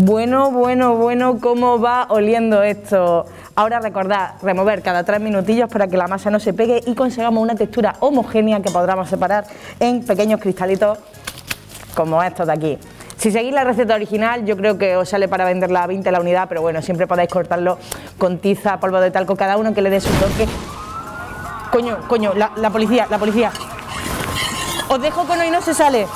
Bueno, 0.00 0.52
bueno, 0.52 0.94
bueno, 0.94 1.40
cómo 1.40 1.80
va 1.80 2.06
oliendo 2.10 2.62
esto. 2.62 3.26
Ahora 3.56 3.80
recordad, 3.80 4.34
remover 4.42 4.80
cada 4.80 5.02
tres 5.02 5.20
minutillos 5.20 5.68
para 5.68 5.88
que 5.88 5.96
la 5.96 6.06
masa 6.06 6.30
no 6.30 6.38
se 6.38 6.52
pegue 6.52 6.80
y 6.86 6.94
consigamos 6.94 7.42
una 7.42 7.56
textura 7.56 7.96
homogénea 7.98 8.62
que 8.62 8.70
podamos 8.70 9.08
separar 9.08 9.48
en 9.80 10.06
pequeños 10.06 10.40
cristalitos 10.40 10.98
como 11.96 12.22
estos 12.22 12.46
de 12.46 12.52
aquí. 12.52 12.78
Si 13.16 13.32
seguís 13.32 13.52
la 13.52 13.64
receta 13.64 13.96
original, 13.96 14.44
yo 14.44 14.56
creo 14.56 14.78
que 14.78 14.94
os 14.94 15.08
sale 15.08 15.26
para 15.26 15.44
venderla 15.44 15.82
a 15.82 15.88
20 15.88 16.12
la 16.12 16.20
unidad, 16.20 16.48
pero 16.48 16.62
bueno, 16.62 16.80
siempre 16.80 17.08
podéis 17.08 17.30
cortarlo 17.30 17.76
con 18.18 18.38
tiza, 18.38 18.78
polvo 18.78 19.00
de 19.00 19.10
talco, 19.10 19.34
cada 19.34 19.56
uno 19.56 19.74
que 19.74 19.82
le 19.82 19.90
dé 19.90 20.00
su 20.00 20.10
toque. 20.10 20.46
Coño, 21.72 21.98
coño, 22.06 22.34
la, 22.34 22.52
la 22.54 22.70
policía, 22.70 23.08
la 23.10 23.18
policía. 23.18 23.50
Os 24.90 25.02
dejo 25.02 25.24
con 25.24 25.40
hoy 25.40 25.50
no 25.50 25.60
se 25.60 25.74
sale. 25.74 26.06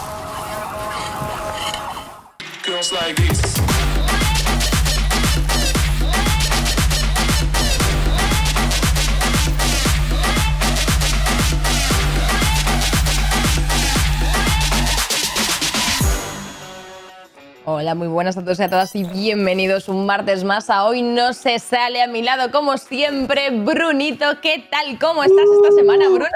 Hola, 17.74 17.94
muy 17.94 18.06
buenas 18.06 18.36
a 18.36 18.44
todos 18.44 18.60
y 18.60 18.64
a 18.64 18.68
todas 18.68 18.94
y 18.94 19.02
bienvenidos 19.02 19.88
un 19.88 20.04
martes 20.04 20.44
más 20.44 20.68
a 20.68 20.84
Hoy 20.84 21.00
No 21.00 21.32
Se 21.32 21.58
Sale 21.58 22.02
a 22.02 22.06
mi 22.06 22.20
lado, 22.20 22.50
como 22.50 22.76
siempre, 22.76 23.48
Brunito. 23.48 24.26
¿Qué 24.42 24.66
tal? 24.70 24.98
¿Cómo 24.98 25.24
estás 25.24 25.46
esta 25.56 25.74
semana, 25.74 26.06
Bruno? 26.10 26.28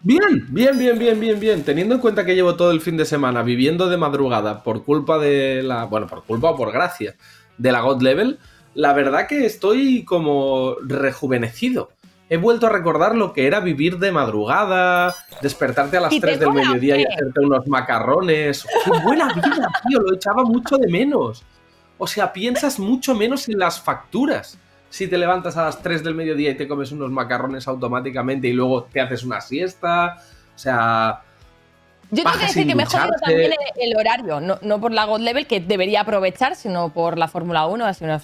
Bien, 0.00 0.46
bien, 0.48 0.78
bien, 0.78 0.98
bien, 0.98 1.20
bien, 1.20 1.38
bien. 1.38 1.64
Teniendo 1.64 1.96
en 1.96 2.00
cuenta 2.00 2.24
que 2.24 2.34
llevo 2.34 2.56
todo 2.56 2.70
el 2.70 2.80
fin 2.80 2.96
de 2.96 3.04
semana 3.04 3.42
viviendo 3.42 3.90
de 3.90 3.98
madrugada 3.98 4.62
por 4.62 4.84
culpa 4.84 5.18
de 5.18 5.62
la. 5.62 5.84
Bueno, 5.84 6.06
por 6.06 6.24
culpa 6.24 6.52
o 6.52 6.56
por 6.56 6.72
gracia 6.72 7.14
de 7.58 7.70
la 7.70 7.82
God 7.82 8.00
Level, 8.00 8.38
la 8.72 8.94
verdad 8.94 9.26
que 9.26 9.44
estoy 9.44 10.02
como 10.06 10.76
rejuvenecido. 10.82 11.90
He 12.34 12.36
vuelto 12.36 12.66
a 12.66 12.70
recordar 12.70 13.14
lo 13.14 13.32
que 13.32 13.46
era 13.46 13.60
vivir 13.60 14.00
de 14.00 14.10
madrugada, 14.10 15.14
despertarte 15.40 15.98
a 15.98 16.00
las 16.00 16.12
¿Y 16.12 16.18
te 16.18 16.26
3 16.26 16.40
del 16.40 16.52
mediodía 16.52 16.96
y 16.96 17.04
hacerte 17.04 17.38
unos 17.38 17.68
macarrones. 17.68 18.66
¡Qué 18.84 18.90
buena 19.04 19.32
vida, 19.32 19.70
tío! 19.86 20.00
Lo 20.00 20.12
echaba 20.12 20.42
mucho 20.42 20.76
de 20.76 20.88
menos. 20.88 21.44
O 21.96 22.08
sea, 22.08 22.32
piensas 22.32 22.80
mucho 22.80 23.14
menos 23.14 23.48
en 23.48 23.60
las 23.60 23.80
facturas. 23.80 24.58
Si 24.90 25.06
te 25.06 25.16
levantas 25.16 25.56
a 25.56 25.66
las 25.66 25.80
3 25.80 26.02
del 26.02 26.16
mediodía 26.16 26.50
y 26.50 26.56
te 26.56 26.66
comes 26.66 26.90
unos 26.90 27.12
macarrones 27.12 27.68
automáticamente 27.68 28.48
y 28.48 28.52
luego 28.52 28.82
te 28.82 29.00
haces 29.00 29.22
una 29.22 29.40
siesta. 29.40 30.16
O 30.56 30.58
sea, 30.58 31.22
Yo 32.14 32.22
tengo 32.24 32.38
que 32.38 32.46
decir 32.46 32.66
que 32.66 32.74
me 32.74 32.82
he 32.82 32.86
jodido 32.86 33.14
también 33.24 33.52
el, 33.76 33.90
el 33.90 33.96
horario, 33.96 34.40
no, 34.40 34.58
no 34.62 34.80
por 34.80 34.92
la 34.92 35.04
God 35.04 35.20
Level, 35.20 35.46
que 35.46 35.60
debería 35.60 36.00
aprovechar, 36.02 36.56
sino 36.56 36.92
por 36.92 37.18
la 37.18 37.28
Fórmula 37.28 37.66
1. 37.66 37.84
Así 37.84 38.04
una- 38.04 38.20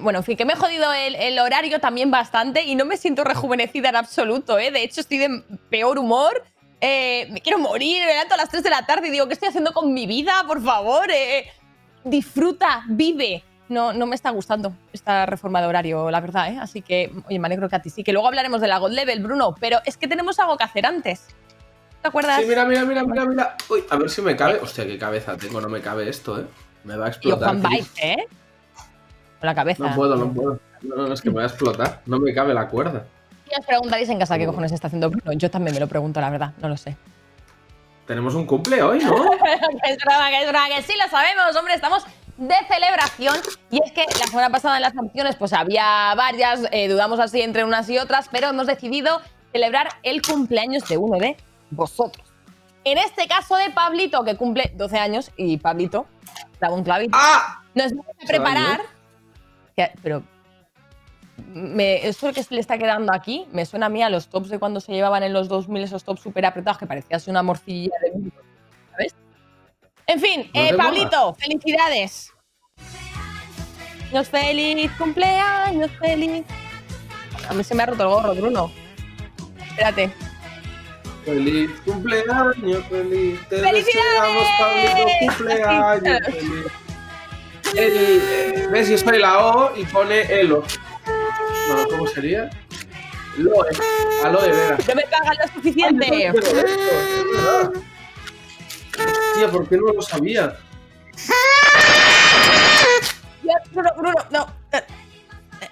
bueno, 0.00 0.18
en 0.20 0.24
fin, 0.24 0.36
que 0.36 0.44
me 0.44 0.52
he 0.54 0.56
jodido 0.56 0.92
el, 0.92 1.14
el 1.16 1.38
horario 1.38 1.80
también 1.80 2.10
bastante 2.10 2.62
y 2.64 2.74
no 2.74 2.84
me 2.84 2.96
siento 2.96 3.24
rejuvenecida 3.24 3.88
en 3.90 3.96
absoluto, 3.96 4.58
¿eh? 4.58 4.70
De 4.70 4.82
hecho, 4.82 5.00
estoy 5.00 5.18
de 5.18 5.42
peor 5.70 5.98
humor. 5.98 6.44
eh, 6.80 7.28
me 7.30 7.40
quiero 7.40 7.58
morir, 7.58 8.00
me 8.04 8.08
levanto 8.12 8.34
a 8.34 8.36
las 8.38 8.48
3 8.48 8.62
de 8.62 8.70
la 8.70 8.84
tarde 8.86 9.06
y 9.08 9.10
digo, 9.10 9.26
¿qué 9.28 9.34
estoy 9.34 9.48
haciendo 9.48 9.72
con 9.72 9.94
mi 9.94 10.06
vida? 10.06 10.44
Por 10.46 10.60
favor, 10.62 11.10
eh, 11.12 11.46
disfruta, 12.04 12.82
vive. 12.88 13.44
No, 13.68 13.92
no 13.94 14.04
me 14.06 14.14
está 14.14 14.28
gustando 14.30 14.74
esta 14.92 15.24
reforma 15.24 15.60
de 15.62 15.66
horario, 15.66 16.10
la 16.10 16.20
verdad, 16.20 16.52
¿eh? 16.52 16.58
Así 16.60 16.82
que, 16.82 17.10
oye, 17.26 17.38
me 17.38 17.46
alegro 17.46 17.68
que 17.70 17.76
a 17.76 17.80
ti 17.80 17.88
sí. 17.88 18.04
Que 18.04 18.12
luego 18.12 18.28
hablaremos 18.28 18.60
de 18.60 18.68
la 18.68 18.76
God 18.78 18.90
Level, 18.90 19.22
Bruno, 19.22 19.54
pero 19.58 19.78
es 19.86 19.96
que 19.96 20.06
tenemos 20.08 20.38
algo 20.40 20.58
que 20.58 20.64
hacer 20.64 20.84
antes. 20.84 21.26
¿Te 22.02 22.08
acuerdas? 22.08 22.40
Sí, 22.40 22.46
mira, 22.46 22.64
mira, 22.64 22.84
mira, 22.84 23.04
mira, 23.04 23.24
mira. 23.24 23.56
Uy, 23.70 23.84
a 23.88 23.96
ver 23.96 24.10
si 24.10 24.22
me 24.22 24.34
cabe. 24.34 24.58
Hostia, 24.60 24.84
qué 24.84 24.98
cabeza 24.98 25.36
tengo, 25.36 25.60
no 25.60 25.68
me 25.68 25.80
cabe 25.80 26.08
esto, 26.08 26.40
¿eh? 26.40 26.46
Me 26.82 26.96
va 26.96 27.06
a 27.06 27.08
explotar. 27.08 27.48
Juan 27.48 27.62
Cris. 27.62 27.94
Baez, 27.94 28.18
¿eh? 28.18 28.26
Con 29.38 29.46
la 29.46 29.54
cabeza. 29.54 29.88
No 29.88 29.94
puedo, 29.94 30.16
no 30.16 30.32
puedo. 30.32 30.58
No, 30.82 30.96
no, 30.96 31.14
es 31.14 31.20
que 31.20 31.30
me 31.30 31.36
va 31.36 31.42
a 31.42 31.46
explotar. 31.46 32.02
No 32.06 32.18
me 32.18 32.34
cabe 32.34 32.52
la 32.54 32.66
cuerda. 32.66 33.04
Y 33.48 33.58
os 33.58 33.64
preguntaréis 33.64 34.08
en 34.08 34.18
casa 34.18 34.36
qué 34.36 34.46
cojones 34.46 34.72
está 34.72 34.88
haciendo 34.88 35.10
Bruno. 35.10 35.32
Yo 35.34 35.48
también 35.48 35.74
me 35.74 35.80
lo 35.80 35.86
pregunto, 35.86 36.20
la 36.20 36.30
verdad, 36.30 36.52
no 36.60 36.68
lo 36.68 36.76
sé. 36.76 36.96
Tenemos 38.06 38.34
un 38.34 38.46
cumple 38.46 38.82
hoy, 38.82 38.98
¿no? 38.98 39.14
que 39.84 39.92
es 39.92 39.98
broma, 40.04 40.28
que 40.30 40.42
es 40.42 40.48
broma, 40.48 40.68
que 40.74 40.82
sí 40.82 40.94
lo 41.00 41.08
sabemos, 41.08 41.54
hombre, 41.54 41.74
estamos 41.74 42.04
de 42.36 42.54
celebración. 42.66 43.36
Y 43.70 43.80
es 43.84 43.92
que 43.92 44.04
la 44.18 44.26
semana 44.26 44.50
pasada 44.50 44.76
en 44.76 44.82
las 44.82 44.96
opciones 44.96 45.36
pues 45.36 45.52
había 45.52 46.12
varias, 46.16 46.62
eh, 46.72 46.88
dudamos 46.88 47.20
así 47.20 47.42
entre 47.42 47.62
unas 47.62 47.88
y 47.88 47.98
otras, 47.98 48.28
pero 48.32 48.48
hemos 48.48 48.66
decidido 48.66 49.20
celebrar 49.52 49.88
el 50.02 50.20
cumpleaños 50.22 50.88
de 50.88 50.96
uno 50.96 51.18
de 51.18 51.36
vosotros. 51.72 52.26
En 52.84 52.98
este 52.98 53.28
caso 53.28 53.56
de 53.56 53.70
Pablito, 53.70 54.24
que 54.24 54.36
cumple 54.36 54.72
12 54.74 54.98
años, 54.98 55.30
y 55.36 55.56
Pablito, 55.56 56.06
daba 56.60 56.74
un 56.74 56.82
clavito. 56.82 57.16
¡Ah! 57.20 57.62
Nos 57.74 57.90
vamos 57.90 58.06
a 58.22 58.26
preparar. 58.26 58.80
Que- 59.76 59.92
pero. 60.02 60.22
Me, 61.54 62.06
esto 62.06 62.32
que 62.32 62.42
se 62.42 62.54
le 62.54 62.60
está 62.60 62.78
quedando 62.78 63.12
aquí 63.12 63.46
me 63.52 63.66
suena 63.66 63.86
a 63.86 63.88
mí 63.88 64.02
a 64.02 64.08
los 64.08 64.28
tops 64.28 64.48
de 64.48 64.58
cuando 64.58 64.80
se 64.80 64.92
llevaban 64.92 65.22
en 65.22 65.32
los 65.32 65.48
2000, 65.48 65.82
esos 65.82 66.04
tops 66.04 66.20
súper 66.20 66.46
apretados 66.46 66.78
que 66.78 66.86
parecía 66.86 67.16
así 67.16 67.30
una 67.30 67.42
morcilla 67.42 67.92
de 68.02 68.30
¿sabes? 68.90 69.14
En 70.06 70.20
fin, 70.20 70.50
¿No 70.54 70.60
eh, 70.60 70.68
te 70.68 70.72
mola? 70.76 70.84
Pablito, 70.84 71.34
felicidades. 71.34 72.32
Nos 74.12 74.28
feliz 74.28 74.90
cumpleaños, 74.98 75.90
feliz. 75.92 76.44
A 77.48 77.54
mí 77.54 77.64
se 77.64 77.74
me 77.74 77.82
ha 77.82 77.86
roto 77.86 78.02
el 78.02 78.08
gorro, 78.08 78.34
Bruno. 78.34 78.70
Espérate. 79.70 80.12
Feliz 81.24 81.70
cumpleaños, 81.84 82.84
feliz. 82.88 83.40
Te 83.48 83.56
deseamos, 83.56 84.48
Pablito, 84.58 85.06
cumpleaños, 85.20 86.18
feliz. 86.26 86.66
El, 87.74 87.92
eh, 87.96 88.68
¿Ves? 88.70 88.88
Yo 88.88 88.98
soy 88.98 89.18
la 89.18 89.38
O 89.38 89.76
y 89.76 89.84
pone 89.84 90.20
Elo. 90.22 90.64
No, 91.68 91.88
¿cómo 91.88 92.06
sería? 92.06 92.50
Loe. 93.38 93.68
Aloe 94.24 94.50
vera. 94.50 94.78
No 94.86 94.94
me 94.94 95.02
pagan 95.02 95.36
lo 95.40 95.52
suficiente. 95.54 96.06
Ay, 96.06 96.32
no. 97.34 97.72
Hostia, 99.30 99.48
¿por 99.50 99.68
qué 99.68 99.76
no 99.76 99.92
lo 99.92 100.02
sabía? 100.02 100.56
Ya, 103.42 103.54
Bruno, 103.72 103.90
Bruno, 103.96 104.14
no. 104.30 104.46
Eh, 104.72 104.84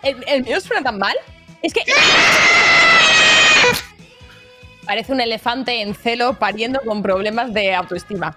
¿El, 0.03 0.25
el 0.27 0.43
mío 0.45 0.61
suena 0.61 0.83
tan 0.83 0.99
mal? 0.99 1.17
Es 1.63 1.75
que. 1.75 1.83
Parece 4.91 5.13
un 5.13 5.21
elefante 5.21 5.83
en 5.83 5.95
celo 5.95 6.35
pariendo 6.37 6.81
con 6.85 7.01
problemas 7.01 7.55
de 7.55 7.73
autoestima. 7.77 8.35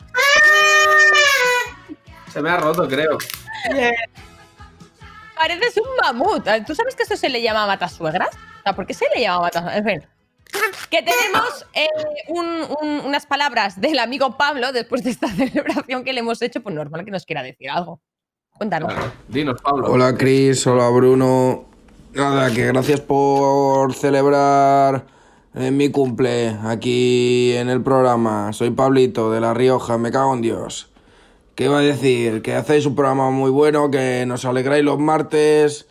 Se 2.31 2.43
me 2.43 2.51
ha 2.51 2.57
roto, 2.57 2.87
creo. 2.87 3.17
Pareces 5.35 5.77
un 5.77 5.87
mamut. 5.99 6.47
¿Tú 6.67 6.75
sabes 6.75 6.95
que 6.95 7.01
esto 7.01 7.17
se 7.17 7.29
le 7.29 7.41
llama 7.41 7.65
matasuegras? 7.65 8.29
¿por 8.75 8.85
qué 8.85 8.93
se 8.93 9.05
le 9.15 9.21
llama 9.23 9.41
matasuegras? 9.41 9.77
En 9.79 9.83
fin. 10.01 10.09
Que 10.91 11.01
tenemos 11.01 11.65
eh, 11.73 11.87
un- 12.27 12.67
un- 12.83 12.99
unas 13.07 13.25
palabras 13.25 13.81
del 13.81 13.97
amigo 13.97 14.37
Pablo 14.37 14.71
después 14.71 15.03
de 15.03 15.09
esta 15.09 15.29
celebración 15.35 16.03
que 16.03 16.13
le 16.13 16.19
hemos 16.19 16.39
hecho. 16.43 16.61
Pues 16.61 16.75
normal 16.75 17.03
que 17.03 17.09
nos 17.09 17.25
quiera 17.25 17.41
decir 17.41 17.71
algo. 17.71 17.99
Cuéntanos. 18.51 18.93
Dinos, 19.27 19.59
Pablo. 19.59 19.87
Hola 19.91 20.15
Cris, 20.15 20.67
hola 20.67 20.87
Bruno. 20.89 21.65
Nada, 22.13 22.51
que 22.53 22.67
gracias 22.67 23.01
por 23.01 23.91
celebrar 23.95 25.11
eh, 25.55 25.71
mi 25.71 25.89
cumple 25.89 26.57
aquí 26.63 27.53
en 27.55 27.69
el 27.69 27.81
programa. 27.81 28.53
Soy 28.53 28.71
Pablito 28.71 29.31
de 29.31 29.39
La 29.39 29.53
Rioja, 29.53 29.97
me 29.97 30.11
cago 30.11 30.33
en 30.33 30.41
Dios. 30.41 30.89
¿Qué 31.55 31.65
iba 31.65 31.77
a 31.77 31.81
decir? 31.81 32.41
Que 32.41 32.55
hacéis 32.55 32.85
un 32.85 32.95
programa 32.95 33.29
muy 33.29 33.51
bueno, 33.51 33.91
que 33.91 34.25
nos 34.25 34.45
alegráis 34.45 34.83
los 34.83 34.97
martes. 34.99 35.87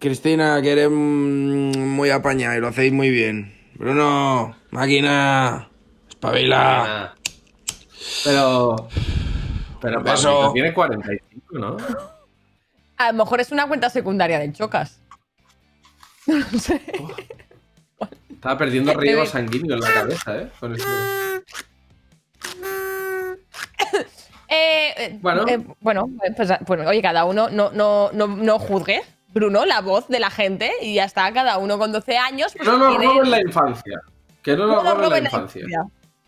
Cristina, 0.00 0.60
que 0.62 0.72
eres 0.72 0.88
mm, 0.90 1.78
muy 1.78 2.10
apañada 2.10 2.56
y 2.56 2.60
lo 2.60 2.68
hacéis 2.68 2.92
muy 2.92 3.10
bien. 3.10 3.54
Bruno, 3.74 4.56
máquina, 4.70 5.68
espabila. 6.08 7.14
Pero. 8.24 8.88
Pero. 9.80 10.02
Pablito 10.02 10.52
tiene 10.52 10.74
45, 10.74 11.58
¿no? 11.58 11.76
A 12.96 13.12
lo 13.12 13.18
mejor 13.18 13.40
es 13.40 13.52
una 13.52 13.66
cuenta 13.68 13.88
secundaria 13.88 14.38
del 14.38 14.52
Chocas. 14.52 15.00
No 16.26 16.36
lo 16.38 16.58
sé. 16.58 16.80
Estaba 18.40 18.56
perdiendo 18.56 18.94
riego 18.94 19.26
sanguíneo 19.26 19.74
en 19.74 19.80
la 19.82 19.92
cabeza, 19.92 20.38
¿eh? 20.38 20.48
Con 20.58 20.74
este- 20.74 20.88
Eh, 24.52 24.94
eh, 24.96 25.18
Bueno. 25.20 25.44
eh, 25.46 25.64
bueno, 25.80 26.08
eh, 26.24 26.32
pues, 26.34 26.48
pues, 26.66 26.86
oye, 26.86 27.02
cada 27.02 27.24
uno 27.26 27.50
no, 27.50 27.70
no, 27.70 28.10
no, 28.12 28.26
no 28.26 28.58
juzgue, 28.58 29.02
Bruno, 29.28 29.64
la 29.66 29.80
voz 29.82 30.08
de 30.08 30.18
la 30.18 30.30
gente 30.30 30.72
y 30.80 30.94
ya 30.94 31.04
está, 31.04 31.30
cada 31.32 31.58
uno 31.58 31.78
con 31.78 31.92
12 31.92 32.16
años. 32.18 32.52
Que 32.52 32.58
pues 32.60 32.68
no 32.70 32.78
nos 32.78 32.88
tiene- 32.98 33.04
roben 33.12 33.30
la 33.30 33.40
infancia. 33.42 34.00
Que 34.42 34.56
no 34.56 34.66
nos 34.66 34.82
no 34.82 34.94
roben 34.94 35.10
la 35.24 35.28
infancia. 35.28 35.66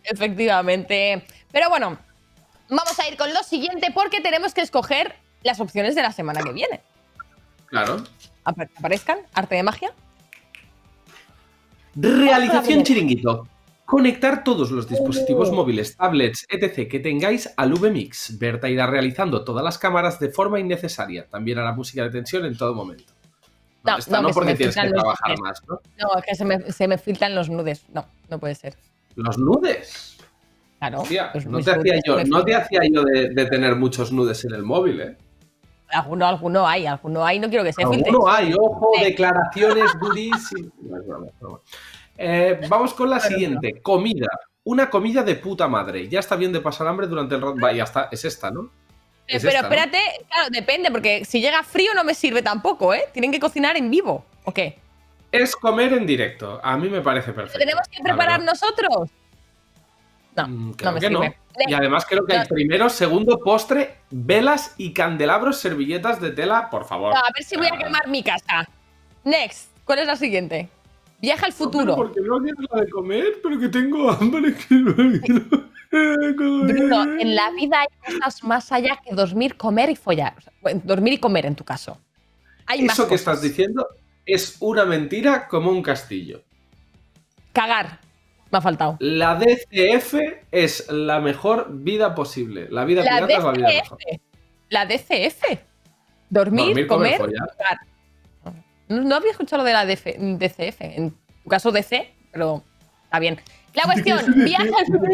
Efectivamente. 0.03 1.25
Pero 1.51 1.69
bueno, 1.69 1.97
vamos 2.69 2.99
a 2.99 3.07
ir 3.09 3.17
con 3.17 3.33
lo 3.33 3.41
siguiente 3.43 3.91
porque 3.91 4.21
tenemos 4.21 4.53
que 4.53 4.61
escoger 4.61 5.15
las 5.41 5.59
opciones 5.59 5.95
de 5.95 6.03
la 6.03 6.11
semana 6.13 6.41
que 6.43 6.53
viene. 6.53 6.79
Claro. 7.65 8.03
Apa- 8.45 8.69
¿Aparezcan? 8.77 9.17
¿Arte 9.33 9.55
de 9.55 9.63
magia? 9.63 9.91
Realización 11.95 12.83
chiringuito. 12.83 13.47
conectar 13.85 14.43
todos 14.43 14.71
los 14.71 14.87
dispositivos 14.89 15.49
Oh. 15.49 15.53
móviles, 15.55 15.95
tablets, 15.97 16.45
etc. 16.49 16.89
que 16.89 16.99
tengáis 16.99 17.53
al 17.57 17.73
VMix. 17.73 18.39
Berta 18.39 18.67
irá 18.69 18.87
realizando 18.87 19.43
todas 19.43 19.63
las 19.63 19.77
cámaras 19.77 20.19
de 20.19 20.29
forma 20.29 20.59
innecesaria. 20.59 21.27
También 21.29 21.59
hará 21.59 21.73
música 21.73 22.03
de 22.03 22.09
tensión 22.09 22.45
en 22.45 22.57
todo 22.57 22.73
momento. 22.73 23.13
No, 23.83 23.97
no, 24.09 24.21
no, 24.21 24.29
porque 24.29 24.55
tienes 24.55 24.75
que 24.75 24.89
trabajar 24.89 25.29
nudes. 25.37 25.41
más, 25.41 25.61
¿no? 25.67 25.79
No, 26.01 26.17
es 26.17 26.25
que 26.25 26.33
se 26.35 26.45
me, 26.45 26.71
se 26.71 26.87
me 26.87 26.97
filtran 26.97 27.35
los 27.35 27.49
nudes. 27.49 27.83
No, 27.93 28.05
no 28.29 28.39
puede 28.39 28.55
ser. 28.55 28.75
Los 29.15 29.37
nudes. 29.37 30.17
Claro. 30.79 31.01
Hostia, 31.01 31.31
los- 31.33 31.45
no 31.45 31.59
te 31.61 31.71
hacía 31.71 31.95
yo, 32.05 32.23
no 32.23 32.43
te 32.43 32.55
hacía 32.55 32.79
yo 32.91 33.03
de, 33.03 33.29
de 33.29 33.45
tener 33.45 33.75
muchos 33.75 34.11
nudes 34.11 34.43
en 34.45 34.53
el 34.55 34.63
móvil, 34.63 35.01
¿eh? 35.01 35.17
Alguno, 35.93 36.25
alguno 36.27 36.67
hay, 36.67 36.85
alguno 36.85 37.25
hay. 37.25 37.39
No 37.39 37.49
quiero 37.49 37.63
que 37.63 37.73
se 37.73 37.85
filtre. 37.85 38.09
Alguno 38.09 38.29
hay, 38.31 38.53
ojo, 38.53 38.91
declaraciones 39.01 39.91
durísimas. 39.99 40.71
Eh, 42.15 42.61
vamos 42.69 42.93
con 42.93 43.09
la 43.09 43.19
siguiente. 43.19 43.81
Comida. 43.81 44.27
Una 44.65 44.87
comida 44.87 45.23
de 45.23 45.33
puta 45.35 45.67
madre. 45.67 46.07
Ya 46.07 46.19
está 46.19 46.35
bien 46.35 46.53
de 46.53 46.61
pasar 46.61 46.87
hambre 46.87 47.07
durante 47.07 47.33
el. 47.33 47.43
Va, 47.43 47.71
ya 47.73 47.83
está. 47.85 48.07
Es 48.11 48.23
esta, 48.23 48.51
¿no? 48.51 48.65
Eh, 49.25 49.37
Es 49.37 49.41
Pero 49.41 49.55
esta, 49.55 49.61
¿no? 49.63 49.67
espérate, 49.73 49.97
claro, 50.27 50.49
depende, 50.51 50.91
porque 50.91 51.25
si 51.25 51.41
llega 51.41 51.63
frío 51.63 51.91
no 51.95 52.03
me 52.03 52.13
sirve 52.13 52.43
tampoco, 52.43 52.93
¿eh? 52.93 53.05
Tienen 53.13 53.31
que 53.31 53.39
cocinar 53.39 53.77
en 53.77 53.89
vivo, 53.89 54.25
¿o 54.43 54.53
qué? 54.53 54.77
Es 55.31 55.55
comer 55.55 55.93
en 55.93 56.05
directo. 56.05 56.59
A 56.63 56.77
mí 56.77 56.87
me 56.87 57.01
parece 57.01 57.29
¿Lo 57.31 57.35
perfecto. 57.37 57.57
tenemos 57.59 57.87
que 57.89 58.03
preparar 58.03 58.43
nosotros? 58.43 59.09
No, 60.35 60.47
Mm, 60.47 60.69
no 60.71 60.75
creo 60.75 60.91
me 60.93 60.99
que 60.99 61.09
no. 61.09 61.21
sirve. 61.21 61.37
Y 61.67 61.73
además 61.73 62.05
creo 62.09 62.25
que 62.25 62.35
hay 62.35 62.47
primero, 62.47 62.89
segundo, 62.89 63.37
postre, 63.39 63.97
velas 64.09 64.73
y 64.77 64.91
candelabros, 64.93 65.57
servilletas 65.59 66.19
de 66.19 66.31
tela, 66.31 66.69
por 66.69 66.85
favor. 66.85 67.13
No, 67.13 67.19
a 67.19 67.29
ver 67.35 67.43
si 67.43 67.55
voy 67.55 67.67
a 67.67 67.75
Ah. 67.75 67.77
quemar 67.77 68.07
mi 68.07 68.23
casa. 68.23 68.67
Next, 69.23 69.69
¿cuál 69.85 69.99
es 69.99 70.07
la 70.07 70.15
siguiente? 70.15 70.69
Viaja 71.21 71.45
al 71.45 71.53
futuro. 71.53 71.95
Porque 71.95 72.19
no 72.21 72.39
quieres 72.39 72.59
la 72.71 72.81
de 72.81 72.89
comer, 72.89 73.25
pero 73.43 73.59
que 73.59 73.69
tengo 73.69 74.09
hambre. 74.11 74.55
Bruno, 75.91 77.03
en 77.19 77.35
la 77.35 77.51
vida 77.51 77.81
hay 77.81 77.87
cosas 78.13 78.43
más 78.43 78.71
allá 78.71 78.99
que 79.05 79.13
dormir, 79.13 79.55
comer 79.57 79.89
y 79.91 79.95
follar. 79.95 80.33
O 80.37 80.41
sea, 80.41 80.53
bueno, 80.61 80.81
dormir 80.83 81.13
y 81.13 81.17
comer 81.19 81.45
en 81.45 81.55
tu 81.55 81.63
caso. 81.63 81.97
Hay 82.65 82.81
más 82.83 82.93
Eso 82.93 83.03
que 83.03 83.09
cosas. 83.15 83.19
estás 83.21 83.41
diciendo 83.41 83.87
es 84.25 84.57
una 84.59 84.85
mentira 84.85 85.47
como 85.47 85.69
un 85.69 85.81
castillo. 85.83 86.41
Cagar. 87.51 87.99
Me 88.53 88.59
ha 88.59 88.61
faltado. 88.61 88.97
La 88.99 89.33
DCF 89.33 90.13
es 90.51 90.87
la 90.91 91.19
mejor 91.19 91.69
vida 91.71 92.13
posible. 92.13 92.67
La 92.69 92.85
vida 92.85 93.03
La 93.03 93.25
pirata 93.25 93.33
es 93.33 93.43
la 93.43 93.51
vida 93.51 93.67
mejor. 93.67 93.97
DCF. 93.97 94.21
La 94.69 94.85
DCF. 94.85 95.59
Dormir, 96.29 96.65
Dormir, 96.67 96.87
comer, 96.87 97.17
comer. 97.17 97.39
No, 98.89 99.01
no 99.01 99.15
había 99.15 99.31
escuchado 99.31 99.63
lo 99.63 99.65
de 99.65 99.73
la 99.73 99.87
DF 99.87 100.05
DCF. 100.37 100.81
En 100.81 101.15
tu 101.43 101.49
caso 101.49 101.71
DC, 101.71 102.13
pero 102.31 102.63
está 103.05 103.17
bien. 103.17 103.41
La 103.73 103.85
cuestión, 103.85 104.19
viaja 104.45 104.65
al 104.65 104.85
futuro. 104.85 105.11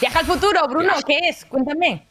Viaja 0.00 0.18
al 0.20 0.24
futuro, 0.24 0.60
Bruno, 0.70 0.92
¿qué 1.06 1.18
es? 1.28 1.44
Cuéntame. 1.44 2.08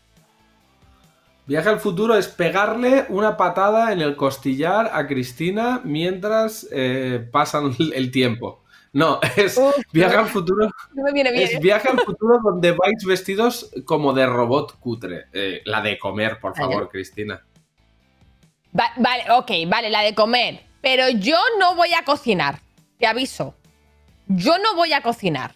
Viaje 1.47 1.69
al 1.69 1.79
futuro 1.79 2.15
es 2.15 2.27
pegarle 2.27 3.07
una 3.09 3.37
patada 3.37 3.91
en 3.91 4.01
el 4.01 4.15
costillar 4.15 4.91
a 4.93 5.07
Cristina 5.07 5.81
mientras 5.83 6.67
eh, 6.71 7.27
pasan 7.31 7.75
el 7.95 8.11
tiempo. 8.11 8.62
No, 8.93 9.19
es 9.35 9.57
Uf, 9.57 9.75
viaje 9.91 10.15
al 10.15 10.27
futuro. 10.27 10.69
No 10.93 11.03
me 11.03 11.11
viene 11.11 11.31
bien. 11.31 11.43
Es 11.51 11.59
viaje 11.59 11.89
al 11.89 11.99
futuro 12.05 12.37
donde 12.43 12.71
vais 12.71 13.03
vestidos 13.05 13.71
como 13.85 14.13
de 14.13 14.25
robot 14.27 14.79
cutre. 14.79 15.25
Eh, 15.33 15.61
la 15.65 15.81
de 15.81 15.97
comer, 15.97 16.39
por 16.39 16.53
Vale. 16.55 16.71
favor, 16.73 16.89
Cristina. 16.89 17.43
Va- 18.79 18.93
vale, 18.97 19.23
ok, 19.31 19.51
vale, 19.67 19.89
la 19.89 20.01
de 20.01 20.13
comer. 20.13 20.63
Pero 20.81 21.09
yo 21.09 21.37
no 21.59 21.75
voy 21.75 21.93
a 21.93 22.03
cocinar. 22.05 22.59
Te 22.99 23.07
aviso. 23.07 23.55
Yo 24.27 24.57
no 24.59 24.75
voy 24.75 24.93
a 24.93 25.01
cocinar. 25.01 25.55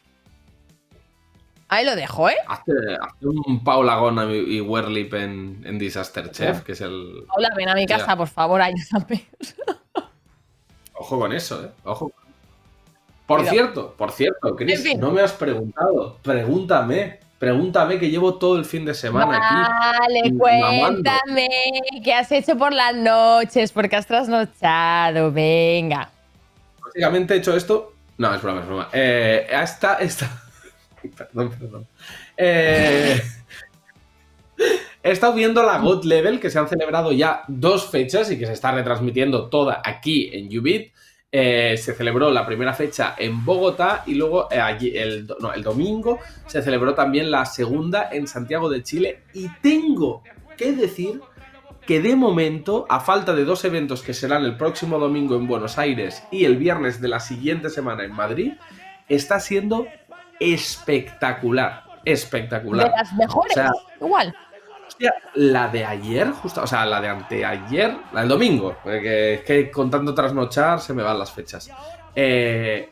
Ahí 1.69 1.85
lo 1.85 1.95
dejo, 1.95 2.29
¿eh? 2.29 2.37
Hazte, 2.47 2.71
hazte 3.01 3.27
un 3.27 3.61
Paula 3.63 3.97
Gona 3.97 4.25
y 4.33 4.61
Werlip 4.61 5.13
en, 5.15 5.61
en 5.65 5.77
Disaster 5.77 6.31
Chef, 6.31 6.61
que 6.61 6.71
es 6.71 6.81
el. 6.81 7.25
Hola, 7.35 7.49
ven 7.57 7.67
a 7.69 7.75
mi 7.75 7.85
casa, 7.85 8.07
Ya. 8.07 8.15
por 8.15 8.29
favor, 8.29 8.61
ayúdame. 8.61 9.27
Ojo 10.93 11.19
con 11.19 11.33
eso, 11.33 11.63
¿eh? 11.65 11.71
Ojo. 11.83 12.11
Por 13.27 13.39
Cuidado. 13.41 13.55
cierto, 13.55 13.93
por 13.97 14.11
cierto, 14.11 14.55
Chris, 14.55 14.79
En 14.79 14.85
fin. 14.91 14.99
no 14.99 15.11
me 15.11 15.21
has 15.21 15.33
preguntado. 15.33 16.17
Pregúntame. 16.23 17.19
Pregúntame 17.37 17.99
que 17.99 18.09
llevo 18.09 18.35
todo 18.35 18.57
el 18.57 18.65
fin 18.65 18.83
de 18.83 18.95
semana 18.95 19.37
aquí. 19.37 19.99
Vale, 19.99 20.33
cuéntame 20.39 21.47
qué 22.03 22.13
has 22.13 22.31
hecho 22.31 22.57
por 22.57 22.73
las 22.73 22.95
noches, 22.95 23.71
porque 23.71 23.95
has 23.95 24.07
trasnochado. 24.07 25.31
Venga. 25.31 26.09
Básicamente 26.83 27.35
he 27.35 27.37
hecho 27.37 27.55
esto. 27.55 27.93
No, 28.17 28.33
es 28.33 28.41
broma, 28.41 28.61
es 28.61 28.65
broma. 28.65 28.89
Eh, 28.91 29.45
esta. 29.51 29.99
perdón, 31.17 31.51
perdón. 31.59 31.87
Eh, 32.37 33.21
he 35.03 35.11
estado 35.11 35.33
viendo 35.33 35.61
la 35.61 35.77
God 35.77 36.05
Level, 36.05 36.39
que 36.39 36.49
se 36.49 36.57
han 36.57 36.67
celebrado 36.67 37.11
ya 37.11 37.43
dos 37.47 37.87
fechas 37.91 38.31
y 38.31 38.39
que 38.39 38.47
se 38.47 38.53
está 38.53 38.71
retransmitiendo 38.71 39.49
toda 39.49 39.81
aquí 39.83 40.31
en 40.33 40.47
Ubit. 40.57 40.91
Eh, 41.29 41.75
se 41.77 41.93
celebró 41.93 42.31
la 42.31 42.45
primera 42.45 42.73
fecha 42.73 43.15
en 43.17 43.43
Bogotá 43.43 44.03
y 44.05 44.15
luego 44.15 44.49
eh, 44.49 44.61
allí, 44.61 44.95
el, 44.95 45.27
no, 45.41 45.51
el 45.51 45.61
domingo 45.61 46.19
se 46.45 46.61
celebró 46.61 46.95
también 46.95 47.29
la 47.29 47.45
segunda 47.45 48.09
en 48.11 48.27
Santiago 48.27 48.69
de 48.69 48.81
Chile. 48.81 49.23
Y 49.33 49.49
tengo 49.61 50.23
que 50.55 50.71
decir 50.71 51.19
que 51.85 52.01
de 52.01 52.15
momento, 52.15 52.85
a 52.89 53.01
falta 53.01 53.33
de 53.33 53.43
dos 53.43 53.65
eventos 53.65 54.01
que 54.03 54.13
serán 54.13 54.45
el 54.45 54.55
próximo 54.55 54.99
domingo 54.99 55.35
en 55.35 55.47
Buenos 55.47 55.77
Aires 55.77 56.23
y 56.31 56.45
el 56.45 56.57
viernes 56.57 57.01
de 57.01 57.09
la 57.09 57.19
siguiente 57.19 57.69
semana 57.69 58.05
en 58.05 58.13
Madrid, 58.13 58.53
está 59.09 59.39
siendo 59.39 59.87
espectacular. 60.39 61.83
Espectacular. 62.05 62.89
De 62.89 62.97
las 62.97 63.13
mejores. 63.13 63.51
O 63.51 63.53
sea, 63.53 63.71
Igual. 63.99 64.35
La 65.35 65.67
de 65.67 65.85
ayer, 65.85 66.31
justo, 66.31 66.63
o 66.63 66.67
sea, 66.67 66.85
la 66.85 66.99
de 67.01 67.09
anteayer, 67.09 67.97
la 68.13 68.21
del 68.21 68.29
domingo, 68.29 68.75
porque 68.83 69.35
es 69.35 69.41
que 69.41 69.69
con 69.69 69.89
tanto 69.91 70.13
trasnochar 70.13 70.79
se 70.79 70.93
me 70.93 71.03
van 71.03 71.19
las 71.19 71.31
fechas. 71.31 71.69
Eh, 72.15 72.89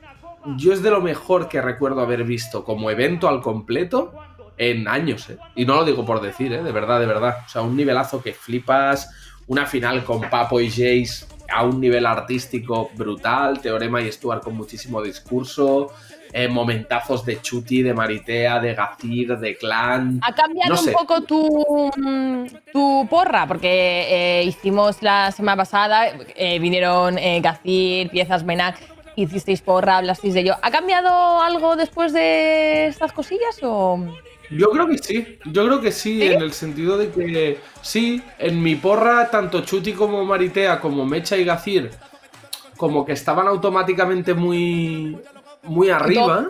yo 0.58 0.74
es 0.74 0.84
de 0.84 0.92
lo 0.92 1.02
mejor 1.02 1.50
que 1.50 1.62
recuerdo 1.62 2.02
haber 2.02 2.24
visto 2.24 2.64
como 2.64 2.92
evento 2.92 3.28
al 3.28 3.42
completo 3.42 4.14
en 4.58 4.88
años, 4.88 5.30
¿eh? 5.30 5.38
Y 5.56 5.66
no 5.66 5.76
lo 5.76 5.86
digo 5.86 6.06
por 6.06 6.22
decir, 6.22 6.54
¿eh? 6.54 6.64
De 6.64 6.72
verdad, 6.72 7.00
de 7.00 7.08
verdad. 7.08 7.38
O 7.46 7.50
sea, 7.50 7.62
un 7.62 7.76
nivelazo 7.76 8.22
que 8.22 8.34
flipas, 8.34 9.10
una 9.48 9.66
final 9.66 10.04
con 10.04 10.22
Papo 10.30 10.60
y 10.60 10.70
Jace 10.70 11.26
a 11.50 11.64
un 11.64 11.80
nivel 11.80 12.06
artístico 12.06 12.90
brutal, 12.96 13.60
Teorema 13.62 14.02
y 14.02 14.12
Stuart 14.12 14.44
con 14.44 14.56
muchísimo 14.56 15.02
discurso, 15.02 15.94
eh, 16.34 16.48
momentazos 16.48 17.26
de 17.26 17.42
Chuti, 17.42 17.82
de 17.82 17.94
Maritea, 17.94 18.60
de 18.60 18.74
Gazir, 18.74 19.38
de 19.38 19.58
Clan. 19.58 20.20
Ha 20.24 20.34
cambiado 20.34 20.72
No 20.72 20.78
sé. 20.78 20.90
un 20.90 20.96
poco 20.96 21.22
tu, 21.22 21.92
mm, 21.96 22.46
tu 22.72 23.08
porra, 23.10 23.48
porque 23.48 24.08
eh, 24.10 24.44
hicimos 24.44 25.02
la 25.02 25.32
semana 25.32 25.58
pasada, 25.58 26.08
eh, 26.36 26.60
vinieron 26.60 27.16
Gacir, 27.42 28.10
Piezas 28.10 28.44
Menac, 28.44 28.78
hicisteis 29.16 29.62
porra, 29.62 29.98
hablasteis 29.98 30.34
de 30.34 30.42
ello. 30.42 30.56
¿Ha 30.62 30.72
cambiado 30.72 31.42
algo 31.42 31.76
después 31.76 32.14
de 32.14 32.88
estas 32.88 33.12
cosillas 33.12 33.60
o...? 33.64 34.00
Yo 34.52 34.70
creo 34.70 34.88
que 34.88 35.00
sí, 35.00 35.40
yo 35.46 35.66
creo 35.66 35.82
que 35.82 35.92
sí, 35.92 36.20
¿Sí? 36.20 36.28
en 36.28 36.42
el 36.42 36.54
sentido 36.54 36.98
de 37.00 37.10
que 37.10 37.58
sí, 37.82 38.22
en 38.38 38.62
mi 38.62 38.76
porra, 38.76 39.32
tanto 39.32 39.62
Chuti 39.62 39.94
como 39.94 40.24
Maritea, 40.24 40.80
como 40.80 41.04
Mecha 41.04 41.36
y 41.36 41.44
Gacir, 41.44 41.90
como 42.78 43.06
que 43.06 43.14
estaban 43.14 43.48
automáticamente 43.48 44.36
muy, 44.36 45.18
muy 45.66 45.90
arriba. 45.90 46.48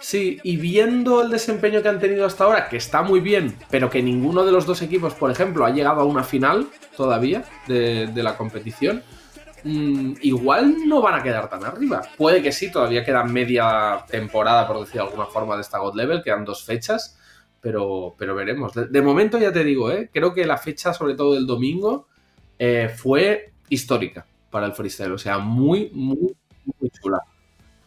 Sí, 0.00 0.38
y 0.42 0.56
viendo 0.56 1.22
el 1.22 1.30
desempeño 1.30 1.82
que 1.82 1.88
han 1.88 1.98
tenido 1.98 2.26
hasta 2.26 2.44
ahora, 2.44 2.68
que 2.68 2.76
está 2.76 3.02
muy 3.02 3.20
bien, 3.20 3.56
pero 3.70 3.88
que 3.88 4.02
ninguno 4.02 4.44
de 4.44 4.52
los 4.52 4.66
dos 4.66 4.82
equipos, 4.82 5.14
por 5.14 5.30
ejemplo, 5.30 5.64
ha 5.64 5.70
llegado 5.70 6.02
a 6.02 6.04
una 6.04 6.22
final 6.22 6.66
todavía 6.96 7.44
de, 7.66 8.06
de 8.06 8.22
la 8.22 8.36
competición, 8.36 9.02
mm, 9.64 10.14
igual 10.20 10.86
no 10.86 11.00
van 11.00 11.14
a 11.14 11.22
quedar 11.22 11.48
tan 11.48 11.64
arriba. 11.64 12.02
Puede 12.18 12.42
que 12.42 12.52
sí, 12.52 12.70
todavía 12.70 13.04
queda 13.04 13.24
media 13.24 14.04
temporada, 14.08 14.66
por 14.68 14.80
decir 14.80 15.00
de 15.00 15.08
alguna 15.08 15.26
forma, 15.26 15.56
de 15.56 15.62
esta 15.62 15.78
God 15.78 15.96
Level, 15.96 16.22
quedan 16.22 16.44
dos 16.44 16.62
fechas, 16.62 17.18
pero, 17.60 18.14
pero 18.18 18.34
veremos. 18.34 18.74
De, 18.74 18.86
de 18.86 19.02
momento 19.02 19.38
ya 19.38 19.52
te 19.52 19.64
digo, 19.64 19.90
¿eh? 19.90 20.10
creo 20.12 20.34
que 20.34 20.44
la 20.44 20.58
fecha, 20.58 20.92
sobre 20.92 21.14
todo 21.14 21.34
del 21.34 21.46
domingo, 21.46 22.06
eh, 22.58 22.88
fue 22.94 23.52
histórica 23.68 24.26
para 24.50 24.66
el 24.66 24.72
freestyle, 24.72 25.12
o 25.12 25.18
sea, 25.18 25.38
muy, 25.38 25.90
muy, 25.92 26.36
muy 26.78 26.90
chula. 26.90 27.18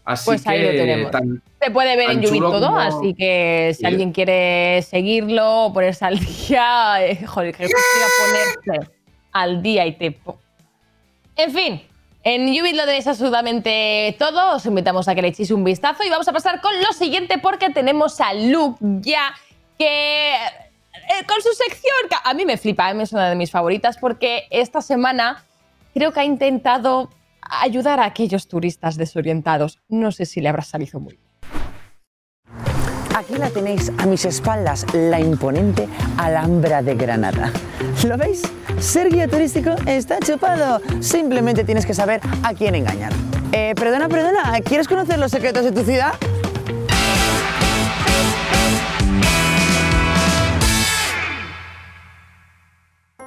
Así 0.09 0.25
Pues 0.25 0.47
ahí 0.47 0.59
que 0.59 0.65
lo 0.65 0.71
tenemos. 0.71 1.11
tan- 1.11 1.43
Se 1.61 1.69
puede 1.71 1.95
ver 1.95 2.09
en 2.09 2.21
Yubit 2.21 2.39
chulo 2.39 2.51
todo, 2.51 2.67
como- 2.67 2.79
así 2.79 3.13
que 3.13 3.71
si 3.75 3.81
Sí. 3.81 3.85
alguien 3.85 4.11
quiere 4.11 4.81
seguirlo 4.81 5.65
o 5.65 5.73
ponerse 5.73 6.03
al 6.05 6.17
día, 6.19 7.05
eh, 7.05 7.25
joder, 7.27 7.55
que 7.55 7.67
ponerse 7.67 8.91
al 9.31 9.61
día 9.61 9.85
y 9.85 9.91
te... 9.93 10.19
En 11.35 11.51
fin, 11.53 11.81
en 12.23 12.51
Yubit 12.53 12.75
lo 12.75 12.85
tenéis 12.85 13.05
absolutamente 13.05 14.15
todo, 14.17 14.55
os 14.55 14.65
invitamos 14.65 15.07
a 15.07 15.13
que 15.13 15.21
le 15.21 15.27
echéis 15.27 15.51
un 15.51 15.63
vistazo 15.63 16.03
y 16.03 16.09
vamos 16.09 16.27
a 16.27 16.33
pasar 16.33 16.59
con 16.59 16.71
lo 16.81 16.91
siguiente 16.93 17.37
porque 17.37 17.69
tenemos 17.69 18.19
a 18.19 18.33
Luke 18.33 18.79
ya 19.01 19.33
que... 19.77 20.33
eh, 20.33 21.25
con 21.27 21.39
su 21.41 21.49
sección, 21.53 22.09
que 22.09 22.15
a 22.23 22.33
mí 22.33 22.45
me 22.45 22.57
flipa, 22.57 22.91
mí 22.95 23.03
es 23.03 23.13
una 23.13 23.29
de 23.29 23.35
mis 23.35 23.51
favoritas 23.51 23.97
porque 23.99 24.47
esta 24.49 24.81
semana 24.81 25.43
creo 25.93 26.11
que 26.11 26.19
ha 26.19 26.25
intentado 26.25 27.09
ayudar 27.49 27.99
a 27.99 28.05
aquellos 28.05 28.47
turistas 28.47 28.97
desorientados. 28.97 29.79
No 29.87 30.11
sé 30.11 30.25
si 30.25 30.41
le 30.41 30.49
habrá 30.49 30.63
salido 30.63 30.99
muy 30.99 31.15
bien. 31.15 31.29
Aquí 33.15 33.35
la 33.35 33.49
tenéis 33.49 33.91
a 33.97 34.05
mis 34.05 34.23
espaldas, 34.23 34.85
la 34.93 35.19
imponente 35.19 35.89
Alhambra 36.17 36.81
de 36.81 36.95
Granada. 36.95 37.51
¿Lo 38.07 38.17
veis? 38.17 38.43
Ser 38.79 39.09
guía 39.09 39.27
turístico 39.27 39.71
está 39.85 40.19
chupado. 40.19 40.79
Simplemente 41.01 41.65
tienes 41.65 41.85
que 41.85 41.93
saber 41.93 42.21
a 42.43 42.53
quién 42.53 42.75
engañar. 42.75 43.11
Eh, 43.51 43.73
perdona, 43.75 44.07
perdona, 44.07 44.59
¿quieres 44.63 44.87
conocer 44.87 45.19
los 45.19 45.31
secretos 45.31 45.65
de 45.65 45.71
tu 45.71 45.83
ciudad? 45.83 46.13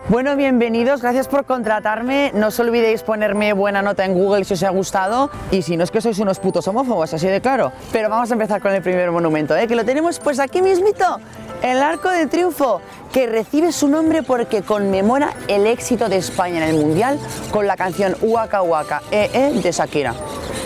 Bueno, 0.08 0.34
bienvenidos, 0.34 1.00
gracias 1.00 1.28
por 1.28 1.44
contratarme. 1.44 2.32
No 2.34 2.48
os 2.48 2.58
olvidéis 2.58 3.04
ponerme 3.04 3.52
buena 3.52 3.82
nota 3.82 4.04
en 4.04 4.14
Google 4.14 4.44
si 4.44 4.54
os 4.54 4.62
ha 4.64 4.70
gustado. 4.70 5.30
Y 5.52 5.62
si 5.62 5.76
no 5.76 5.84
es 5.84 5.92
que 5.92 6.00
sois 6.00 6.18
unos 6.18 6.40
putos 6.40 6.66
homófobos, 6.66 7.14
así 7.14 7.28
de 7.28 7.40
claro. 7.40 7.72
Pero 7.92 8.10
vamos 8.10 8.28
a 8.30 8.34
empezar 8.34 8.60
con 8.60 8.72
el 8.72 8.82
primer 8.82 9.12
monumento, 9.12 9.56
¿eh? 9.56 9.68
que 9.68 9.76
lo 9.76 9.84
tenemos 9.84 10.18
pues 10.18 10.40
aquí 10.40 10.60
mismito. 10.60 11.20
El 11.62 11.80
Arco 11.80 12.10
de 12.10 12.26
Triunfo, 12.26 12.80
que 13.12 13.26
recibe 13.26 13.72
su 13.72 13.88
nombre 13.88 14.22
porque 14.22 14.62
conmemora 14.62 15.34
el 15.48 15.66
éxito 15.66 16.08
de 16.08 16.16
España 16.16 16.66
en 16.66 16.74
el 16.74 16.82
Mundial 16.82 17.18
con 17.50 17.66
la 17.66 17.76
canción 17.76 18.16
Waka 18.22 18.62
Waka 18.62 19.02
eh, 19.10 19.30
eh, 19.32 19.60
de 19.62 19.70
Shakira. 19.70 20.14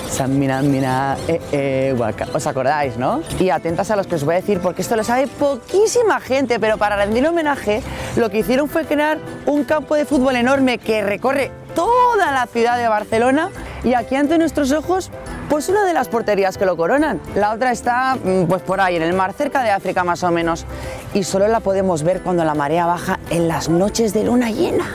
San 0.09 0.39
mira, 0.39 0.63
mira, 0.63 1.17
eh, 1.29 1.41
eh, 1.53 1.95
waka. 1.99 2.27
¿Os 2.33 2.47
acordáis, 2.47 2.97
no? 2.97 3.23
Y 3.39 3.51
atentas 3.51 3.91
a 3.91 3.97
los 3.97 4.07
que 4.07 4.15
os 4.15 4.25
voy 4.25 4.35
a 4.35 4.37
decir, 4.37 4.61
porque 4.61 4.83
esto 4.83 4.97
lo 4.97 5.05
sabe 5.05 5.27
poquísima 5.27 6.21
gente, 6.21 6.59
pero 6.59 6.79
para 6.79 6.97
rendir 6.97 7.27
homenaje, 7.27 7.83
lo 8.17 8.31
que 8.31 8.39
hicieron 8.39 8.69
fue 8.69 8.85
crear 8.87 9.19
un 9.45 9.65
campo 9.65 9.95
de 9.95 10.05
fútbol 10.05 10.37
enorme 10.37 10.79
que 10.79 11.03
recorre 11.03 11.51
toda 11.77 12.33
la 12.33 12.47
ciudad 12.47 12.79
de 12.79 12.89
Barcelona 12.89 13.51
y 13.85 13.95
aquí 13.95 14.17
ante 14.17 14.39
nuestros 14.39 14.73
ojos, 14.73 15.13
pues 15.49 15.69
una 15.69 15.85
de 15.85 15.93
las 15.93 16.09
porterías 16.09 16.59
que 16.59 16.65
lo 16.65 16.77
coronan. 16.77 17.21
La 17.37 17.53
otra 17.53 17.71
está, 17.71 18.17
mm, 18.17 18.47
pues 18.49 18.63
por 18.63 18.81
ahí, 18.81 18.97
en 18.97 19.03
el 19.03 19.13
mar, 19.13 19.33
cerca 19.35 19.63
de 19.63 19.71
África 19.71 20.03
más 20.03 20.25
o 20.25 20.31
menos, 20.33 20.67
y 21.15 21.23
solo 21.23 21.47
la 21.47 21.61
podemos 21.61 22.03
ver 22.03 22.23
cuando 22.23 22.45
la 22.45 22.55
marea 22.55 22.87
baja 22.87 23.21
en 23.31 23.47
las 23.47 23.69
noches 23.69 24.13
de 24.13 24.25
luna 24.25 24.51
llena. 24.51 24.87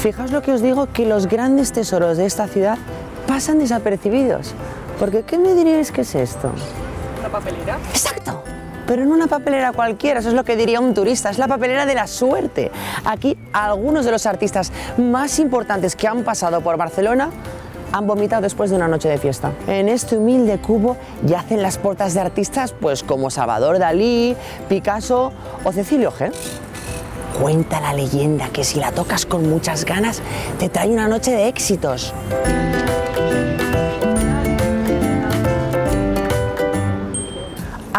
Fijaos 0.00 0.32
lo 0.32 0.42
que 0.42 0.52
os 0.52 0.62
digo, 0.62 0.88
que 0.92 1.06
los 1.06 1.28
grandes 1.28 1.70
tesoros 1.70 2.16
de 2.16 2.26
esta 2.26 2.48
ciudad 2.48 2.78
pasan 3.28 3.60
desapercibidos. 3.60 4.54
Porque 4.98 5.22
¿qué 5.22 5.38
me 5.38 5.54
diríais 5.54 5.92
que 5.92 6.00
es 6.00 6.14
esto? 6.16 6.50
¿Una 7.32 7.40
papelera? 7.40 7.78
Exacto. 7.88 8.42
Pero 8.86 9.06
no 9.06 9.14
una 9.14 9.26
papelera 9.26 9.72
cualquiera, 9.72 10.20
eso 10.20 10.28
es 10.28 10.34
lo 10.34 10.44
que 10.44 10.54
diría 10.54 10.80
un 10.80 10.92
turista, 10.92 11.30
es 11.30 11.38
la 11.38 11.48
papelera 11.48 11.86
de 11.86 11.94
la 11.94 12.06
suerte. 12.06 12.70
Aquí 13.06 13.38
algunos 13.54 14.04
de 14.04 14.10
los 14.10 14.26
artistas 14.26 14.70
más 14.98 15.38
importantes 15.38 15.96
que 15.96 16.06
han 16.06 16.24
pasado 16.24 16.60
por 16.60 16.76
Barcelona 16.76 17.30
han 17.90 18.06
vomitado 18.06 18.42
después 18.42 18.68
de 18.68 18.76
una 18.76 18.86
noche 18.86 19.08
de 19.08 19.16
fiesta. 19.16 19.52
En 19.66 19.88
este 19.88 20.18
humilde 20.18 20.58
cubo 20.58 20.98
yacen 21.24 21.62
las 21.62 21.78
portas 21.78 22.12
de 22.12 22.20
artistas 22.20 22.74
pues 22.78 23.02
como 23.02 23.30
Salvador 23.30 23.78
Dalí, 23.78 24.36
Picasso 24.68 25.32
o 25.64 25.72
Cecilio 25.72 26.12
G. 26.12 26.30
Cuenta 27.40 27.80
la 27.80 27.94
leyenda 27.94 28.50
que 28.50 28.62
si 28.62 28.78
la 28.78 28.92
tocas 28.92 29.24
con 29.24 29.48
muchas 29.48 29.86
ganas 29.86 30.20
te 30.58 30.68
trae 30.68 30.90
una 30.90 31.08
noche 31.08 31.30
de 31.30 31.48
éxitos. 31.48 32.12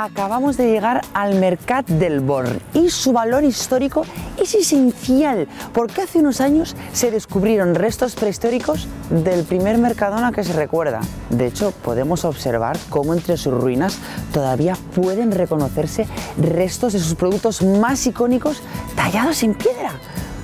Acabamos 0.03 0.57
de 0.57 0.69
llegar 0.69 0.99
al 1.13 1.35
Mercat 1.35 1.87
del 1.87 2.19
Born 2.19 2.59
y 2.73 2.89
su 2.89 3.13
valor 3.13 3.45
histórico 3.45 4.05
es 4.37 4.53
esencial 4.53 5.47
porque 5.71 6.01
hace 6.01 6.19
unos 6.19 6.41
años 6.41 6.75
se 6.91 7.09
descubrieron 7.09 7.73
restos 7.73 8.15
prehistóricos 8.15 8.89
del 9.09 9.45
primer 9.45 9.77
Mercadona 9.77 10.33
que 10.33 10.43
se 10.43 10.51
recuerda. 10.51 10.99
De 11.29 11.47
hecho, 11.47 11.71
podemos 11.71 12.25
observar 12.25 12.77
cómo 12.89 13.13
entre 13.13 13.37
sus 13.37 13.53
ruinas 13.53 13.97
todavía 14.33 14.75
pueden 14.93 15.31
reconocerse 15.31 16.05
restos 16.37 16.91
de 16.91 16.99
sus 16.99 17.15
productos 17.15 17.61
más 17.61 18.05
icónicos 18.05 18.61
tallados 18.97 19.41
en 19.43 19.53
piedra, 19.53 19.93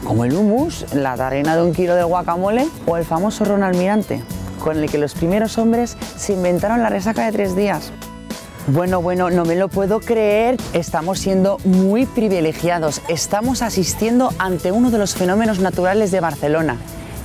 como 0.05 0.23
el 0.23 0.37
hummus, 0.37 0.85
la 0.93 1.11
arena 1.15 1.57
de 1.57 1.63
un 1.63 1.73
kilo 1.73 1.95
de 1.95 2.03
guacamole 2.05 2.65
o 2.85 2.95
el 2.95 3.03
famoso 3.03 3.43
ron 3.43 3.63
almirante, 3.63 4.23
con 4.63 4.77
el 4.77 4.89
que 4.89 4.97
los 4.97 5.15
primeros 5.15 5.57
hombres 5.57 5.97
se 6.15 6.31
inventaron 6.31 6.81
la 6.81 6.87
resaca 6.87 7.25
de 7.25 7.33
tres 7.33 7.57
días. 7.57 7.91
Bueno, 8.71 9.01
bueno, 9.01 9.31
no 9.31 9.45
me 9.45 9.55
lo 9.55 9.67
puedo 9.67 9.99
creer. 9.99 10.57
Estamos 10.73 11.17
siendo 11.17 11.57
muy 11.65 12.05
privilegiados. 12.05 13.01
Estamos 13.07 13.63
asistiendo 13.63 14.31
ante 14.37 14.71
uno 14.71 14.91
de 14.91 14.99
los 14.99 15.15
fenómenos 15.15 15.57
naturales 15.57 16.11
de 16.11 16.19
Barcelona, 16.19 16.77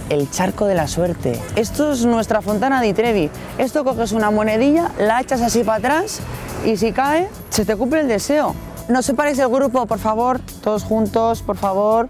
el 0.09 0.31
charco 0.31 0.65
de 0.65 0.75
la 0.75 0.89
suerte. 0.89 1.39
Esto 1.55 1.93
es 1.93 2.07
nuestra 2.07 2.41
fontana 2.41 2.81
di 2.81 2.95
Trevi. 2.95 3.29
Esto 3.59 3.85
coges 3.85 4.13
una 4.13 4.31
monedilla, 4.31 4.91
la 4.99 5.21
echas 5.21 5.43
así 5.43 5.65
para 5.65 5.79
atrás 5.79 6.21
y 6.65 6.79
si 6.79 6.93
cae, 6.93 7.29
se 7.51 7.67
te 7.67 7.77
cumple 7.77 8.01
el 8.01 8.09
deseo. 8.09 8.55
No 8.89 9.03
separéis 9.03 9.39
el 9.39 9.49
grupo, 9.51 9.85
por 9.85 9.99
favor. 9.99 10.41
Todos 10.63 10.83
juntos, 10.83 11.43
por 11.43 11.59
favor. 11.59 12.09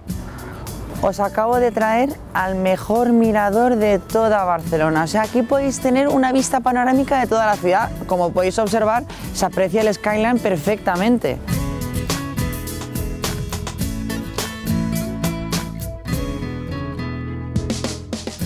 Os 1.07 1.21
acabo 1.21 1.61
de 1.61 1.71
traer 1.71 2.19
al 2.33 2.55
mejor 2.55 3.13
mirador 3.13 3.77
de 3.77 3.99
toda 3.99 4.43
Barcelona. 4.45 5.05
O 5.05 5.07
sea, 5.07 5.21
aquí 5.21 5.43
podéis 5.43 5.79
tener 5.79 6.09
una 6.09 6.33
vista 6.33 6.61
panorámica 6.61 7.21
de 7.21 7.27
toda 7.27 7.45
la 7.45 7.57
ciudad. 7.57 7.91
Como 8.07 8.33
podéis 8.33 8.59
observar, 8.59 9.05
se 9.35 9.45
aprecia 9.45 9.83
el 9.83 9.93
skyline 9.93 10.39
perfectamente. 10.39 11.37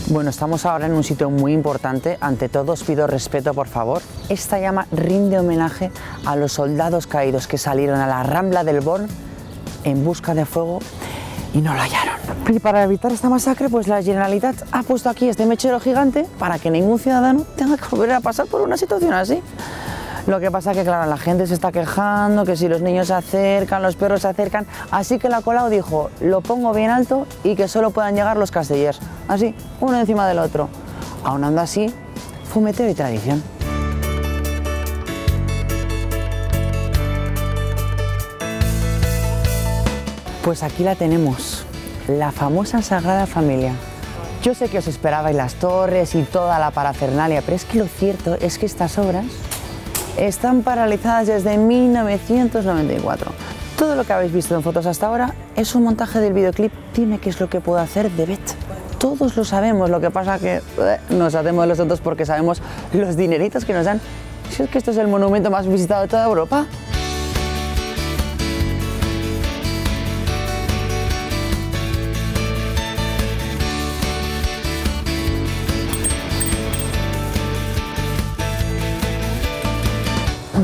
Bueno, 0.09 0.31
estamos 0.31 0.67
ahora 0.67 0.87
en 0.87 0.95
un 0.95 1.05
sitio 1.05 1.31
muy 1.31 1.53
importante. 1.53 2.19
Ante 2.21 2.49
todo 2.49 2.73
os 2.73 2.83
pido 2.83 3.07
respeto, 3.07 3.55
por 3.55 3.69
favor. 3.69 4.03
Esta 4.29 4.59
llama 4.59 4.89
rinde 4.91 5.39
homenaje 5.39 5.93
a 6.27 6.35
los 6.35 6.55
soldados 6.55 7.07
caídos 7.07 7.47
que 7.47 7.57
salieron 7.57 8.01
a 8.01 8.09
la 8.09 8.25
Rambla 8.25 8.65
del 8.65 8.81
Born 8.81 9.07
en 9.85 10.05
busca 10.05 10.35
de 10.35 10.45
fuego 10.45 10.81
y 11.55 11.61
no 11.61 11.75
lo 11.75 11.81
hallaron. 11.81 12.17
Y 12.49 12.59
para 12.59 12.83
evitar 12.83 13.13
esta 13.13 13.29
masacre, 13.29 13.69
pues 13.69 13.89
la 13.89 14.03
Generalitat 14.03 14.57
ha 14.73 14.83
puesto 14.83 15.11
aquí 15.11 15.29
este 15.29 15.47
mechero 15.47 15.81
gigante 15.81 16.27
para 16.39 16.59
que 16.59 16.71
ningún 16.71 16.99
ciudadano 16.99 17.45
tenga 17.57 17.77
que 17.77 17.85
volver 17.91 18.13
a 18.13 18.21
pasar 18.21 18.47
por 18.47 18.61
una 18.61 18.77
situación 18.77 19.13
así. 19.13 19.43
Lo 20.27 20.41
que 20.41 20.51
pasa 20.51 20.75
que, 20.75 20.85
claro, 20.85 21.09
la 21.09 21.17
gente 21.17 21.47
se 21.47 21.55
está 21.55 21.73
quejando, 21.73 22.45
que 22.45 22.55
si 22.55 22.69
los 22.69 22.83
niños 22.83 23.07
se 23.07 23.15
acercan, 23.15 23.83
los 23.83 23.97
perros 23.97 24.21
se 24.21 24.29
acercan, 24.29 24.67
así 24.91 25.19
que 25.19 25.31
la 25.31 25.41
Colau 25.41 25.71
dijo, 25.71 26.11
lo 26.21 26.43
pongo 26.43 26.75
bien 26.75 26.91
alto 26.91 27.27
y 27.45 27.55
que 27.55 27.67
solo 27.67 27.93
puedan 27.93 28.15
llegar 28.15 28.37
los 28.37 28.51
castellers, 28.51 29.01
así, 29.27 29.55
uno 29.81 29.99
encima 29.99 30.29
del 30.29 30.39
otro. 30.39 30.69
Aunando 31.25 31.63
así, 31.63 31.91
fumeteo 32.53 32.91
y 32.91 32.95
tradición. 32.95 33.43
Pues 40.49 40.63
aquí 40.63 40.83
la 40.83 40.95
tenemos, 40.95 41.67
la 42.09 42.33
famosa 42.33 42.81
Sagrada 42.81 43.27
Familia. 43.27 43.75
Yo 44.43 44.55
sé 44.55 44.71
que 44.71 44.79
os 44.79 44.89
esperabais 44.89 45.37
las 45.37 45.57
torres 45.57 46.15
y 46.15 46.23
toda 46.23 46.59
la 46.59 46.71
parafernalia, 46.71 47.43
pero 47.43 47.55
es 47.55 47.67
que 47.67 47.77
lo 47.77 47.87
cierto 47.87 48.35
es 48.41 48.57
que 48.57 48.65
estas 48.65 48.97
obras 48.97 49.27
están 50.17 50.63
paralizadas 50.63 51.27
desde 51.27 51.59
1994. 51.59 53.31
Todo 53.77 53.95
lo 53.95 54.05
que 54.05 54.13
habéis 54.15 54.33
visto 54.33 54.55
en 54.55 54.63
fotos 54.63 54.87
hasta 54.87 55.09
ahora 55.09 55.35
es 55.55 55.75
un 55.75 55.83
montaje 55.83 56.19
del 56.19 56.33
videoclip 56.33 56.73
Dime 56.95 57.19
qué 57.19 57.29
es 57.29 57.39
lo 57.41 57.51
que 57.51 57.61
puedo 57.61 57.79
hacer 57.79 58.11
de 58.13 58.25
Bet. 58.25 58.41
Todos 58.97 59.37
lo 59.37 59.45
sabemos, 59.45 59.91
lo 59.91 60.01
que 60.01 60.11
pasa 60.11 60.39
que 60.39 60.63
eh, 60.79 61.01
nos 61.11 61.35
hacemos 61.35 61.69
los 61.69 61.77
tontos 61.77 62.01
porque 62.01 62.25
sabemos 62.25 62.63
los 62.95 63.17
dineritos 63.19 63.67
que 63.67 63.75
nos 63.75 63.85
dan. 63.85 64.01
Si 64.49 64.63
es 64.63 64.71
que 64.71 64.79
esto 64.79 64.93
es 64.93 64.97
el 64.97 65.09
monumento 65.09 65.51
más 65.51 65.67
visitado 65.67 66.01
de 66.01 66.09
toda 66.09 66.25
Europa. 66.25 66.67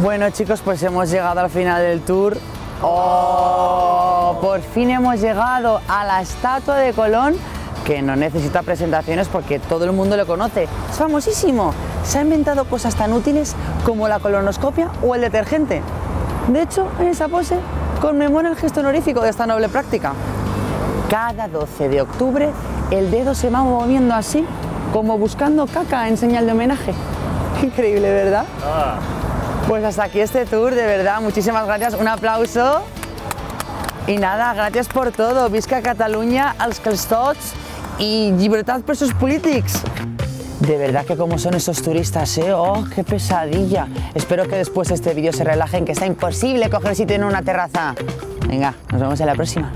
Bueno 0.04 0.28
chicos, 0.28 0.61
pues 0.62 0.82
hemos 0.82 1.11
llegado 1.11 1.40
al 1.40 1.49
final 1.49 1.80
del 1.80 2.02
tour. 2.02 2.37
¡Oh! 2.82 4.37
Por 4.38 4.61
fin 4.61 4.90
hemos 4.90 5.18
llegado 5.18 5.80
a 5.88 6.04
la 6.04 6.20
estatua 6.20 6.76
de 6.76 6.92
Colón, 6.92 7.37
que 7.87 8.02
no 8.02 8.14
necesita 8.14 8.61
presentaciones 8.61 9.28
porque 9.28 9.58
todo 9.58 9.87
el 9.87 9.92
mundo 9.92 10.18
lo 10.18 10.26
conoce. 10.26 10.64
Es 10.90 10.99
famosísimo. 10.99 11.73
Se 12.04 12.18
ha 12.18 12.20
inventado 12.20 12.66
cosas 12.66 12.94
tan 12.96 13.14
útiles 13.14 13.56
como 13.87 14.06
la 14.06 14.18
colonoscopia 14.18 14.90
o 15.02 15.14
el 15.14 15.23
detergente. 15.23 15.80
De 16.49 16.61
hecho, 16.61 16.87
en 17.00 17.08
esa 17.08 17.28
pose 17.28 17.56
conmemora 18.02 18.50
el 18.50 18.56
gesto 18.56 18.80
honorífico 18.80 19.23
de 19.23 19.30
esta 19.30 19.46
noble 19.46 19.70
práctica. 19.70 20.12
Cada 21.08 21.49
12 21.49 21.88
de 21.88 22.02
octubre 22.02 22.50
el 22.90 23.11
dedo 23.11 23.34
se 23.34 23.49
va 23.49 23.62
moviendo 23.62 24.14
así, 24.14 24.44
como 24.92 25.16
buscando 25.16 25.66
caca 25.66 26.08
en 26.08 26.18
señal 26.18 26.44
de 26.44 26.52
homenaje. 26.52 26.92
Increíble, 27.62 28.11
¿verdad? 28.11 28.44
Pues 29.68 29.83
hasta 29.83 30.04
aquí 30.04 30.21
este 30.21 30.44
tour, 30.44 30.75
de 30.75 30.85
verdad, 30.85 31.23
muchísimas 31.23 31.66
gracias, 31.66 31.94
un 31.94 32.06
aplauso. 32.06 32.85
Y 34.06 34.18
nada, 34.18 34.52
gracias 34.52 34.88
por 34.88 35.11
todo. 35.11 35.49
Visca 35.49 35.80
Cataluña, 35.80 36.54
als 36.59 36.80
calçots 36.80 37.54
y 37.99 38.33
llibertat 38.33 38.83
presos 38.83 39.14
polítics. 39.14 39.83
De 40.61 40.76
verdad 40.76 41.06
que 41.06 41.16
como 41.16 41.38
son 41.38 41.54
estos 41.54 41.80
turistas, 41.80 42.37
¿eh? 42.37 42.52
¡Oh, 42.52 42.85
qué 42.94 43.04
pesadilla! 43.04 43.88
Espero 44.14 44.47
que 44.47 44.56
después 44.56 44.88
de 44.88 44.94
este 44.97 45.14
vídeo 45.14 45.33
se 45.33 45.44
relajen, 45.44 45.87
que 45.87 45.92
está 45.92 46.04
imposible 46.04 46.68
coger 46.68 46.94
sitio 46.94 47.16
en 47.16 47.25
una 47.25 47.40
terraza. 47.42 47.94
Venga, 48.47 48.75
nos 48.92 49.00
vemos 49.00 49.21
en 49.21 49.26
la 49.26 49.35
próxima. 49.35 49.73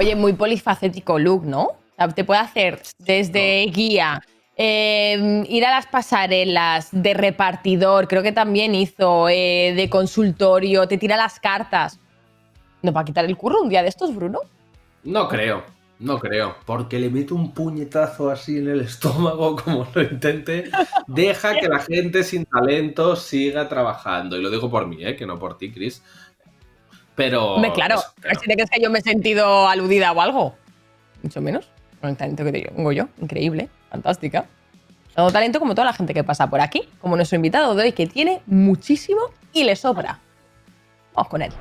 Oye, 0.00 0.16
muy 0.16 0.32
polifacético 0.32 1.18
look, 1.18 1.44
¿no? 1.44 1.62
O 1.62 1.76
sea, 1.96 2.08
te 2.08 2.24
puede 2.24 2.40
hacer 2.40 2.82
desde 2.98 3.64
guía, 3.66 4.20
eh, 4.60 5.44
ir 5.48 5.64
a 5.64 5.70
las 5.70 5.86
pasarelas, 5.86 6.88
de 6.90 7.14
repartidor, 7.14 8.08
creo 8.08 8.24
que 8.24 8.32
también 8.32 8.74
hizo, 8.74 9.28
eh, 9.28 9.72
de 9.76 9.88
consultorio, 9.88 10.88
te 10.88 10.98
tira 10.98 11.16
las 11.16 11.38
cartas. 11.38 12.00
¿No 12.82 12.92
va 12.92 13.02
a 13.02 13.04
quitar 13.04 13.24
el 13.24 13.36
curro 13.36 13.62
un 13.62 13.68
día 13.68 13.82
de 13.82 13.88
estos, 13.88 14.12
Bruno? 14.12 14.40
No 15.04 15.28
creo, 15.28 15.62
no 16.00 16.18
creo. 16.18 16.56
Porque 16.66 16.98
le 16.98 17.08
meto 17.08 17.36
un 17.36 17.52
puñetazo 17.52 18.30
así 18.30 18.58
en 18.58 18.68
el 18.68 18.80
estómago, 18.80 19.54
como 19.64 19.86
lo 19.94 20.02
intente. 20.02 20.64
Deja 21.06 21.54
que 21.60 21.68
la 21.68 21.78
gente 21.78 22.24
sin 22.24 22.44
talento 22.44 23.14
siga 23.14 23.68
trabajando. 23.68 24.36
Y 24.36 24.42
lo 24.42 24.50
digo 24.50 24.68
por 24.68 24.88
mí, 24.88 25.04
¿eh? 25.04 25.14
que 25.14 25.24
no 25.24 25.38
por 25.38 25.56
ti, 25.56 25.70
Chris. 25.70 26.02
Pero. 27.14 27.56
Claro, 27.74 27.96
eso, 28.24 28.40
si 28.40 28.46
te 28.48 28.54
crees 28.54 28.70
que 28.70 28.82
yo 28.82 28.90
me 28.90 28.98
he 28.98 29.02
sentido 29.02 29.68
aludida 29.68 30.10
o 30.10 30.20
algo. 30.20 30.56
Mucho 31.22 31.40
menos. 31.40 31.68
Con 32.00 32.10
el 32.10 32.16
talento 32.16 32.44
que 32.44 32.52
tengo 32.52 32.92
yo. 32.92 33.08
Increíble, 33.20 33.68
fantástica. 33.90 34.46
Tengo 35.14 35.32
talento 35.32 35.58
como 35.58 35.74
toda 35.74 35.86
la 35.86 35.92
gente 35.92 36.14
que 36.14 36.22
pasa 36.22 36.48
por 36.48 36.60
aquí, 36.60 36.88
como 37.00 37.16
nuestro 37.16 37.36
invitado 37.36 37.74
de 37.74 37.84
hoy, 37.84 37.92
que 37.92 38.06
tiene 38.06 38.40
muchísimo 38.46 39.20
y 39.52 39.64
le 39.64 39.74
sobra. 39.74 40.20
Vamos 41.14 41.28
con 41.28 41.42
él. 41.42 41.52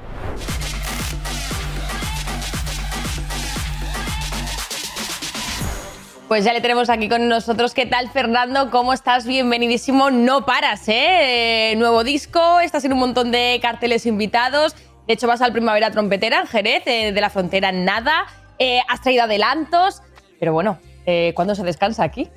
Pues 6.28 6.44
ya 6.44 6.52
le 6.52 6.60
tenemos 6.60 6.90
aquí 6.90 7.08
con 7.08 7.30
nosotros. 7.30 7.74
¿Qué 7.74 7.86
tal, 7.86 8.10
Fernando? 8.10 8.70
¿Cómo 8.70 8.92
estás? 8.92 9.26
Bienvenidísimo. 9.26 10.12
No 10.12 10.46
paras, 10.46 10.86
¿eh? 10.90 11.72
Eh, 11.72 11.76
Nuevo 11.78 12.04
disco, 12.04 12.60
estás 12.60 12.84
en 12.84 12.92
un 12.92 13.00
montón 13.00 13.32
de 13.32 13.58
carteles 13.62 14.06
invitados. 14.06 14.76
De 15.08 15.14
hecho, 15.14 15.26
vas 15.26 15.42
al 15.42 15.54
Primavera 15.54 15.90
Trompetera 15.90 16.42
en 16.42 16.48
Jerez, 16.48 16.84
eh, 16.86 17.14
de 17.14 17.22
la 17.22 17.30
frontera 17.30 17.72
nada. 17.72 18.26
Eh, 18.60 18.82
has 18.90 19.02
traído 19.02 19.24
adelantos. 19.24 20.02
Pero 20.38 20.52
bueno, 20.52 20.78
eh, 21.08 21.32
¿cuándo 21.34 21.56
se 21.56 21.64
descansa 21.64 22.04
aquí? 22.04 22.30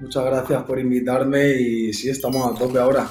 Muchas 0.00 0.24
gracias 0.24 0.62
por 0.64 0.78
invitarme 0.78 1.52
y 1.54 1.92
sí, 1.94 2.10
estamos 2.10 2.46
a 2.46 2.56
tope 2.56 2.78
ahora. 2.78 3.08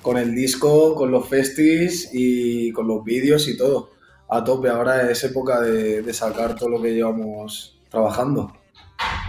Con 0.00 0.16
el 0.16 0.34
disco, 0.34 0.94
con 0.94 1.10
los 1.10 1.28
festis 1.28 2.10
y 2.12 2.72
con 2.72 2.86
los 2.86 3.04
vídeos 3.04 3.48
y 3.48 3.56
todo. 3.56 3.90
A 4.28 4.42
tope, 4.42 4.68
ahora 4.68 5.10
es 5.10 5.22
época 5.24 5.60
de, 5.60 6.02
de 6.02 6.14
sacar 6.14 6.56
todo 6.56 6.68
lo 6.68 6.80
que 6.80 6.94
llevamos 6.94 7.80
trabajando. 7.90 8.52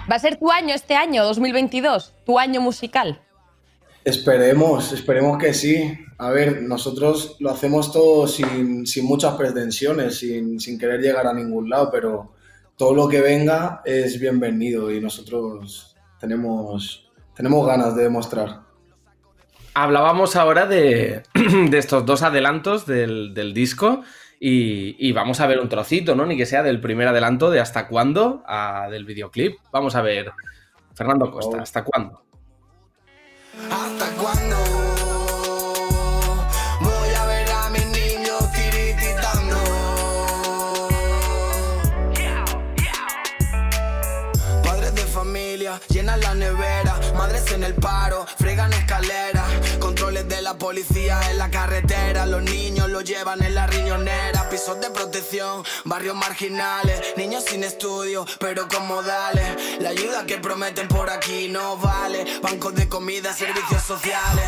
¿Va 0.10 0.16
a 0.16 0.20
ser 0.20 0.38
tu 0.38 0.52
año 0.52 0.74
este 0.76 0.96
año, 0.96 1.24
2022? 1.24 2.14
¿Tu 2.26 2.38
año 2.38 2.62
musical? 2.62 3.20
Esperemos, 4.06 4.92
esperemos 4.92 5.38
que 5.38 5.54
sí. 5.54 5.98
A 6.20 6.30
ver, 6.30 6.62
nosotros 6.62 7.38
lo 7.40 7.50
hacemos 7.50 7.92
todo 7.92 8.28
sin, 8.28 8.86
sin 8.86 9.06
muchas 9.06 9.36
pretensiones, 9.36 10.18
sin, 10.20 10.60
sin 10.60 10.78
querer 10.78 11.02
llegar 11.02 11.26
a 11.26 11.34
ningún 11.34 11.70
lado, 11.70 11.90
pero 11.92 12.33
todo 12.78 12.94
lo 12.94 13.08
que 13.08 13.22
venga 13.22 13.82
es 13.86 14.20
bienvenido 14.20 14.92
y 14.92 15.00
nosotros 15.00 15.96
tenemos, 16.20 17.12
tenemos 17.36 17.66
ganas 17.68 17.96
de 17.96 18.04
demostrar. 18.04 18.62
Hablábamos 19.74 20.36
ahora 20.36 20.66
de, 20.66 21.24
de 21.34 21.78
estos 21.78 22.06
dos 22.06 22.22
adelantos 22.22 22.86
del, 22.86 23.34
del 23.34 23.54
disco 23.54 24.04
y, 24.40 24.96
y 25.00 25.12
vamos 25.12 25.40
a 25.40 25.48
ver 25.48 25.60
un 25.60 25.70
trocito, 25.70 26.16
¿no? 26.16 26.26
Ni 26.26 26.38
que 26.38 26.46
sea 26.46 26.64
del 26.64 26.82
primer 26.82 27.08
adelanto 27.08 27.50
de 27.50 27.60
hasta 27.60 27.88
cuándo 27.88 28.44
a 28.46 28.88
del 28.90 29.06
videoclip. 29.06 29.58
Vamos 29.72 29.96
a 29.96 30.02
ver, 30.02 30.32
Fernando 30.96 31.32
Costa, 31.32 31.62
¿hasta 31.62 31.84
cuándo? 31.84 32.24
¿Hasta 33.72 34.10
cuándo 34.22 34.53
fregan 48.64 48.74
escaleras, 48.74 49.78
controles 49.80 50.28
de 50.28 50.42
la 50.42 50.58
policía 50.58 51.20
en 51.32 51.38
la 51.38 51.50
carretera, 51.50 52.26
los 52.26 52.42
niños 52.44 52.90
lo 52.90 53.02
llevan 53.02 53.44
en 53.44 53.56
la 53.56 53.68
riñonera, 53.68 54.50
pisos 54.50 54.80
de 54.80 54.90
protección, 54.90 55.64
barrios 55.86 56.16
marginales, 56.16 57.02
niños 57.18 57.44
sin 57.46 57.64
estudio, 57.64 58.26
pero 58.40 58.68
con 58.68 58.88
modales, 58.88 59.46
la 59.82 59.90
ayuda 59.90 60.26
que 60.26 60.38
prometen 60.38 60.88
por 60.88 61.10
aquí 61.10 61.48
no 61.50 61.78
vale, 61.78 62.26
bancos 62.42 62.76
de 62.76 62.88
comida, 62.88 63.34
servicios 63.34 63.82
sociales, 63.84 64.46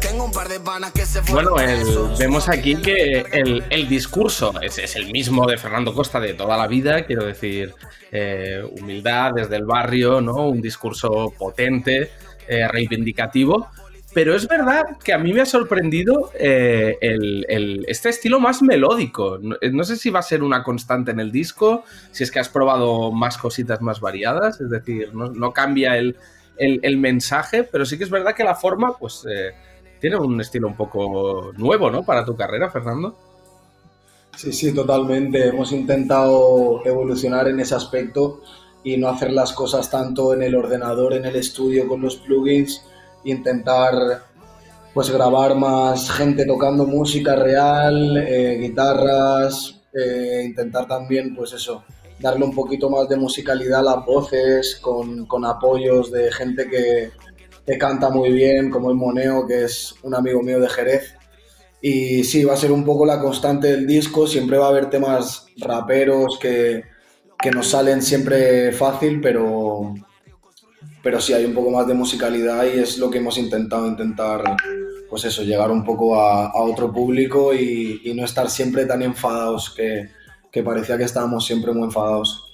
tengo 0.00 0.24
un 0.24 0.32
par 0.32 0.48
de 0.48 0.60
panas 0.60 0.92
que 0.92 1.04
se 1.04 1.22
fueron 1.22 1.52
Bueno, 1.54 1.70
el- 1.72 2.16
vemos 2.18 2.48
aquí 2.48 2.76
que 2.76 3.20
el, 3.32 3.64
el 3.70 3.88
discurso 3.88 4.54
es, 4.62 4.78
es 4.78 4.96
el 4.96 5.10
mismo 5.12 5.46
de 5.46 5.58
Fernando 5.58 5.92
Costa 5.92 6.20
de 6.20 6.34
toda 6.34 6.56
la 6.56 6.66
vida, 6.66 7.04
quiero 7.04 7.24
decir, 7.26 7.74
eh, 8.10 8.62
humildad 8.78 9.32
desde 9.34 9.56
el 9.56 9.64
barrio, 9.66 10.20
¿no? 10.20 10.48
Un 10.48 10.62
discurso 10.62 11.32
potente, 11.36 12.10
eh, 12.48 12.66
reivindicativo. 12.68 13.68
Pero 14.14 14.34
es 14.34 14.48
verdad 14.48 14.96
que 15.04 15.12
a 15.12 15.18
mí 15.18 15.34
me 15.34 15.42
ha 15.42 15.46
sorprendido 15.46 16.30
eh, 16.34 16.96
el- 17.02 17.84
este 17.88 18.08
estilo 18.08 18.40
más 18.40 18.62
melódico. 18.62 19.38
No, 19.40 19.56
no 19.70 19.84
sé 19.84 19.96
si 19.96 20.08
va 20.08 20.20
a 20.20 20.22
ser 20.22 20.42
una 20.42 20.62
constante 20.62 21.10
en 21.10 21.20
el 21.20 21.30
disco, 21.30 21.84
si 22.10 22.24
es 22.24 22.30
que 22.30 22.38
has 22.40 22.48
probado 22.48 23.12
más 23.12 23.36
cositas 23.36 23.82
más 23.82 24.00
variadas, 24.00 24.60
es 24.62 24.70
decir, 24.70 25.14
no, 25.14 25.52
cambia 25.52 25.98
el, 25.98 26.16
el- 26.56 26.96
mensaje, 26.96 27.64
pero 27.64 27.84
sí 27.84 27.98
que 27.98 28.04
es 28.04 28.10
verdad 28.10 28.34
que 28.34 28.44
la 28.44 28.54
forma, 28.54 28.96
pues, 28.96 29.26
eh, 29.30 29.52
tiene 30.00 30.16
un 30.16 30.40
estilo 30.40 30.68
un 30.68 30.76
poco 30.76 31.52
nuevo, 31.58 31.90
¿no? 31.90 32.02
Para 32.02 32.24
tu 32.24 32.34
carrera, 32.34 32.70
Fernando. 32.70 33.14
Sí, 34.36 34.52
sí, 34.52 34.72
totalmente. 34.74 35.48
Hemos 35.48 35.70
intentado 35.72 36.80
evolucionar 36.84 37.48
en 37.48 37.60
ese 37.60 37.74
aspecto 37.74 38.40
y 38.84 38.96
no 38.96 39.08
hacer 39.08 39.32
las 39.32 39.52
cosas 39.52 39.90
tanto 39.90 40.32
en 40.34 40.42
el 40.42 40.54
ordenador, 40.54 41.14
en 41.14 41.24
el 41.26 41.36
estudio 41.36 41.88
con 41.88 42.00
los 42.00 42.16
plugins, 42.16 42.82
intentar 43.24 44.22
pues 44.94 45.10
grabar 45.10 45.54
más 45.54 46.10
gente 46.10 46.44
tocando 46.46 46.86
música 46.86 47.36
real, 47.36 48.16
eh, 48.16 48.58
guitarras, 48.60 49.80
eh, 49.92 50.42
intentar 50.44 50.86
también 50.86 51.34
pues 51.34 51.52
eso, 51.52 51.84
darle 52.18 52.44
un 52.44 52.54
poquito 52.54 52.90
más 52.90 53.08
de 53.08 53.16
musicalidad 53.16 53.80
a 53.80 53.96
las 53.96 54.04
voces, 54.04 54.78
con, 54.80 55.26
con 55.26 55.44
apoyos 55.44 56.10
de 56.10 56.32
gente 56.32 56.68
que, 56.68 57.10
que 57.66 57.78
canta 57.78 58.10
muy 58.10 58.32
bien, 58.32 58.70
como 58.70 58.90
el 58.90 58.96
Moneo, 58.96 59.46
que 59.46 59.64
es 59.64 59.94
un 60.02 60.14
amigo 60.14 60.42
mío 60.42 60.60
de 60.60 60.68
Jerez. 60.68 61.14
Y 61.80 62.24
sí, 62.24 62.44
va 62.44 62.54
a 62.54 62.56
ser 62.56 62.72
un 62.72 62.84
poco 62.84 63.06
la 63.06 63.20
constante 63.20 63.68
del 63.68 63.86
disco. 63.86 64.26
Siempre 64.26 64.58
va 64.58 64.66
a 64.66 64.70
haber 64.70 64.90
temas 64.90 65.46
raperos 65.58 66.38
que, 66.40 66.82
que 67.48 67.54
nos 67.54 67.68
salen 67.68 68.02
siempre 68.02 68.72
fácil, 68.72 69.22
pero, 69.22 69.94
pero 71.02 71.18
sí 71.18 71.32
hay 71.32 71.46
un 71.46 71.54
poco 71.54 71.70
más 71.70 71.86
de 71.86 71.94
musicalidad 71.94 72.66
y 72.66 72.78
es 72.78 72.98
lo 72.98 73.10
que 73.10 73.18
hemos 73.18 73.38
intentado, 73.38 73.86
intentar, 73.86 74.42
pues 75.08 75.24
eso, 75.24 75.42
llegar 75.44 75.70
un 75.70 75.82
poco 75.82 76.20
a, 76.20 76.52
otro 76.62 76.92
público 76.92 77.54
y, 77.54 78.12
no 78.14 78.22
estar 78.22 78.50
siempre 78.50 78.84
tan 78.84 79.00
enfadados, 79.00 79.70
que, 79.70 80.10
que 80.52 80.62
parecía 80.62 80.98
que 80.98 81.04
estábamos 81.04 81.46
siempre 81.46 81.72
muy 81.72 81.84
enfadados. 81.84 82.52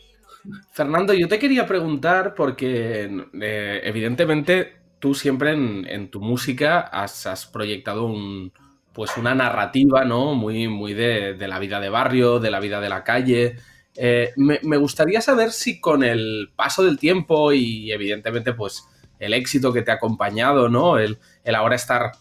Fernando, 0.70 1.12
yo 1.12 1.26
te 1.26 1.40
quería 1.40 1.66
preguntar 1.66 2.34
porque 2.36 3.10
eh, 3.40 3.80
evidentemente 3.82 4.76
tú 5.00 5.12
siempre 5.14 5.54
en, 5.54 6.08
tu 6.12 6.20
música 6.20 6.78
has, 6.78 7.50
proyectado 7.52 8.06
un, 8.06 8.52
pues 8.92 9.16
una 9.16 9.34
narrativa, 9.34 10.04
¿no? 10.04 10.34
Muy, 10.36 10.68
muy 10.68 10.94
de 10.94 11.48
la 11.48 11.58
vida 11.58 11.80
de 11.80 11.88
barrio, 11.88 12.38
de 12.38 12.52
la 12.52 12.60
vida 12.60 12.80
de 12.80 12.88
la 12.88 13.02
calle. 13.02 13.56
Eh, 13.96 14.32
me, 14.36 14.76
gustaría 14.76 15.20
saber 15.20 15.52
si 15.52 15.80
con 15.80 16.02
el 16.02 16.50
paso 16.56 16.82
del 16.82 16.98
tiempo 16.98 17.52
y 17.52 17.92
evidentemente 17.92 18.52
pues 18.52 18.84
el 19.20 19.34
éxito 19.34 19.72
que 19.72 19.82
te 19.82 19.92
ha 19.92 19.94
acompañado, 19.94 20.68
¿no? 20.68 20.98
El, 20.98 21.18
ahora 21.54 21.76
estar 21.76 22.12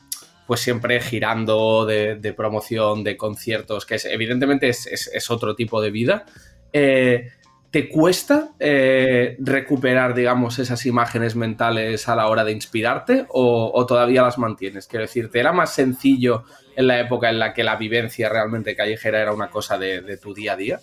pues 0.46 0.60
siempre 0.60 1.00
girando 1.02 1.86
de, 1.86 2.16
de 2.16 2.34
promoción, 2.34 3.04
de 3.04 3.18
conciertos, 3.18 3.86
que 3.86 3.96
es, 3.96 4.06
evidentemente 4.06 4.70
es 4.70 5.32
otro 5.32 5.56
tipo 5.56 5.82
de 5.82 5.90
vida. 5.90 6.26
Eh, 6.74 7.30
¿Te 7.74 7.90
cuesta 7.90 8.50
eh, 8.60 9.36
recuperar, 9.40 10.14
digamos, 10.14 10.60
esas 10.60 10.86
imágenes 10.86 11.36
mentales 11.36 12.08
a 12.08 12.16
la 12.16 12.28
hora 12.28 12.44
de 12.44 12.52
inspirarte 12.52 13.26
o, 13.30 13.72
o 13.74 13.86
todavía 13.88 14.22
las 14.22 14.38
mantienes? 14.38 14.86
Quiero 14.86 15.06
decir, 15.06 15.32
¿te 15.32 15.40
era 15.40 15.54
más 15.54 15.74
sencillo 15.74 16.44
en 16.76 16.86
la 16.86 17.00
época 17.00 17.32
en 17.32 17.40
la 17.40 17.52
que 17.52 17.64
la 17.64 17.76
vivencia 17.76 18.30
realmente 18.30 18.76
callejera 18.76 19.22
era 19.22 19.34
una 19.34 19.50
cosa 19.50 19.80
de, 19.80 20.02
de 20.02 20.18
tu 20.18 20.36
día 20.36 20.54
a 20.54 20.56
día? 20.56 20.80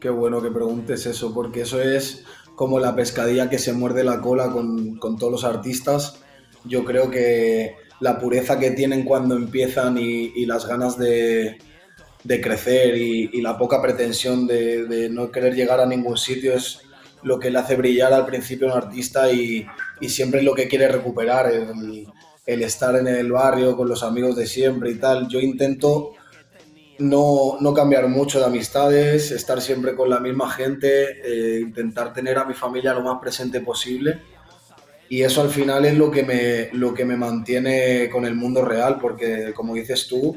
Qué 0.00 0.10
bueno 0.10 0.40
que 0.40 0.50
preguntes 0.50 1.06
eso, 1.06 1.34
porque 1.34 1.62
eso 1.62 1.80
es 1.82 2.24
como 2.54 2.78
la 2.78 2.94
pescadilla 2.94 3.50
que 3.50 3.58
se 3.58 3.72
muerde 3.72 4.04
la 4.04 4.20
cola 4.20 4.50
con, 4.50 4.96
con 4.98 5.16
todos 5.16 5.32
los 5.32 5.44
artistas. 5.44 6.20
Yo 6.64 6.84
creo 6.84 7.10
que 7.10 7.76
la 8.00 8.18
pureza 8.18 8.58
que 8.58 8.70
tienen 8.72 9.04
cuando 9.04 9.36
empiezan 9.36 9.98
y, 9.98 10.46
las 10.46 10.66
ganas 10.66 10.98
de, 10.98 11.58
de 12.24 12.40
crecer 12.40 12.96
y, 12.96 13.40
la 13.40 13.58
poca 13.58 13.82
pretensión 13.82 14.46
de, 14.46 15.08
no 15.10 15.30
querer 15.30 15.54
llegar 15.54 15.80
a 15.80 15.86
ningún 15.86 16.16
sitio 16.16 16.54
es 16.54 16.80
lo 17.22 17.38
que 17.38 17.50
le 17.50 17.58
hace 17.58 17.74
brillar 17.74 18.12
al 18.12 18.26
principio 18.26 18.68
a 18.68 18.76
un 18.76 18.82
artista 18.84 19.32
y, 19.32 19.66
y 20.00 20.08
siempre 20.08 20.40
es 20.40 20.46
lo 20.46 20.54
que 20.54 20.68
quiere 20.68 20.88
recuperar, 20.88 21.50
el, 21.52 22.06
estar 22.62 22.96
en 22.96 23.08
el 23.08 23.30
barrio 23.32 23.76
con 23.76 23.88
los 23.88 24.02
amigos 24.02 24.36
de 24.36 24.46
siempre 24.46 24.90
y 24.90 24.94
tal. 24.94 25.28
Yo 25.28 25.40
intento 25.40 26.12
no, 26.98 27.58
no 27.60 27.74
cambiar 27.74 28.08
mucho 28.08 28.40
de 28.40 28.46
amistades, 28.46 29.30
estar 29.30 29.60
siempre 29.60 29.94
con 29.94 30.10
la 30.10 30.20
misma 30.20 30.50
gente, 30.50 31.20
eh, 31.24 31.60
intentar 31.60 32.12
tener 32.12 32.38
a 32.38 32.44
mi 32.44 32.54
familia 32.54 32.94
lo 32.94 33.02
más 33.02 33.20
presente 33.20 33.60
posible. 33.60 34.20
Y 35.08 35.22
eso 35.22 35.40
al 35.40 35.48
final 35.48 35.84
es 35.86 35.96
lo 35.96 36.10
que 36.10 36.22
me, 36.22 36.68
lo 36.72 36.92
que 36.92 37.04
me 37.04 37.16
mantiene 37.16 38.10
con 38.10 38.26
el 38.26 38.34
mundo 38.34 38.64
real, 38.64 38.98
porque 39.00 39.52
como 39.54 39.74
dices 39.74 40.06
tú, 40.06 40.36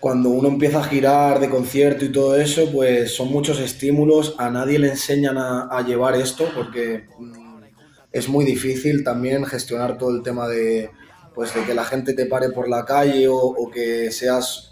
cuando 0.00 0.30
uno 0.30 0.48
empieza 0.48 0.80
a 0.80 0.84
girar 0.84 1.38
de 1.38 1.50
concierto 1.50 2.04
y 2.04 2.10
todo 2.10 2.36
eso, 2.36 2.72
pues 2.72 3.14
son 3.14 3.30
muchos 3.30 3.60
estímulos, 3.60 4.34
a 4.38 4.50
nadie 4.50 4.78
le 4.78 4.88
enseñan 4.88 5.36
a, 5.38 5.84
llevar 5.86 6.16
esto, 6.16 6.48
porque 6.54 7.04
mm, 7.18 7.62
es 8.10 8.28
muy 8.28 8.44
difícil 8.44 9.04
también 9.04 9.44
gestionar 9.44 9.98
todo 9.98 10.16
el 10.16 10.22
tema 10.22 10.48
de, 10.48 10.90
pues, 11.34 11.54
de 11.54 11.62
que 11.64 11.74
la 11.74 11.84
gente 11.84 12.14
te 12.14 12.26
pare 12.26 12.48
por 12.48 12.68
la 12.68 12.84
calle 12.86 13.28
o 13.28 13.70
que 13.72 14.10
seas 14.10 14.69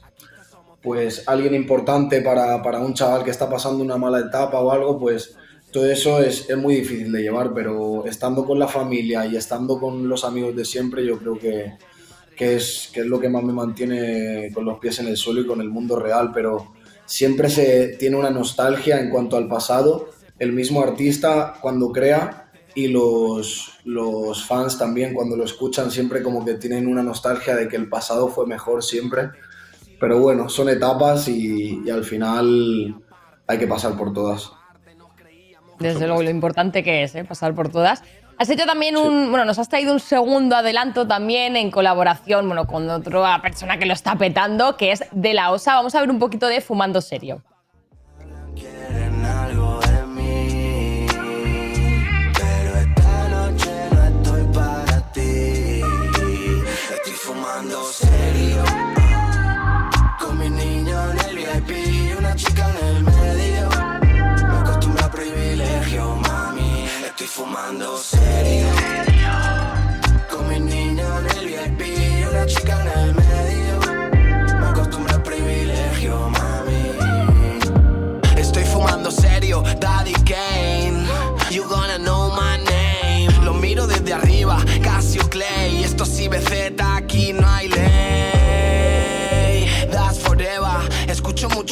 pues 0.82 1.24
alguien 1.26 1.54
importante 1.54 2.22
para, 2.22 2.62
para 2.62 2.78
un 2.80 2.94
chaval 2.94 3.24
que 3.24 3.30
está 3.30 3.48
pasando 3.50 3.82
una 3.82 3.96
mala 3.96 4.20
etapa 4.20 4.60
o 4.60 4.70
algo, 4.70 4.98
pues 4.98 5.36
todo 5.72 5.90
eso 5.90 6.20
es, 6.20 6.48
es, 6.48 6.56
muy 6.56 6.76
difícil 6.76 7.12
de 7.12 7.22
llevar, 7.22 7.52
pero 7.52 8.06
estando 8.06 8.44
con 8.44 8.58
la 8.58 8.68
familia 8.68 9.26
y 9.26 9.36
estando 9.36 9.78
con 9.78 10.08
los 10.08 10.24
amigos 10.24 10.56
de 10.56 10.64
siempre, 10.64 11.04
yo 11.04 11.18
creo 11.18 11.38
que, 11.38 11.74
que, 12.36 12.56
es, 12.56 12.90
que 12.92 13.00
es 13.00 13.06
lo 13.06 13.20
que 13.20 13.28
más 13.28 13.42
me 13.42 13.52
mantiene 13.52 14.50
con 14.54 14.64
los 14.64 14.78
pies 14.78 15.00
en 15.00 15.08
el 15.08 15.16
suelo 15.16 15.40
y 15.40 15.46
con 15.46 15.60
el 15.60 15.68
mundo 15.68 15.96
real, 15.96 16.30
pero 16.32 16.72
siempre 17.04 17.50
se 17.50 17.96
tiene 17.98 18.16
una 18.16 18.30
nostalgia 18.30 19.00
en 19.00 19.10
cuanto 19.10 19.36
al 19.36 19.48
pasado, 19.48 20.08
el 20.38 20.52
mismo 20.52 20.82
artista 20.82 21.54
cuando 21.60 21.90
crea 21.90 22.50
y 22.74 22.88
los, 22.88 23.80
los 23.84 24.44
fans 24.44 24.78
también 24.78 25.12
cuando 25.12 25.36
lo 25.36 25.44
escuchan 25.44 25.90
siempre 25.90 26.22
como 26.22 26.44
que 26.44 26.54
tienen 26.54 26.86
una 26.86 27.02
nostalgia 27.02 27.56
de 27.56 27.66
que 27.66 27.76
el 27.76 27.88
pasado 27.88 28.28
fue 28.28 28.46
mejor 28.46 28.84
siempre, 28.84 29.30
pero 30.00 30.18
bueno, 30.18 30.48
son 30.48 30.68
etapas 30.68 31.28
y, 31.28 31.82
y 31.84 31.90
al 31.90 32.04
final 32.04 32.94
hay 33.46 33.58
que 33.58 33.66
pasar 33.66 33.96
por 33.96 34.12
todas 34.12 34.52
desde 35.78 36.06
luego 36.06 36.22
lo 36.22 36.30
importante 36.30 36.82
que 36.82 37.02
es 37.02 37.14
¿eh? 37.14 37.24
pasar 37.24 37.54
por 37.54 37.68
todas. 37.70 38.02
Has 38.38 38.50
hecho 38.50 38.66
también 38.66 38.96
un, 38.96 39.30
bueno, 39.30 39.44
nos 39.44 39.58
has 39.58 39.68
traído 39.68 39.92
un 39.92 40.00
segundo 40.00 40.54
adelanto 40.54 41.08
también 41.08 41.56
en 41.56 41.70
colaboración, 41.70 42.46
bueno, 42.46 42.66
con 42.66 42.88
otra 42.88 43.42
persona 43.42 43.78
que 43.78 43.86
lo 43.86 43.94
está 43.94 44.14
petando, 44.14 44.76
que 44.76 44.92
es 44.92 45.04
de 45.10 45.34
la 45.34 45.50
OSA. 45.50 45.74
Vamos 45.74 45.94
a 45.94 46.00
ver 46.00 46.10
un 46.10 46.20
poquito 46.20 46.46
de 46.46 46.60
Fumando 46.60 47.00
Serio. 47.00 47.42
Quieren 48.54 49.24
algo 49.24 49.80
chica 62.38 62.70
en 62.70 62.86
el 62.86 63.02
medio. 63.02 63.68
Me 64.48 64.58
acostumbro 64.60 65.04
a 65.04 65.10
privilegio, 65.10 66.16
mami. 66.16 66.86
Estoy 67.04 67.26
fumando 67.26 67.98
serio, 67.98 68.68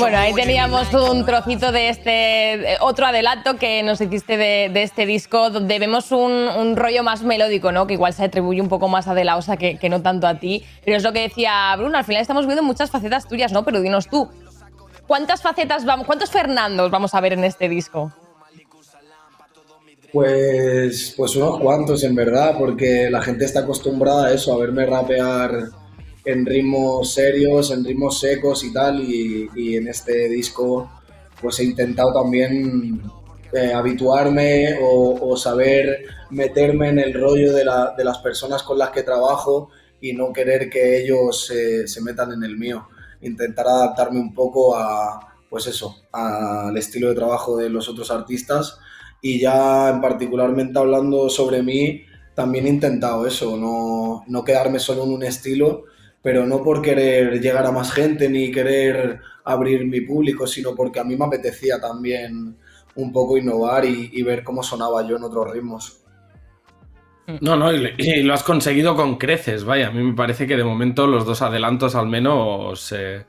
Bueno, 0.06 0.18
ahí 0.20 0.34
teníamos 0.34 0.94
un 0.94 1.26
trocito 1.26 1.72
de 1.72 1.88
este 1.88 2.76
otro 2.80 3.06
adelanto 3.06 3.56
que 3.56 3.82
nos 3.82 4.00
hiciste 4.00 4.36
de, 4.36 4.70
de 4.72 4.84
este 4.84 5.04
disco, 5.04 5.50
donde 5.50 5.80
vemos 5.80 6.12
un, 6.12 6.30
un, 6.30 6.76
rollo 6.76 7.02
más 7.02 7.24
melódico, 7.24 7.72
¿no? 7.72 7.88
Que 7.88 7.94
igual 7.94 8.12
se 8.12 8.22
atribuye 8.22 8.60
un 8.60 8.68
poco 8.68 8.86
más 8.86 9.08
a 9.08 9.14
De 9.14 9.24
La 9.24 9.36
Osa 9.36 9.56
que, 9.56 9.78
que 9.78 9.88
no 9.88 10.02
tanto 10.02 10.28
a 10.28 10.38
ti. 10.38 10.64
Pero 10.84 10.96
es 10.96 11.02
lo 11.02 11.12
que 11.12 11.22
decía 11.22 11.74
Bruno, 11.76 11.98
al 11.98 12.04
final 12.04 12.22
estamos 12.22 12.46
viendo 12.46 12.62
muchas 12.62 12.88
facetas 12.88 13.26
tuyas, 13.26 13.50
¿no? 13.50 13.64
Pero 13.64 13.80
dinos 13.80 14.06
tú, 14.06 14.30
¿Cuántas 15.08 15.42
facetas 15.42 15.84
vamos, 15.84 16.06
cuántos 16.06 16.30
Fernandos 16.30 16.88
vamos 16.88 17.12
a 17.12 17.20
ver 17.20 17.32
en 17.32 17.42
este 17.42 17.68
disco? 17.68 18.12
Pues, 20.12 21.14
pues 21.16 21.34
unos 21.34 21.58
cuantos 21.58 22.04
en 22.04 22.14
verdad, 22.14 22.54
porque 22.56 23.10
la 23.10 23.22
gente 23.22 23.44
está 23.44 23.60
acostumbrada 23.60 24.26
a 24.26 24.32
eso, 24.32 24.54
a 24.54 24.58
verme 24.58 24.86
rapear 24.86 25.50
en 26.26 26.44
ritmos 26.44 27.14
serios, 27.14 27.70
en 27.70 27.84
ritmos 27.84 28.20
secos 28.20 28.64
y 28.64 28.72
tal, 28.72 29.00
y, 29.00 29.48
y 29.54 29.76
en 29.76 29.88
este 29.88 30.28
disco 30.28 30.90
pues 31.40 31.60
he 31.60 31.64
intentado 31.64 32.12
también 32.12 33.00
eh, 33.52 33.72
habituarme 33.72 34.76
o, 34.80 35.30
o, 35.30 35.36
saber 35.36 36.04
meterme 36.30 36.88
en 36.88 36.98
el 36.98 37.14
rollo 37.14 37.52
de, 37.52 37.64
la, 37.64 37.94
de, 37.96 38.04
las 38.04 38.18
personas 38.18 38.62
con 38.62 38.78
las 38.78 38.90
que 38.90 39.02
trabajo 39.02 39.70
y 40.00 40.12
no 40.12 40.32
querer 40.32 40.68
que 40.68 41.02
ellos 41.02 41.50
eh, 41.50 41.86
se 41.86 42.02
metan 42.02 42.32
en 42.32 42.42
el 42.42 42.56
mío. 42.56 42.88
Intentar 43.22 43.66
adaptarme 43.68 44.18
un 44.18 44.34
poco 44.34 44.76
a, 44.76 45.34
pues 45.48 45.66
eso, 45.66 45.96
al 46.12 46.76
estilo 46.76 47.08
de 47.08 47.14
trabajo 47.14 47.56
de 47.56 47.70
los 47.70 47.88
otros 47.88 48.10
artistas 48.10 48.78
y 49.22 49.40
ya 49.40 49.90
en 49.90 50.00
particularmente 50.00 50.78
hablando 50.78 51.28
sobre 51.28 51.62
mí, 51.62 52.02
también 52.34 52.66
he 52.66 52.70
intentado 52.70 53.26
eso, 53.26 53.56
no, 53.56 54.24
no 54.26 54.44
quedarme 54.44 54.78
solo 54.78 55.04
en 55.04 55.12
un 55.12 55.22
estilo, 55.22 55.84
pero 56.26 56.44
no 56.44 56.60
por 56.60 56.82
querer 56.82 57.40
llegar 57.40 57.64
a 57.66 57.70
más 57.70 57.92
gente 57.92 58.28
ni 58.28 58.50
querer 58.50 59.20
abrir 59.44 59.86
mi 59.86 60.00
público, 60.00 60.44
sino 60.44 60.74
porque 60.74 60.98
a 60.98 61.04
mí 61.04 61.14
me 61.14 61.24
apetecía 61.24 61.80
también 61.80 62.56
un 62.96 63.12
poco 63.12 63.38
innovar 63.38 63.84
y, 63.84 64.20
ver 64.24 64.42
cómo 64.42 64.60
sonaba 64.64 65.06
yo 65.06 65.18
en 65.18 65.22
otros 65.22 65.52
ritmos. 65.52 66.00
No, 67.40 67.54
no, 67.54 67.72
y, 67.72 68.24
lo 68.24 68.34
has 68.34 68.42
conseguido 68.42 68.96
con 68.96 69.18
creces, 69.18 69.62
vaya. 69.62 69.86
A 69.86 69.90
mí 69.92 70.02
me 70.02 70.14
parece 70.16 70.48
que 70.48 70.56
de 70.56 70.64
momento 70.64 71.06
los 71.06 71.24
dos 71.24 71.42
adelantos 71.42 71.94
al 71.94 72.08
menos 72.08 72.90
eh, 72.90 73.24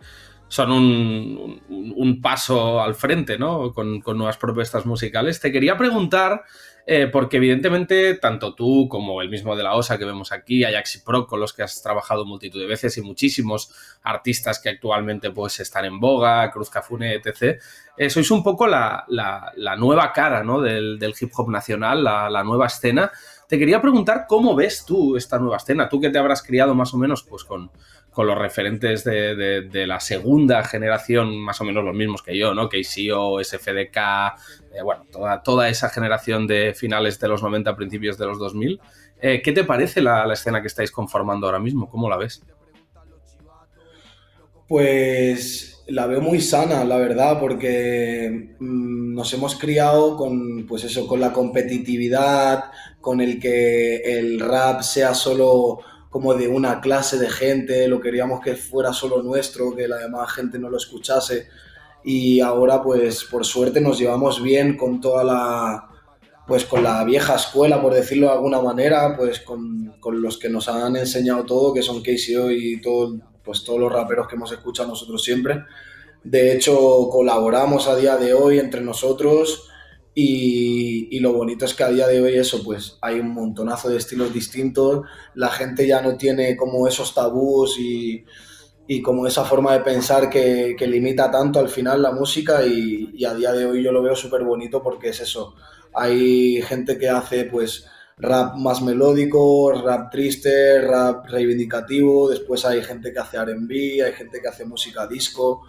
son 0.47 0.71
un, 0.71 2.19
paso 2.19 2.81
al 2.81 2.95
frente, 2.95 3.37
¿no? 3.37 3.73
Con, 3.73 3.99
nuevas 3.99 4.37
propuestas 4.37 4.87
musicales. 4.87 5.39
Te 5.39 5.51
quería 5.51 5.77
preguntar, 5.77 6.41
eh, 6.89 7.07
porque 7.11 7.35
evidentemente 7.35 8.13
tanto 8.13 8.55
tú 8.55 8.87
como 8.87 9.21
el 9.21 9.29
mismo 9.29 9.57
de 9.57 9.63
la 9.63 9.75
OSA 9.75 9.97
que 9.97 10.05
vemos 10.05 10.31
aquí, 10.31 10.63
Ajax 10.63 10.95
y 10.95 10.99
Pro, 10.99 11.27
con 11.27 11.41
los 11.41 11.51
que 11.51 11.61
has 11.61 11.83
trabajado 11.83 12.23
multitud 12.23 12.61
de 12.61 12.65
veces 12.65 12.97
y 12.97 13.01
muchísimos 13.01 13.69
artistas 14.03 14.59
que 14.59 14.69
actualmente 14.69 15.29
pues 15.31 15.59
están 15.59 15.83
en 15.83 15.99
boga, 15.99 16.49
Cruz 16.49 16.69
Cafune, 16.69 17.15
etc., 17.15 17.59
eh, 17.97 18.09
sois 18.09 18.31
un 18.31 18.41
poco 18.41 18.67
la, 18.67 19.03
la, 19.09 19.51
la 19.57 19.75
nueva 19.75 20.13
cara, 20.13 20.43
¿no? 20.43 20.61
Del, 20.61 20.97
del, 20.97 21.13
hip 21.19 21.31
hop 21.35 21.49
nacional, 21.49 22.03
la, 22.03 22.29
la 22.29 22.43
nueva 22.45 22.67
escena. 22.67 23.11
Te 23.49 23.59
quería 23.59 23.81
preguntar 23.81 24.25
cómo 24.25 24.55
ves 24.55 24.85
tú 24.85 25.17
esta 25.17 25.39
nueva 25.39 25.57
escena, 25.57 25.89
tú 25.89 25.99
que 25.99 26.09
te 26.09 26.19
habrás 26.19 26.41
criado 26.41 26.73
más 26.73 26.93
o 26.93 26.97
menos 26.97 27.23
pues 27.23 27.43
con, 27.43 27.69
con 28.17 28.25
los 28.25 28.35
referentes 28.35 29.03
de, 29.03 29.85
la 29.85 29.99
segunda 29.99 30.63
generación, 30.63 31.37
más 31.37 31.61
o 31.61 31.63
menos 31.63 31.83
los 31.83 31.93
mismos 31.93 32.23
que 32.23 32.35
yo, 32.35 32.51
¿no? 32.51 32.67
KCO, 32.67 33.43
SFDK, 33.43 33.95
eh, 34.73 34.81
bueno, 34.83 35.05
toda, 35.11 35.43
toda, 35.43 35.69
esa 35.69 35.89
generación 35.89 36.47
de 36.47 36.73
finales 36.73 37.19
de 37.19 37.27
los 37.27 37.43
90, 37.43 37.75
principios 37.75 38.17
de 38.17 38.25
los 38.25 38.39
2000. 38.39 38.81
Eh, 39.21 39.39
¿Qué 39.43 39.51
te 39.51 39.63
parece 39.63 40.01
la, 40.01 40.33
escena 40.33 40.61
que 40.61 40.67
estáis 40.67 40.89
conformando 40.89 41.45
ahora 41.45 41.59
mismo? 41.59 41.91
¿Cómo 41.91 42.09
la 42.09 42.17
ves? 42.17 42.41
Pues 44.67 45.83
la 45.85 46.07
veo 46.07 46.19
muy 46.19 46.41
sana, 46.41 46.83
la 46.85 46.97
verdad, 46.97 47.39
porque 47.39 48.55
mmm, 48.57 49.13
nos 49.13 49.31
hemos 49.35 49.55
criado 49.59 50.17
con, 50.17 50.65
pues 50.65 50.83
eso, 50.85 51.05
con 51.05 51.19
la 51.19 51.31
competitividad, 51.31 52.71
con 52.99 53.21
el 53.21 53.39
que 53.39 53.97
el 53.97 54.39
rap 54.39 54.81
sea 54.81 55.13
solo 55.13 55.81
como 56.17 56.33
de 56.33 56.47
una 56.47 56.81
clase 56.81 57.19
de 57.19 57.29
gente, 57.29 57.87
lo 57.87 58.01
queríamos 58.01 58.41
que 58.41 58.55
fuera 58.55 58.91
solo 58.91 59.21
nuestro, 59.21 59.75
que 59.75 59.87
la 59.87 59.97
demás 59.97 60.31
gente 60.31 60.57
no 60.57 60.67
lo 60.67 60.77
escuchase. 60.77 61.47
Y 62.03 62.39
ahora, 62.39 62.81
pues, 62.81 63.23
por 63.25 63.45
suerte 63.45 63.81
nos 63.81 63.99
llevamos 63.99 64.41
bien 64.41 64.75
con 64.75 64.99
toda 64.99 65.23
la, 65.23 65.87
pues 66.47 66.65
con 66.65 66.81
la 66.81 67.03
vieja 67.03 67.35
escuela, 67.35 67.79
por 67.79 67.93
decirlo 67.93 68.25
de 68.25 68.33
alguna 68.33 68.59
manera, 68.59 69.15
pues 69.15 69.41
con, 69.41 69.93
con 69.99 70.19
los 70.19 70.39
que 70.39 70.49
nos 70.49 70.67
han 70.69 70.95
enseñado 70.95 71.45
todo, 71.45 71.71
que 71.71 71.83
son 71.83 72.01
KCO 72.01 72.49
y 72.49 72.81
todo, 72.81 73.19
pues 73.43 73.63
todos 73.63 73.79
los 73.79 73.93
raperos 73.93 74.27
que 74.27 74.37
hemos 74.37 74.51
escuchado 74.51 74.89
nosotros 74.89 75.23
siempre. 75.23 75.65
De 76.23 76.51
hecho, 76.51 77.09
colaboramos 77.11 77.87
a 77.87 77.95
día 77.95 78.17
de 78.17 78.33
hoy 78.33 78.57
entre 78.57 78.81
nosotros 78.81 79.69
Y, 80.19 81.09
y 81.15 81.19
lo 81.19 81.31
bonito 81.31 81.65
es 81.65 81.75
que 81.75 81.83
a 81.83 81.89
día 81.89 82.07
de 82.07 82.19
hoy 82.19 82.33
eso, 82.37 82.63
pues 82.63 82.97
hay 83.01 83.19
un 83.19 83.35
montonazo 83.35 83.89
de 83.89 83.97
estilos 83.97 84.33
distintos, 84.33 85.05
la 85.35 85.49
gente 85.49 85.85
ya 85.85 86.01
no 86.01 86.17
tiene 86.17 86.57
como 86.57 86.87
esos 86.87 87.13
tabús 87.13 87.77
y, 87.77 88.25
y 88.87 89.03
como 89.03 89.27
esa 89.27 89.45
forma 89.45 89.73
de 89.73 89.81
pensar 89.81 90.27
que, 90.27 90.75
que 90.75 90.87
limita 90.87 91.29
tanto 91.29 91.59
al 91.59 91.69
final 91.69 92.01
la 92.01 92.11
música 92.11 92.65
y, 92.65 93.11
y 93.13 93.25
a 93.25 93.35
día 93.35 93.51
de 93.53 93.67
hoy 93.67 93.83
yo 93.83 93.91
lo 93.91 94.01
veo 94.01 94.15
súper 94.15 94.43
bonito 94.43 94.81
porque 94.81 95.09
es 95.09 95.19
eso, 95.19 95.53
hay 95.93 96.63
gente 96.63 96.97
que 96.97 97.09
hace 97.09 97.45
pues 97.45 97.85
rap 98.17 98.55
más 98.55 98.81
melódico, 98.81 99.71
rap 99.71 100.11
triste, 100.11 100.81
rap 100.81 101.27
reivindicativo, 101.27 102.27
después 102.27 102.65
hay 102.65 102.81
gente 102.81 103.13
que 103.13 103.19
hace 103.19 103.37
RB, 103.37 104.03
hay 104.03 104.13
gente 104.13 104.41
que 104.41 104.47
hace 104.47 104.65
música 104.65 105.05
disco, 105.05 105.61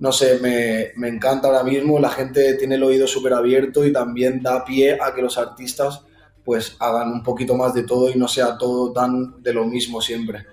no 0.00 0.12
sé, 0.12 0.38
me, 0.40 0.92
me 0.96 1.08
encanta 1.08 1.46
ahora 1.46 1.62
mismo, 1.62 1.98
la 2.00 2.10
gente 2.10 2.54
tiene 2.54 2.74
el 2.76 2.82
oído 2.82 3.06
súper 3.06 3.34
abierto 3.34 3.84
y 3.84 3.92
también 3.92 4.42
da 4.42 4.64
pie 4.64 4.98
a 5.00 5.14
que 5.14 5.22
los 5.22 5.38
artistas 5.38 6.04
pues 6.44 6.76
hagan 6.80 7.12
un 7.12 7.22
poquito 7.22 7.54
más 7.54 7.74
de 7.74 7.82
todo 7.82 8.10
y 8.10 8.18
no 8.18 8.26
sea 8.26 8.56
todo 8.56 8.92
tan 8.92 9.42
de 9.42 9.52
lo 9.52 9.66
mismo 9.66 10.00
siempre. 10.00 10.46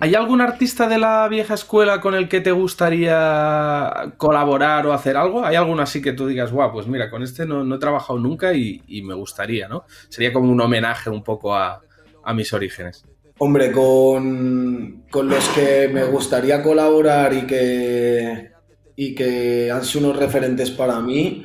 ¿Hay 0.00 0.14
algún 0.14 0.40
artista 0.40 0.86
de 0.88 0.98
la 0.98 1.26
vieja 1.28 1.54
escuela 1.54 2.00
con 2.00 2.14
el 2.14 2.28
que 2.28 2.40
te 2.40 2.52
gustaría 2.52 4.12
colaborar 4.18 4.86
o 4.86 4.92
hacer 4.92 5.16
algo? 5.16 5.44
¿Hay 5.44 5.56
alguno 5.56 5.82
así 5.82 6.02
que 6.02 6.12
tú 6.12 6.26
digas, 6.26 6.52
guau, 6.52 6.70
pues 6.70 6.86
mira, 6.86 7.10
con 7.10 7.22
este 7.22 7.46
no, 7.46 7.64
no 7.64 7.76
he 7.76 7.78
trabajado 7.78 8.18
nunca 8.18 8.52
y, 8.52 8.82
y 8.86 9.02
me 9.02 9.14
gustaría, 9.14 9.68
¿no? 9.68 9.84
Sería 10.08 10.32
como 10.32 10.50
un 10.52 10.60
homenaje 10.60 11.10
un 11.10 11.24
poco 11.24 11.54
a, 11.54 11.80
a 12.22 12.34
mis 12.34 12.52
orígenes. 12.52 13.04
Hombre, 13.42 13.72
con, 13.72 15.04
con 15.10 15.28
los 15.28 15.48
que 15.50 15.88
me 15.88 16.04
gustaría 16.04 16.62
colaborar 16.62 17.32
y 17.32 17.46
que, 17.46 18.50
y 18.96 19.14
que 19.14 19.70
han 19.70 19.82
sido 19.84 20.08
unos 20.08 20.18
referentes 20.18 20.70
para 20.70 21.00
mí, 21.00 21.42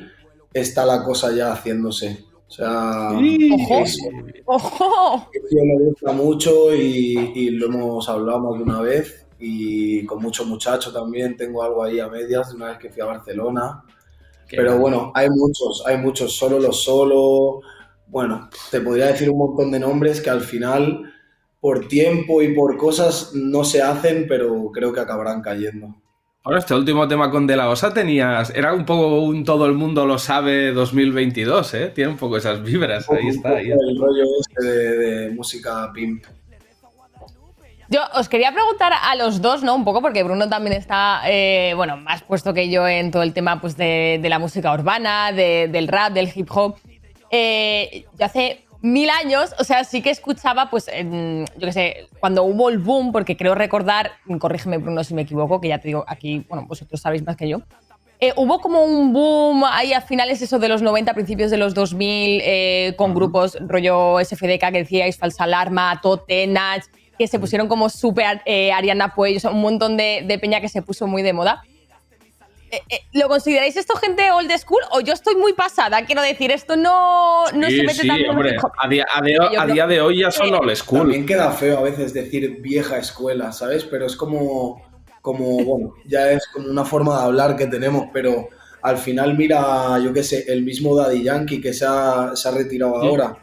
está 0.52 0.84
la 0.84 1.02
cosa 1.02 1.32
ya 1.32 1.52
haciéndose. 1.52 2.24
O 2.48 2.50
sea, 2.50 3.10
¡Ojo! 3.12 3.82
es- 3.82 3.98
¡Ojo! 4.44 5.30
que 5.32 5.40
me 5.62 5.84
gusta 5.84 6.12
mucho 6.12 6.74
y, 6.74 7.32
y 7.34 7.50
lo 7.50 7.66
hemos 7.66 8.08
hablado 8.08 8.40
más 8.40 8.58
de 8.58 8.62
una 8.64 8.80
vez 8.82 9.26
y 9.38 10.04
con 10.06 10.22
muchos 10.22 10.46
muchachos 10.46 10.92
también 10.92 11.36
tengo 11.36 11.62
algo 11.62 11.82
ahí 11.82 11.98
a 11.98 12.08
medias 12.08 12.50
de 12.50 12.56
una 12.56 12.66
vez 12.68 12.78
que 12.78 12.90
fui 12.90 13.02
a 13.02 13.06
Barcelona. 13.06 13.82
Qué 14.46 14.56
Pero 14.58 14.78
bueno, 14.78 15.12
hay 15.14 15.28
muchos, 15.30 15.82
hay 15.86 15.96
muchos, 15.96 16.36
solo 16.36 16.60
los 16.60 16.84
solo. 16.84 17.60
Bueno, 18.06 18.48
te 18.70 18.80
podría 18.80 19.06
decir 19.06 19.28
un 19.30 19.38
montón 19.38 19.70
de 19.72 19.80
nombres 19.80 20.20
que 20.20 20.30
al 20.30 20.40
final, 20.42 21.02
por 21.60 21.88
tiempo 21.88 22.42
y 22.42 22.54
por 22.54 22.76
cosas, 22.76 23.32
no 23.34 23.64
se 23.64 23.82
hacen, 23.82 24.26
pero 24.28 24.70
creo 24.72 24.92
que 24.92 25.00
acabarán 25.00 25.42
cayendo. 25.42 25.94
Bueno, 26.44 26.60
este 26.60 26.74
último 26.74 27.08
tema 27.08 27.28
con 27.30 27.44
De 27.46 27.56
La 27.56 27.68
Osa 27.68 27.92
tenías. 27.92 28.50
Era 28.54 28.72
un 28.72 28.84
poco 28.84 29.20
un 29.22 29.42
todo 29.42 29.66
el 29.66 29.72
mundo 29.72 30.06
lo 30.06 30.16
sabe 30.16 30.70
2022, 30.72 31.74
¿eh? 31.74 31.88
Tiene 31.92 32.12
un 32.12 32.16
poco 32.16 32.36
esas 32.36 32.62
vibras. 32.62 33.10
Ahí 33.10 33.26
está. 33.28 33.48
Ahí 33.56 33.70
está. 33.70 33.84
El 33.88 33.98
rollo 33.98 34.22
este 34.40 34.64
de, 34.64 34.96
de 34.98 35.30
música 35.30 35.90
pimp. 35.92 36.24
Yo 37.88 38.00
os 38.14 38.28
quería 38.28 38.52
preguntar 38.52 38.92
a 39.00 39.14
los 39.14 39.40
dos, 39.40 39.62
¿no? 39.62 39.74
Un 39.74 39.84
poco, 39.84 40.00
porque 40.02 40.22
Bruno 40.24 40.48
también 40.48 40.76
está, 40.76 41.20
eh, 41.28 41.72
bueno, 41.76 41.96
más 41.96 42.22
puesto 42.22 42.52
que 42.52 42.68
yo 42.68 42.86
en 42.86 43.12
todo 43.12 43.22
el 43.22 43.32
tema 43.32 43.60
pues, 43.60 43.76
de, 43.76 44.18
de 44.20 44.28
la 44.28 44.40
música 44.40 44.72
urbana, 44.72 45.30
de- 45.32 45.68
del 45.70 45.86
rap, 45.86 46.12
del 46.12 46.30
hip 46.34 46.48
hop. 46.52 46.76
Eh, 47.30 48.04
yo 48.18 48.24
hace 48.26 48.65
mil 48.82 49.08
años, 49.10 49.54
o 49.58 49.64
sea, 49.64 49.84
sí 49.84 50.02
que 50.02 50.10
escuchaba, 50.10 50.70
pues, 50.70 50.88
en- 50.88 51.44
yo 51.56 51.66
qué 51.66 51.72
sé, 51.72 51.96
cuando 52.20 52.42
hubo 52.44 52.68
el 52.68 52.78
boom, 52.78 53.12
porque 53.12 53.36
creo 53.36 53.54
recordar, 53.54 54.12
corrígeme 54.38 54.78
Bruno 54.78 55.02
si 55.04 55.14
me 55.14 55.22
equivoco, 55.22 55.60
que 55.60 55.68
ya 55.68 55.78
te 55.78 55.88
digo, 55.88 56.04
aquí, 56.06 56.44
bueno, 56.48 56.66
vosotros 56.66 57.00
sabéis 57.00 57.24
más 57.24 57.36
que 57.36 57.48
yo. 57.48 57.62
Eh, 58.18 58.32
hubo 58.36 58.60
como 58.60 58.82
un 58.82 59.12
boom 59.12 59.64
ahí 59.70 59.92
a 59.92 60.00
finales 60.00 60.40
eso 60.40 60.58
de 60.58 60.68
los 60.68 60.80
90, 60.80 61.12
principios 61.12 61.50
de 61.50 61.58
los 61.58 61.74
2000, 61.74 62.40
eh, 62.44 62.94
con 62.96 63.14
grupos 63.14 63.58
rollo 63.60 64.18
SFDK 64.20 64.70
que 64.72 64.78
decíais, 64.78 65.18
Falsa 65.18 65.44
Alarma, 65.44 66.00
Tote, 66.02 66.46
Nach, 66.46 66.82
que 67.18 67.26
se 67.28 67.38
pusieron 67.38 67.68
como 67.68 67.88
súper 67.90 68.40
eh, 68.46 68.72
Ariana 68.72 69.14
Puello, 69.14 69.36
o 69.36 69.40
sea, 69.40 69.50
un 69.50 69.60
montón 69.60 69.96
de, 69.98 70.22
de 70.26 70.38
peña 70.38 70.60
que 70.62 70.68
se 70.70 70.80
puso 70.82 71.06
muy 71.06 71.22
de 71.22 71.32
moda. 71.34 71.62
Eh, 72.76 72.82
eh, 72.96 73.00
¿Lo 73.12 73.28
consideráis 73.28 73.76
esto 73.76 73.94
gente 73.96 74.30
old 74.30 74.50
school 74.58 74.80
o 74.92 75.00
yo 75.00 75.14
estoy 75.14 75.34
muy 75.36 75.52
pasada? 75.54 76.04
Quiero 76.04 76.20
decir, 76.22 76.50
esto 76.52 76.76
no, 76.76 77.46
no 77.52 77.66
Sí, 77.68 77.76
se 77.78 77.82
mete 77.84 78.02
sí, 78.02 78.08
hombre. 78.28 78.56
hop. 78.62 78.70
A 78.78 78.88
día, 78.88 79.06
a 79.14 79.22
día- 79.22 79.82
a 79.82 79.86
de 79.86 80.00
hoy 80.00 80.20
ya 80.20 80.30
son 80.30 80.52
old 80.54 80.74
school. 80.76 81.00
También 81.00 81.24
queda 81.26 81.50
feo 81.52 81.78
a 81.78 81.82
veces 81.82 82.12
decir 82.12 82.58
vieja 82.60 82.98
escuela, 82.98 83.52
¿sabes? 83.52 83.84
Pero 83.84 84.06
es 84.06 84.16
como, 84.16 84.82
como, 85.22 85.64
bueno, 85.64 85.94
ya 86.06 86.30
es 86.32 86.46
como 86.52 86.68
una 86.68 86.84
forma 86.84 87.18
de 87.18 87.24
hablar 87.24 87.56
que 87.56 87.66
tenemos, 87.66 88.06
pero 88.12 88.48
al 88.82 88.98
final 88.98 89.36
mira, 89.36 89.98
yo 89.98 90.12
qué 90.12 90.22
sé, 90.22 90.44
el 90.48 90.62
mismo 90.62 90.94
Daddy 90.94 91.22
Yankee 91.22 91.60
que 91.60 91.72
se 91.72 91.84
ha, 91.88 92.32
se 92.34 92.48
ha 92.48 92.52
retirado 92.52 93.00
Sí. 93.00 93.06
ahora. 93.08 93.36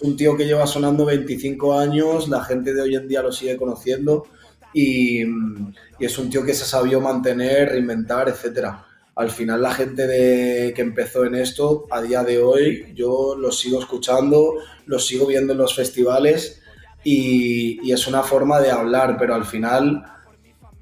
Un 0.00 0.16
tío 0.16 0.36
que 0.36 0.44
lleva 0.44 0.66
sonando 0.66 1.04
25 1.06 1.78
años, 1.78 2.28
la 2.28 2.42
gente 2.44 2.74
de 2.74 2.82
hoy 2.82 2.94
en 2.96 3.08
día 3.08 3.22
lo 3.22 3.32
sigue 3.32 3.56
conociendo 3.56 4.26
y, 4.74 5.22
y 5.22 6.04
es 6.04 6.18
un 6.18 6.28
tío 6.28 6.44
que 6.44 6.52
se 6.52 6.66
sabió 6.66 7.00
mantener, 7.00 7.70
reinventar, 7.70 8.28
etcétera. 8.28 8.84
Al 9.16 9.30
final 9.30 9.62
la 9.62 9.72
gente 9.72 10.06
de, 10.06 10.74
que 10.74 10.82
empezó 10.82 11.24
en 11.24 11.36
esto, 11.36 11.86
a 11.90 12.02
día 12.02 12.24
de 12.24 12.42
hoy, 12.42 12.92
yo 12.94 13.36
los 13.38 13.58
sigo 13.58 13.78
escuchando, 13.78 14.54
los 14.86 15.06
sigo 15.06 15.26
viendo 15.26 15.52
en 15.52 15.58
los 15.60 15.74
festivales 15.74 16.60
y, 17.04 17.78
y 17.82 17.92
es 17.92 18.06
una 18.08 18.22
forma 18.22 18.60
de 18.60 18.72
hablar, 18.72 19.16
pero 19.18 19.34
al 19.34 19.44
final 19.44 20.04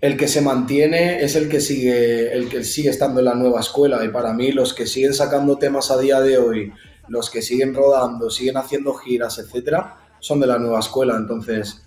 el 0.03 0.17
que 0.17 0.27
se 0.27 0.41
mantiene 0.41 1.23
es 1.23 1.37
el 1.37 1.49
que 1.49 1.61
sigue, 1.61 2.33
el 2.33 2.49
que 2.49 2.65
sigue 2.65 2.91
estando 2.91 3.21
en 3.21 3.27
la 3.27 3.35
nueva 3.35 3.61
escuela. 3.61 4.05
Y 4.05 4.09
para 4.09 4.33
mí, 4.33 4.51
los 4.51 4.75
que 4.75 4.85
siguen 4.85 5.15
sacando 5.15 5.59
temas 5.59 5.93
a 5.93 5.99
día 5.99 6.21
de 6.21 6.39
hoy, 6.39 6.73
los 7.07 7.31
que 7.31 7.41
siguen 7.41 7.73
rodando, 7.73 8.29
siguen 8.29 8.57
haciendo 8.57 8.95
giras, 8.95 9.39
etcétera, 9.39 9.99
son 10.19 10.41
de 10.41 10.49
la 10.49 10.59
nueva 10.59 10.81
escuela. 10.81 11.15
Entonces, 11.17 11.85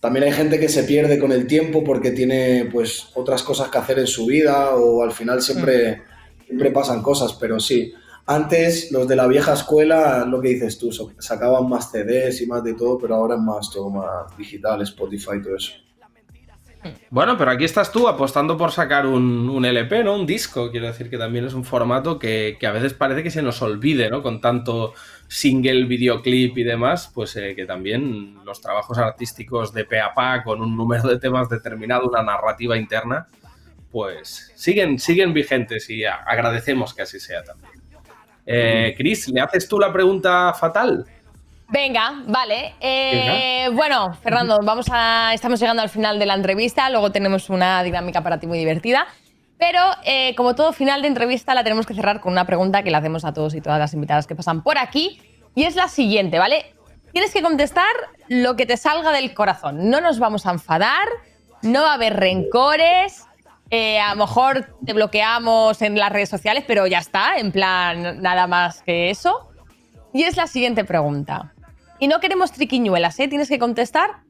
también 0.00 0.24
hay 0.24 0.32
gente 0.32 0.58
que 0.58 0.68
se 0.68 0.84
pierde 0.84 1.18
con 1.18 1.30
el 1.30 1.46
tiempo 1.46 1.84
porque 1.84 2.10
tiene 2.10 2.68
pues 2.72 3.10
otras 3.14 3.42
cosas 3.42 3.68
que 3.68 3.78
hacer 3.78 3.98
en 3.98 4.06
su 4.06 4.26
vida 4.26 4.74
o 4.74 5.02
al 5.02 5.12
final 5.12 5.42
siempre, 5.42 6.02
siempre 6.46 6.70
pasan 6.70 7.02
cosas, 7.02 7.34
pero 7.34 7.60
sí. 7.60 7.92
Antes, 8.26 8.92
los 8.92 9.06
de 9.08 9.16
la 9.16 9.26
vieja 9.26 9.52
escuela, 9.52 10.24
lo 10.24 10.40
que 10.40 10.48
dices 10.48 10.78
tú, 10.78 10.90
sacaban 11.18 11.68
más 11.68 11.90
CDs 11.90 12.40
y 12.40 12.46
más 12.46 12.64
de 12.64 12.74
todo, 12.74 12.96
pero 12.96 13.16
ahora 13.16 13.34
es 13.34 13.40
más 13.40 13.70
todo 13.70 13.90
más 13.90 14.36
digital, 14.38 14.80
Spotify 14.82 15.36
y 15.38 15.42
todo 15.42 15.56
eso. 15.56 15.72
Bueno, 17.10 17.36
pero 17.36 17.50
aquí 17.50 17.64
estás 17.64 17.92
tú 17.92 18.08
apostando 18.08 18.56
por 18.56 18.72
sacar 18.72 19.06
un, 19.06 19.50
un 19.50 19.64
LP, 19.66 20.04
¿no? 20.04 20.14
Un 20.14 20.26
disco. 20.26 20.70
Quiero 20.70 20.86
decir 20.86 21.10
que 21.10 21.18
también 21.18 21.44
es 21.44 21.52
un 21.52 21.64
formato 21.64 22.18
que, 22.18 22.56
que 22.58 22.66
a 22.66 22.72
veces 22.72 22.94
parece 22.94 23.22
que 23.22 23.30
se 23.30 23.42
nos 23.42 23.60
olvide, 23.60 24.08
¿no? 24.08 24.22
Con 24.22 24.40
tanto 24.40 24.94
single, 25.30 25.84
videoclip 25.84 26.58
y 26.58 26.64
demás, 26.64 27.08
pues 27.14 27.36
eh, 27.36 27.54
que 27.54 27.64
también 27.64 28.44
los 28.44 28.60
trabajos 28.60 28.98
artísticos 28.98 29.72
de 29.72 29.84
pe 29.84 30.00
a 30.00 30.12
pa, 30.12 30.42
con 30.42 30.60
un 30.60 30.76
número 30.76 31.04
de 31.04 31.20
temas 31.20 31.48
determinado, 31.48 32.08
una 32.08 32.20
narrativa 32.20 32.76
interna, 32.76 33.28
pues 33.92 34.52
siguen, 34.56 34.98
siguen 34.98 35.32
vigentes 35.32 35.88
y 35.88 36.04
agradecemos 36.04 36.92
que 36.92 37.02
así 37.02 37.20
sea 37.20 37.44
también. 37.44 37.72
Eh, 38.44 38.92
Chris, 38.96 39.28
¿le 39.28 39.40
haces 39.40 39.68
tú 39.68 39.78
la 39.78 39.92
pregunta 39.92 40.52
fatal? 40.52 41.06
Venga, 41.68 42.24
vale. 42.26 42.74
Eh, 42.80 43.68
Bueno, 43.72 44.12
Fernando, 44.14 44.58
vamos 44.64 44.86
a, 44.90 45.32
estamos 45.32 45.60
llegando 45.60 45.80
al 45.80 45.90
final 45.90 46.18
de 46.18 46.26
la 46.26 46.34
entrevista, 46.34 46.90
luego 46.90 47.12
tenemos 47.12 47.48
una 47.50 47.84
dinámica 47.84 48.20
para 48.20 48.40
ti 48.40 48.48
muy 48.48 48.58
divertida. 48.58 49.06
Pero 49.60 49.78
eh, 50.04 50.34
como 50.36 50.54
todo 50.54 50.72
final 50.72 51.02
de 51.02 51.08
entrevista, 51.08 51.54
la 51.54 51.62
tenemos 51.62 51.86
que 51.86 51.94
cerrar 51.94 52.20
con 52.20 52.32
una 52.32 52.46
pregunta 52.46 52.82
que 52.82 52.90
le 52.90 52.96
hacemos 52.96 53.26
a 53.26 53.34
todos 53.34 53.54
y 53.54 53.60
todas 53.60 53.78
las 53.78 53.92
invitadas 53.92 54.26
que 54.26 54.34
pasan 54.34 54.62
por 54.62 54.78
aquí. 54.78 55.20
Y 55.54 55.64
es 55.64 55.76
la 55.76 55.88
siguiente, 55.88 56.38
¿vale? 56.38 56.74
Tienes 57.12 57.32
que 57.32 57.42
contestar 57.42 57.92
lo 58.28 58.56
que 58.56 58.64
te 58.64 58.78
salga 58.78 59.12
del 59.12 59.34
corazón. 59.34 59.90
No 59.90 60.00
nos 60.00 60.18
vamos 60.18 60.46
a 60.46 60.52
enfadar, 60.52 61.06
no 61.62 61.82
va 61.82 61.90
a 61.90 61.94
haber 61.94 62.16
rencores. 62.16 63.26
eh, 63.72 64.00
a 64.00 64.14
lo 64.14 64.26
mejor 64.26 64.74
te 64.84 64.94
bloqueamos 64.94 65.80
en 65.82 65.96
las 65.96 66.10
redes 66.10 66.28
sociales, 66.28 66.64
pero 66.66 66.86
ya 66.88 66.98
está, 66.98 67.36
en 67.36 67.52
plan, 67.52 68.20
nada 68.20 68.46
más 68.46 68.82
que 68.82 69.10
eso. 69.10 69.48
Y 70.12 70.24
es 70.24 70.36
la 70.36 70.46
siguiente 70.46 70.84
pregunta. 70.84 71.52
Y 71.98 72.08
no 72.08 72.18
queremos 72.18 72.50
triquiñuelas, 72.50 73.20
¿eh? 73.20 73.28
Tienes 73.28 73.48
que 73.48 73.58
contestar 73.58 74.22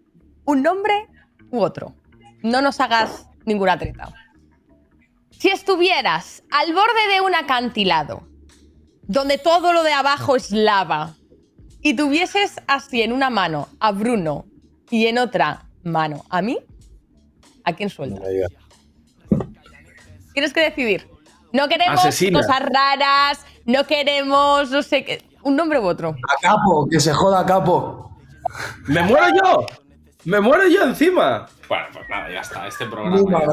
un 0.45 0.63
nombre 0.63 1.07
u 1.51 1.61
otro. 1.61 1.95
No 2.43 2.61
nos 2.61 2.81
hagas 2.81 3.29
ninguna 3.47 3.79
treta. 3.79 4.13
Si 5.41 5.49
estuvieras 5.49 6.43
al 6.51 6.75
borde 6.75 7.15
de 7.15 7.23
un 7.23 7.35
acantilado, 7.35 8.29
donde 9.05 9.39
todo 9.39 9.73
lo 9.73 9.83
de 9.83 9.93
abajo 9.95 10.37
es 10.37 10.51
lava, 10.51 11.15
y 11.81 11.95
tuvieses 11.95 12.61
así 12.67 13.01
en 13.01 13.11
una 13.11 13.31
mano 13.31 13.69
a 13.81 13.91
Bruno 13.91 14.45
y 14.91 15.07
en 15.07 15.17
otra 15.17 15.65
mano 15.83 16.27
a 16.29 16.43
mí, 16.43 16.59
¿a 17.65 17.73
quién 17.73 17.89
sueltas? 17.89 18.23
Tienes 20.35 20.53
que 20.53 20.61
decidir. 20.61 21.09
No 21.55 21.69
queremos 21.69 22.01
Asesina. 22.01 22.41
cosas 22.41 22.61
raras, 22.61 23.47
no 23.65 23.87
queremos, 23.87 24.71
no 24.71 24.83
sé 24.83 25.07
qué, 25.07 25.25
un 25.43 25.57
nombre 25.57 25.79
u 25.79 25.87
otro. 25.87 26.11
A 26.11 26.41
capo, 26.43 26.87
que 26.91 27.01
se 27.01 27.15
joda 27.15 27.47
capo. 27.47 28.15
¡Me 28.89 29.01
muero 29.05 29.27
yo! 29.43 29.67
¡Me 30.25 30.39
muero 30.39 30.69
yo 30.69 30.83
encima! 30.83 31.49
Bueno, 31.67 31.87
pues 31.95 32.07
nada, 32.11 32.31
ya 32.31 32.41
está. 32.41 32.67
Este 32.67 32.85
programa. 32.85 33.49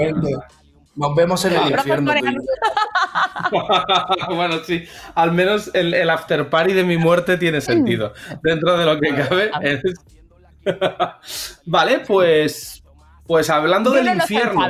Nos 0.98 1.16
vemos 1.16 1.46
en 1.46 1.54
el 1.54 1.72
infierno. 1.72 2.12
bueno, 4.36 4.60
sí, 4.66 4.84
al 5.16 5.32
menos 5.32 5.72
el, 5.74 5.94
el 5.94 6.10
after 6.10 6.50
party 6.50 6.74
de 6.74 6.84
mi 6.84 6.98
muerte 6.98 7.38
tiene 7.38 7.62
sentido. 7.62 8.14
Dentro 8.44 8.78
de 8.78 8.86
lo 8.86 9.00
que 9.00 9.16
cabe. 9.16 9.52
es- 9.62 9.82
vale, 11.66 12.00
pues. 12.00 12.84
Pues 13.26 13.50
hablando 13.50 13.92
del 13.92 14.06
no 14.06 14.14
infierno. 14.14 14.62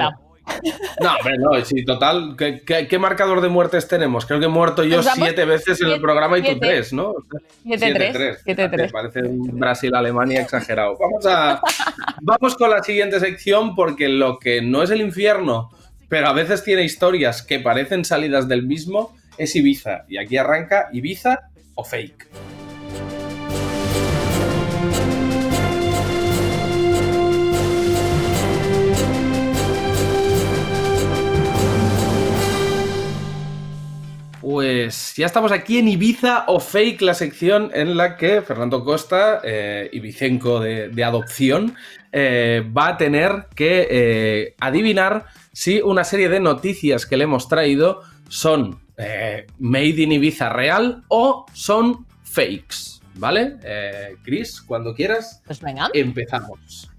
No, 1.02 1.16
hombre, 1.18 1.38
no, 1.38 1.64
sí, 1.66 1.84
total. 1.86 2.36
¿qué, 2.38 2.62
qué, 2.66 2.88
qué 2.88 2.98
marcador 2.98 3.42
de 3.42 3.50
muertes 3.50 3.88
tenemos? 3.88 4.26
Creo 4.26 4.40
que 4.40 4.46
he 4.46 4.50
muerto 4.50 4.84
yo 4.84 5.04
siete 5.04 5.46
veces 5.46 5.80
en 5.82 5.88
el 5.88 5.94
siete- 5.94 6.02
programa 6.02 6.38
y 6.38 6.42
tú 6.42 6.48
siete. 6.48 6.68
tres, 6.68 6.94
¿no? 6.94 7.14
Siete, 7.64 7.94
tres, 7.94 8.14
tres. 8.14 8.42
siete, 8.46 8.70
tres. 8.70 8.88
Me 8.88 8.92
parece 9.02 9.20
un 9.28 9.60
Brasil-Alemania 9.60 10.42
exagerado. 10.42 10.98
Vamos, 10.98 11.26
a, 11.28 11.62
vamos 12.22 12.56
con 12.56 12.72
la 12.72 12.82
siguiente 12.82 13.20
sección 13.20 13.76
porque 13.76 14.08
lo 14.10 14.40
que 14.40 14.62
no 14.64 14.82
es 14.82 14.90
el 14.90 15.02
infierno, 15.02 15.70
pero 16.10 16.28
a 16.28 16.34
veces 16.34 16.64
tiene 16.64 16.84
historias 16.84 17.42
que 17.42 17.60
parecen 17.60 18.06
salidas 18.06 18.48
del 18.48 18.64
mismo, 18.64 19.16
es 19.38 19.56
Ibiza. 19.56 20.06
Y 20.08 20.18
aquí 20.18 20.38
arranca 20.38 20.90
Ibiza 20.92 21.50
o 21.76 21.84
fake. 21.84 22.28
Pues 34.50 35.14
ya 35.18 35.26
estamos 35.26 35.52
aquí 35.52 35.78
en 35.78 35.90
Ibiza 35.90 36.46
o 36.48 36.62
Fake, 36.62 37.02
la 37.02 37.14
sección 37.14 37.70
en 37.74 37.98
la 37.98 38.16
que 38.16 38.42
Fernando 38.42 38.86
Costa, 38.86 39.42
eh, 39.44 39.90
ibicenco 39.92 40.62
de, 40.62 41.04
adopción, 41.04 41.76
eh, 42.14 42.64
va 42.76 42.88
a 42.88 42.98
tener 42.98 43.48
que 43.56 43.88
eh, 43.92 44.56
adivinar 44.62 45.26
si 45.58 45.82
una 45.82 46.04
serie 46.04 46.30
de 46.30 46.40
noticias 46.40 47.08
que 47.08 47.18
le 47.18 47.24
hemos 47.24 47.48
traído 47.48 48.04
son 48.30 48.80
eh, 48.96 49.48
made 49.58 50.04
in 50.04 50.12
Ibiza 50.12 50.50
real 50.50 51.04
o 51.08 51.48
son 51.52 52.06
fakes. 52.22 53.02
¿Vale? 53.16 53.56
Eh, 53.64 54.18
Chris, 54.24 54.62
cuando 54.62 54.94
quieras, 54.94 55.42
Pues 55.48 55.60
venga. 55.60 55.90
empezamos. 55.96 56.92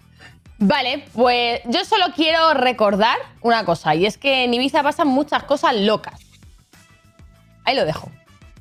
Vale, 0.59 1.05
pues 1.15 1.61
yo 1.67 1.85
solo 1.85 2.07
quiero 2.17 2.53
recordar 2.55 3.17
una 3.43 3.65
cosa, 3.65 3.95
y 3.95 4.07
es 4.07 4.19
que 4.19 4.43
en 4.43 4.53
Ibiza 4.53 4.83
pasan 4.83 5.07
muchas 5.07 5.45
cosas 5.45 5.77
locas. 5.77 6.21
Ahí 7.65 7.77
lo 7.77 7.85
dejo. 7.85 8.11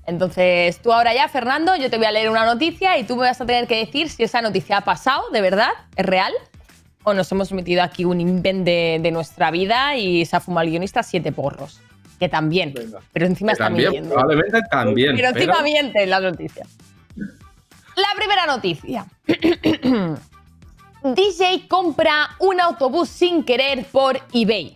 Entonces, 0.06 0.80
tú 0.80 0.94
ahora 0.94 1.16
ya, 1.16 1.28
Fernando, 1.28 1.76
yo 1.76 1.90
te 1.90 1.98
voy 1.98 2.06
a 2.06 2.12
leer 2.12 2.30
una 2.30 2.46
noticia 2.46 3.00
y 3.00 3.04
tú 3.04 3.16
me 3.16 3.24
vas 3.24 3.42
a 3.42 3.48
tener 3.48 3.66
que 3.68 3.78
decir 3.78 4.10
si 4.10 4.22
esa 4.22 4.44
noticia 4.44 4.78
ha 4.78 4.82
pasado, 4.82 5.24
de 5.32 5.42
verdad, 5.42 5.72
es 5.96 6.06
real, 6.06 6.34
o 7.08 7.14
nos 7.14 7.32
hemos 7.32 7.54
metido 7.54 7.82
aquí 7.84 8.04
un 8.04 8.20
invent 8.20 8.66
de, 8.66 9.00
de 9.02 9.12
nuestra 9.12 9.50
vida 9.50 9.96
y 9.96 10.26
se 10.26 10.36
ha 10.36 10.42
fumado 10.42 10.66
el 10.66 10.72
guionista 10.72 11.04
siete 11.04 11.32
porros. 11.32 11.80
Que 12.20 12.28
también, 12.28 12.74
Venga. 12.74 13.00
pero 13.14 13.26
encima 13.28 13.54
está 13.54 13.66
También, 13.66 13.92
mintiendo. 13.92 14.16
probablemente 14.16 14.60
también. 14.70 15.16
Pero 15.16 15.30
encima 15.30 15.54
pero- 15.54 15.64
miente 15.64 16.04
en 16.04 16.10
las 16.10 16.22
noticias. 16.22 16.68
La 17.16 18.10
primera 18.18 18.46
noticia. 18.46 19.06
DJ 21.04 21.68
compra 21.70 22.30
un 22.40 22.60
autobús 22.60 23.08
sin 23.08 23.44
querer 23.46 23.86
por 23.86 24.20
eBay. 24.34 24.74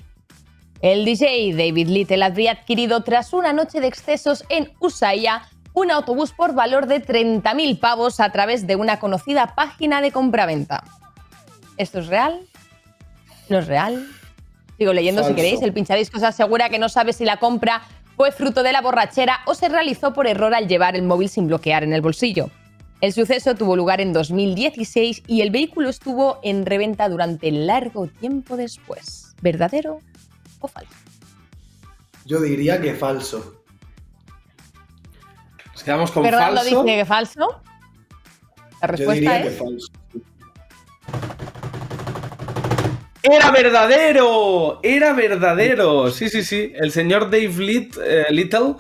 El 0.81 1.03
DJ 1.03 1.53
David 1.53 1.89
Little 1.89 2.23
habría 2.23 2.51
adquirido 2.53 3.01
tras 3.03 3.33
una 3.33 3.51
noche 3.51 3.81
de 3.81 3.87
excesos 3.87 4.45
en 4.47 4.71
Ushuaia 4.79 5.41
un 5.73 5.91
autobús 5.91 6.31
por 6.31 6.53
valor 6.53 6.85
de 6.87 7.03
30.000 7.05 7.79
pavos 7.79 8.19
a 8.21 8.31
través 8.31 8.67
de 8.67 8.75
una 8.77 8.99
conocida 8.99 9.53
página 9.55 10.01
de 10.01 10.11
compraventa. 10.11 10.83
¿Esto 11.77 11.99
es 11.99 12.07
real? 12.07 12.41
¿No 13.49 13.60
es 13.60 13.67
real? 13.67 14.07
Sigo 14.77 14.93
leyendo 14.93 15.23
si 15.23 15.34
queréis. 15.34 15.62
El 15.62 15.73
pinchadiscos 15.73 16.23
asegura 16.23 16.69
que 16.69 16.79
no 16.79 16.89
sabe 16.89 17.13
si 17.13 17.25
la 17.25 17.38
compra 17.38 17.81
fue 18.15 18.31
fruto 18.31 18.63
de 18.63 18.71
la 18.71 18.81
borrachera 18.81 19.39
o 19.45 19.55
se 19.55 19.69
realizó 19.69 20.13
por 20.13 20.27
error 20.27 20.53
al 20.53 20.67
llevar 20.67 20.95
el 20.95 21.03
móvil 21.03 21.29
sin 21.29 21.47
bloquear 21.47 21.84
en 21.84 21.93
el 21.93 22.01
bolsillo. 22.01 22.49
El 23.01 23.13
suceso 23.13 23.55
tuvo 23.55 23.75
lugar 23.75 23.99
en 23.99 24.13
2016 24.13 25.23
y 25.25 25.41
el 25.41 25.49
vehículo 25.49 25.89
estuvo 25.89 26.39
en 26.43 26.65
reventa 26.65 27.10
durante 27.10 27.51
largo 27.51 28.07
tiempo 28.07 28.57
después. 28.57 29.36
¿Verdadero 29.41 29.99
o 30.60 30.67
falso? 30.67 30.93
Yo 32.25 32.39
diría 32.39 32.79
que 32.79 32.93
falso. 32.93 33.63
Nos 35.73 35.84
quedamos 35.84 36.12
con 36.12 36.23
Fernando 36.23 36.62
falso. 36.62 36.84
dice 36.84 36.97
que 36.97 37.05
falso. 37.05 37.62
La 38.81 38.88
Yo 38.88 38.88
respuesta 38.88 39.13
diría 39.13 39.41
que 39.41 39.47
es 39.47 39.57
falso. 39.57 39.88
¡Era 43.23 43.51
verdadero! 43.51 44.79
¡Era 44.84 45.13
verdadero! 45.13 46.10
Sí, 46.12 46.29
sí, 46.29 46.43
sí. 46.43 46.71
El 46.75 46.91
señor 46.91 47.25
Dave 47.25 47.49
Lit- 47.49 47.99
eh, 48.03 48.25
Little 48.31 48.75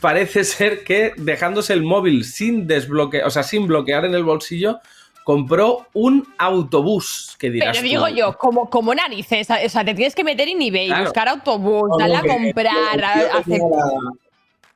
parece 0.00 0.44
ser 0.44 0.84
que 0.84 1.12
dejándose 1.16 1.72
el 1.72 1.82
móvil 1.82 2.24
sin 2.24 2.66
desbloquear, 2.66 3.26
o 3.26 3.30
sea, 3.30 3.42
sin 3.42 3.66
bloquear 3.66 4.04
en 4.04 4.14
el 4.14 4.24
bolsillo, 4.24 4.80
compró 5.24 5.86
un 5.94 6.26
autobús. 6.38 7.36
Que 7.38 7.50
dirás 7.50 7.68
Pero 7.78 7.82
tú? 7.82 7.88
digo 7.88 8.08
yo, 8.08 8.36
como, 8.36 8.68
como 8.68 8.94
narices, 8.94 9.48
o 9.50 9.68
sea, 9.68 9.84
te 9.84 9.94
tienes 9.94 10.14
que 10.14 10.24
meter 10.24 10.48
en 10.48 10.60
eBay, 10.60 10.88
Claro. 10.88 11.04
buscar 11.04 11.28
autobús, 11.28 11.90
darle 11.98 12.16
a 12.16 12.22
comprar, 12.22 13.04
hacer... 13.34 13.60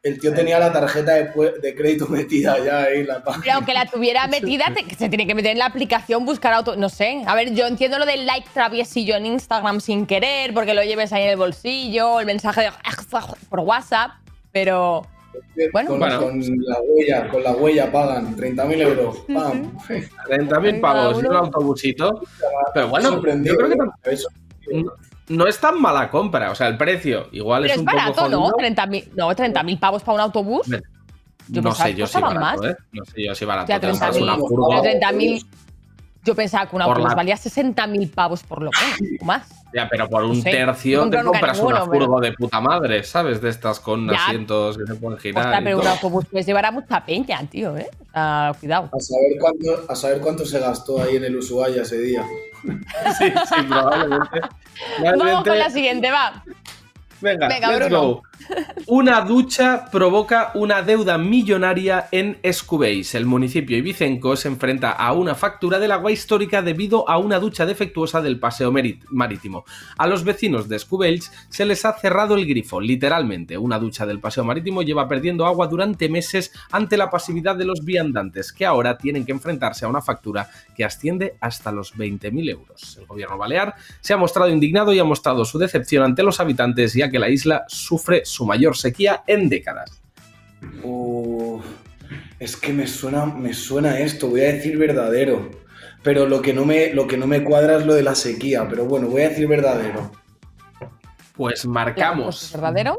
El 0.03 0.19
tío 0.19 0.35
tenía 0.35 0.59
la 0.59 0.73
tarjeta 0.73 1.13
de, 1.15 1.31
de 1.63 1.75
crédito 1.77 2.09
metida 2.09 2.59
ya 2.59 2.83
ahí 2.85 3.01
en 3.01 3.07
la 3.07 3.23
página. 3.23 3.43
Pero 3.45 3.55
aunque 3.57 3.73
la 3.73 3.87
tuviera 3.87 4.27
metida, 4.27 4.65
te- 4.75 4.93
se 4.97 5.09
tiene 5.09 5.29
que 5.29 5.35
meter 5.37 5.53
en 5.53 5.59
la 5.59 5.67
aplicación, 5.67 6.25
buscar 6.27 6.53
auto. 6.55 6.75
No 6.75 6.89
sé. 6.89 7.23
A 7.25 7.37
ver, 7.37 7.55
yo 7.55 7.69
entiendo 7.69 8.01
lo 8.01 8.05
del 8.07 8.27
like 8.27 8.49
traviesillo 8.53 9.15
en 9.15 9.27
Instagram 9.27 9.81
sin 9.81 10.07
querer, 10.07 10.53
porque 10.55 10.75
lo 10.75 10.83
lleves 10.83 11.13
ahí 11.13 11.23
en 11.23 11.31
el 11.31 11.37
bolsillo, 11.37 12.19
el 12.19 12.27
mensaje 12.27 12.63
de 12.63 12.71
por 13.49 13.61
WhatsApp, 13.61 14.11
pero. 14.51 15.07
Bueno. 15.73 15.91
con, 15.91 15.99
Bueno. 16.01 16.21
con 16.21 16.41
la 16.41 16.81
huella, 16.81 17.29
con 17.29 17.43
la 17.45 17.53
huella 17.53 17.93
pagan 17.93 18.37
30.000 18.37 18.81
euros. 18.83 19.19
Pam. 19.33 19.79
30.000 20.29 20.81
pavos 20.81 21.19
un 21.19 21.33
autobusito. 21.33 22.21
Pero 22.75 22.89
bueno, 22.89 23.23
yo 23.45 23.57
creo 23.57 23.69
que 23.69 23.77
no, 23.77 23.93
no 25.29 25.47
es 25.47 25.59
tan 25.61 25.81
mala 25.81 26.11
compra. 26.11 26.51
O 26.51 26.55
sea, 26.55 26.69
el 26.69 26.77
precio 26.77 27.29
igual 27.33 27.65
es, 27.67 27.73
es 27.73 27.79
un 27.79 27.87
poco 27.87 28.29
¿no? 28.29 28.51
30.000 28.51 29.09
no, 29.15 29.31
para 29.79 30.15
un 30.15 30.21
autobús. 30.21 30.67
Yo 31.49 31.61
no, 31.61 31.75
sé 31.75 31.95
yo 31.95 32.07
¿eh? 32.07 32.77
no 32.93 33.05
sé 33.05 33.25
yo 33.25 33.35
si 33.35 33.45
barato. 33.45 33.73
Yo 36.25 36.35
pensaba 36.37 36.67
que 36.67 36.77
un 36.77 36.83
Por 36.83 36.91
autobús 36.91 37.11
la- 37.11 37.15
valía 37.17 37.37
60.000 37.37 38.11
pavos 38.15 38.43
por 38.45 38.63
lo 38.63 38.71
menos, 38.71 39.21
o 39.21 39.25
más. 39.25 39.49
Ya, 39.75 39.89
pero 39.91 40.09
por 40.09 40.23
un 40.23 40.37
No 40.37 40.43
sé, 40.43 40.51
tercio 40.51 41.05
no 41.05 41.11
te 41.11 41.23
compras 41.23 41.59
una 41.59 41.81
pero- 41.81 41.87
furgo 41.87 42.21
de 42.21 42.33
puta 42.33 42.61
madre, 42.61 43.03
¿sabes? 43.03 43.41
De 43.41 43.49
estas 43.49 43.81
con 43.81 44.09
Ya. 44.09 44.27
asientos 44.27 44.79
que 44.79 44.87
se 44.87 44.95
pueden 44.95 45.19
girar. 45.19 45.47
Ostras, 45.47 45.61
pero 45.65 45.81
un 45.81 45.87
autobús 45.87 46.27
puedes 46.31 46.47
llevar 46.47 46.67
a 46.67 46.71
mucha 46.71 47.05
peña, 47.05 47.41
tío, 47.51 47.77
¿eh? 47.77 47.89
Cuidado. 48.61 48.91
A 48.93 49.01
saber, 49.01 49.39
cuánto, 49.41 49.91
a 49.91 49.97
saber 49.97 50.21
cuánto 50.21 50.45
se 50.47 50.61
gastó 50.61 51.03
ahí 51.03 51.17
en 51.17 51.25
el 51.25 51.37
Ushuaia 51.37 51.83
ese 51.83 51.99
día. 51.99 52.25
Sí, 53.19 53.25
sí, 53.49 53.63
probablemente. 53.69 54.41
Vamos 55.19 55.43
con 55.45 55.59
la 55.59 55.69
siguiente, 55.71 56.11
va. 56.13 56.45
Venga, 57.21 57.49
Venga, 57.49 57.69
let's 57.69 57.81
Bruno. 57.89 58.03
go. 58.03 58.23
Una 58.87 59.21
ducha 59.23 59.87
provoca 59.91 60.51
una 60.55 60.83
deuda 60.83 61.17
millonaria 61.17 62.09
en 62.11 62.39
Escubéis. 62.43 63.15
El 63.15 63.27
municipio 63.27 63.77
ibicenco 63.77 64.37
se 64.37 64.49
enfrenta 64.49 64.91
a 64.91 65.13
una 65.13 65.35
factura 65.35 65.79
del 65.79 65.93
agua 65.93 66.13
histórica 66.13 66.63
debido 66.63 67.09
a 67.09 67.19
una 67.19 67.39
ducha 67.39 67.65
defectuosa 67.65 68.21
del 68.21 68.39
paseo 68.39 68.73
marítimo. 69.11 69.65
A 69.97 70.07
los 70.07 70.25
vecinos 70.25 70.69
de 70.69 70.77
Escubéis 70.77 71.31
se 71.49 71.65
les 71.65 71.85
ha 71.85 71.93
cerrado 71.93 72.35
el 72.35 72.47
grifo, 72.47 72.81
literalmente. 72.81 73.57
Una 73.57 73.79
ducha 73.79 74.05
del 74.05 74.21
paseo 74.21 74.45
marítimo 74.45 74.83
lleva 74.83 75.09
perdiendo 75.09 75.47
agua 75.47 75.69
durante 75.69 76.09
meses 76.09 76.53
ante 76.71 76.97
la 76.97 77.11
pasividad 77.11 77.57
de 77.57 77.65
los 77.65 77.85
viandantes, 77.85 78.53
que 78.53 78.67
ahora 78.67 78.99
tienen 78.99 79.25
que 79.25 79.33
enfrentarse 79.33 79.85
a 79.85 79.89
una 79.89 80.03
factura 80.03 80.51
que 80.77 80.85
asciende 80.85 81.37
hasta 81.41 81.73
los 81.73 81.95
20.000 81.95 82.51
euros. 82.51 82.97
El 82.99 83.07
gobierno 83.07 83.39
balear 83.39 83.75
se 84.01 84.13
ha 84.13 84.17
mostrado 84.17 84.51
indignado 84.51 84.93
y 84.93 84.99
ha 84.99 85.05
mostrado 85.05 85.45
su 85.45 85.59
decepción 85.59 86.05
ante 86.05 86.23
los 86.23 86.41
habitantes, 86.41 86.95
ya 86.95 87.11
que 87.11 87.19
la 87.19 87.31
isla 87.31 87.65
sufre 87.69 88.25
su 88.33 88.45
mayor 88.47 88.77
sequía 88.77 89.23
en 89.27 89.49
décadas. 89.49 90.01
Es 92.39 92.57
que 92.57 92.73
me 92.73 92.87
suena, 92.87 93.27
me 93.27 93.53
suena 93.55 93.99
esto, 94.01 94.29
voy 94.29 94.41
a 94.41 94.53
decir 94.53 94.77
verdadero. 94.79 95.51
Pero 96.03 96.27
lo 96.27 96.43
que, 96.43 96.53
no 96.53 96.65
me, 96.65 96.93
lo 96.93 97.07
que 97.07 97.17
no 97.17 97.27
me 97.29 97.45
cuadra 97.45 97.77
es 97.77 97.87
lo 97.87 97.95
de 97.95 98.03
la 98.03 98.15
sequía. 98.17 98.67
Pero 98.69 98.87
bueno, 98.87 99.07
voy 99.09 99.23
a 99.23 99.29
decir 99.29 99.47
verdadero. 99.47 100.11
Pues 101.37 101.65
marcamos 101.65 102.43
respuesta 102.43 102.47
es 102.47 102.53
¿Verdadero? 102.53 102.99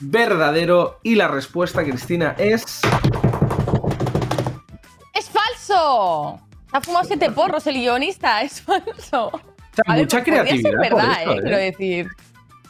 verdadero 0.00 0.98
y 1.02 1.14
la 1.14 1.28
respuesta, 1.28 1.84
Cristina, 1.84 2.34
es... 2.38 2.64
¡Es 5.14 5.28
falso! 5.28 6.40
Se 6.70 6.76
ha 6.76 6.80
fumado 6.80 7.04
siete 7.06 7.30
porros 7.30 7.66
el 7.66 7.74
guionista, 7.74 8.42
es 8.42 8.60
falso. 8.62 9.26
O 9.28 9.74
sea, 9.74 9.84
A 9.86 9.94
ver, 9.94 10.02
mucha 10.04 10.22
pues 10.24 10.36
podría 10.36 10.44
ser 10.44 10.62
creatividad 10.62 10.72
por 10.72 10.80
verdad, 10.80 11.18
esto, 11.20 11.30
¿eh? 11.32 11.34
¿eh? 11.36 11.40
Quiero 11.42 11.56
decir. 11.58 12.08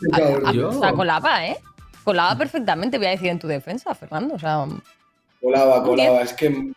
Qué 0.00 0.06
a- 0.12 0.16
a- 0.16 0.32
cabrón. 0.32 0.52
Yo- 0.54 0.68
O 0.68 0.80
sea, 0.80 0.92
colaba, 0.92 1.46
¿eh? 1.46 1.56
Colaba 2.04 2.36
perfectamente, 2.36 2.98
voy 2.98 3.06
a 3.06 3.10
decir 3.10 3.28
en 3.28 3.38
tu 3.38 3.46
defensa, 3.46 3.94
Fernando. 3.94 4.34
O 4.34 4.38
sea, 4.38 4.66
Colaba, 5.40 5.82
colaba. 5.82 6.22
Es 6.22 6.32
que 6.32 6.72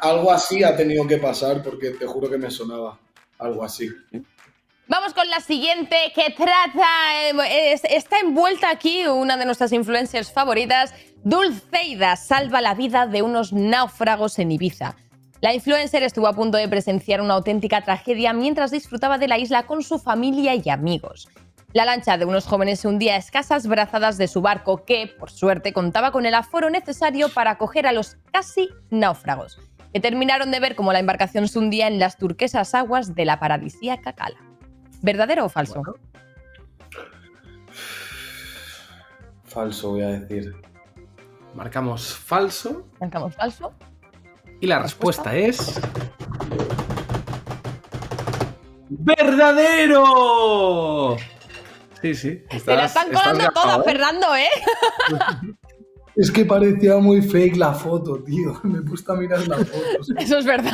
algo 0.00 0.30
así 0.32 0.62
ha 0.64 0.74
tenido 0.76 1.06
que 1.06 1.18
pasar 1.18 1.62
porque 1.62 1.90
te 1.90 2.06
juro 2.06 2.30
que 2.30 2.38
me 2.38 2.50
sonaba. 2.50 2.98
Algo 3.38 3.62
así. 3.62 3.88
Vamos 4.88 5.12
con 5.12 5.28
la 5.28 5.40
siguiente 5.40 5.96
que 6.14 6.30
trata. 6.34 6.86
eh, 7.30 7.72
es- 7.74 7.84
está 7.84 8.18
envuelta 8.20 8.70
aquí 8.70 9.06
una 9.06 9.36
de 9.36 9.44
nuestras 9.44 9.72
influencers 9.72 10.32
favoritas. 10.32 10.94
Dulceida 11.22 12.16
salva 12.16 12.60
la 12.62 12.74
vida 12.74 13.06
de 13.06 13.20
unos 13.22 13.52
náufragos 13.52 14.38
en 14.38 14.52
Ibiza. 14.52 14.96
La 15.40 15.52
influencer 15.54 16.02
estuvo 16.02 16.26
a 16.26 16.32
punto 16.34 16.56
de 16.58 16.68
presenciar 16.68 17.20
una 17.20 17.34
auténtica 17.34 17.82
tragedia 17.82 18.32
mientras 18.32 18.70
disfrutaba 18.70 19.18
de 19.18 19.28
la 19.28 19.38
isla 19.38 19.66
con 19.66 19.82
su 19.82 19.98
familia 19.98 20.54
y 20.54 20.68
amigos. 20.70 21.28
La 21.74 21.84
lancha 21.84 22.16
de 22.16 22.24
unos 22.24 22.46
jóvenes 22.46 22.80
se 22.80 22.88
hundía 22.88 23.12
a 23.14 23.18
escasas 23.18 23.66
brazadas 23.66 24.16
de 24.16 24.26
su 24.26 24.40
barco, 24.40 24.86
que, 24.86 25.06
por 25.18 25.30
suerte, 25.30 25.74
contaba 25.74 26.12
con 26.12 26.24
el 26.24 26.32
aforo 26.34 26.70
necesario 26.70 27.28
para 27.28 27.50
acoger 27.52 27.86
a 27.86 27.92
los 27.92 28.16
casi 28.32 28.70
náufragos, 28.88 29.60
que 29.92 30.00
terminaron 30.00 30.50
de 30.50 30.60
ver 30.60 30.74
cómo 30.74 30.94
la 30.94 30.98
embarcación 31.00 31.46
se 31.46 31.58
hundía 31.58 31.86
en 31.86 31.98
las 31.98 32.16
turquesas 32.16 32.74
aguas 32.74 33.14
de 33.14 33.26
la 33.26 33.38
paradisíaca 33.38 34.14
Cala. 34.14 34.38
¿Verdadero 35.02 35.44
o 35.44 35.50
falso? 35.50 35.82
Falso, 39.44 39.90
voy 39.90 40.02
a 40.02 40.08
decir. 40.08 40.54
Marcamos 41.54 42.14
falso 42.14 42.86
Marcamos 43.00 43.34
falso. 43.34 43.72
y 44.60 44.66
la 44.66 44.78
respuesta 44.78 45.36
es. 45.36 45.78
¡Verdadero! 49.68 51.16
Sí, 52.00 52.14
sí. 52.14 52.42
Se 52.64 52.74
la 52.76 52.84
están 52.86 53.10
colando 53.12 53.48
todas, 53.52 53.84
Fernando, 53.84 54.26
¿eh? 54.36 54.48
Es 56.16 56.32
que 56.32 56.44
parecía 56.44 56.96
muy 56.96 57.22
fake 57.22 57.56
la 57.56 57.72
foto, 57.72 58.22
tío. 58.24 58.58
Me 58.64 58.78
he 58.80 58.82
puesto 58.82 59.12
a 59.12 59.16
mirar 59.16 59.46
la 59.46 59.58
foto. 59.58 60.02
sí. 60.02 60.12
Eso 60.18 60.38
es 60.38 60.44
verdad. 60.44 60.72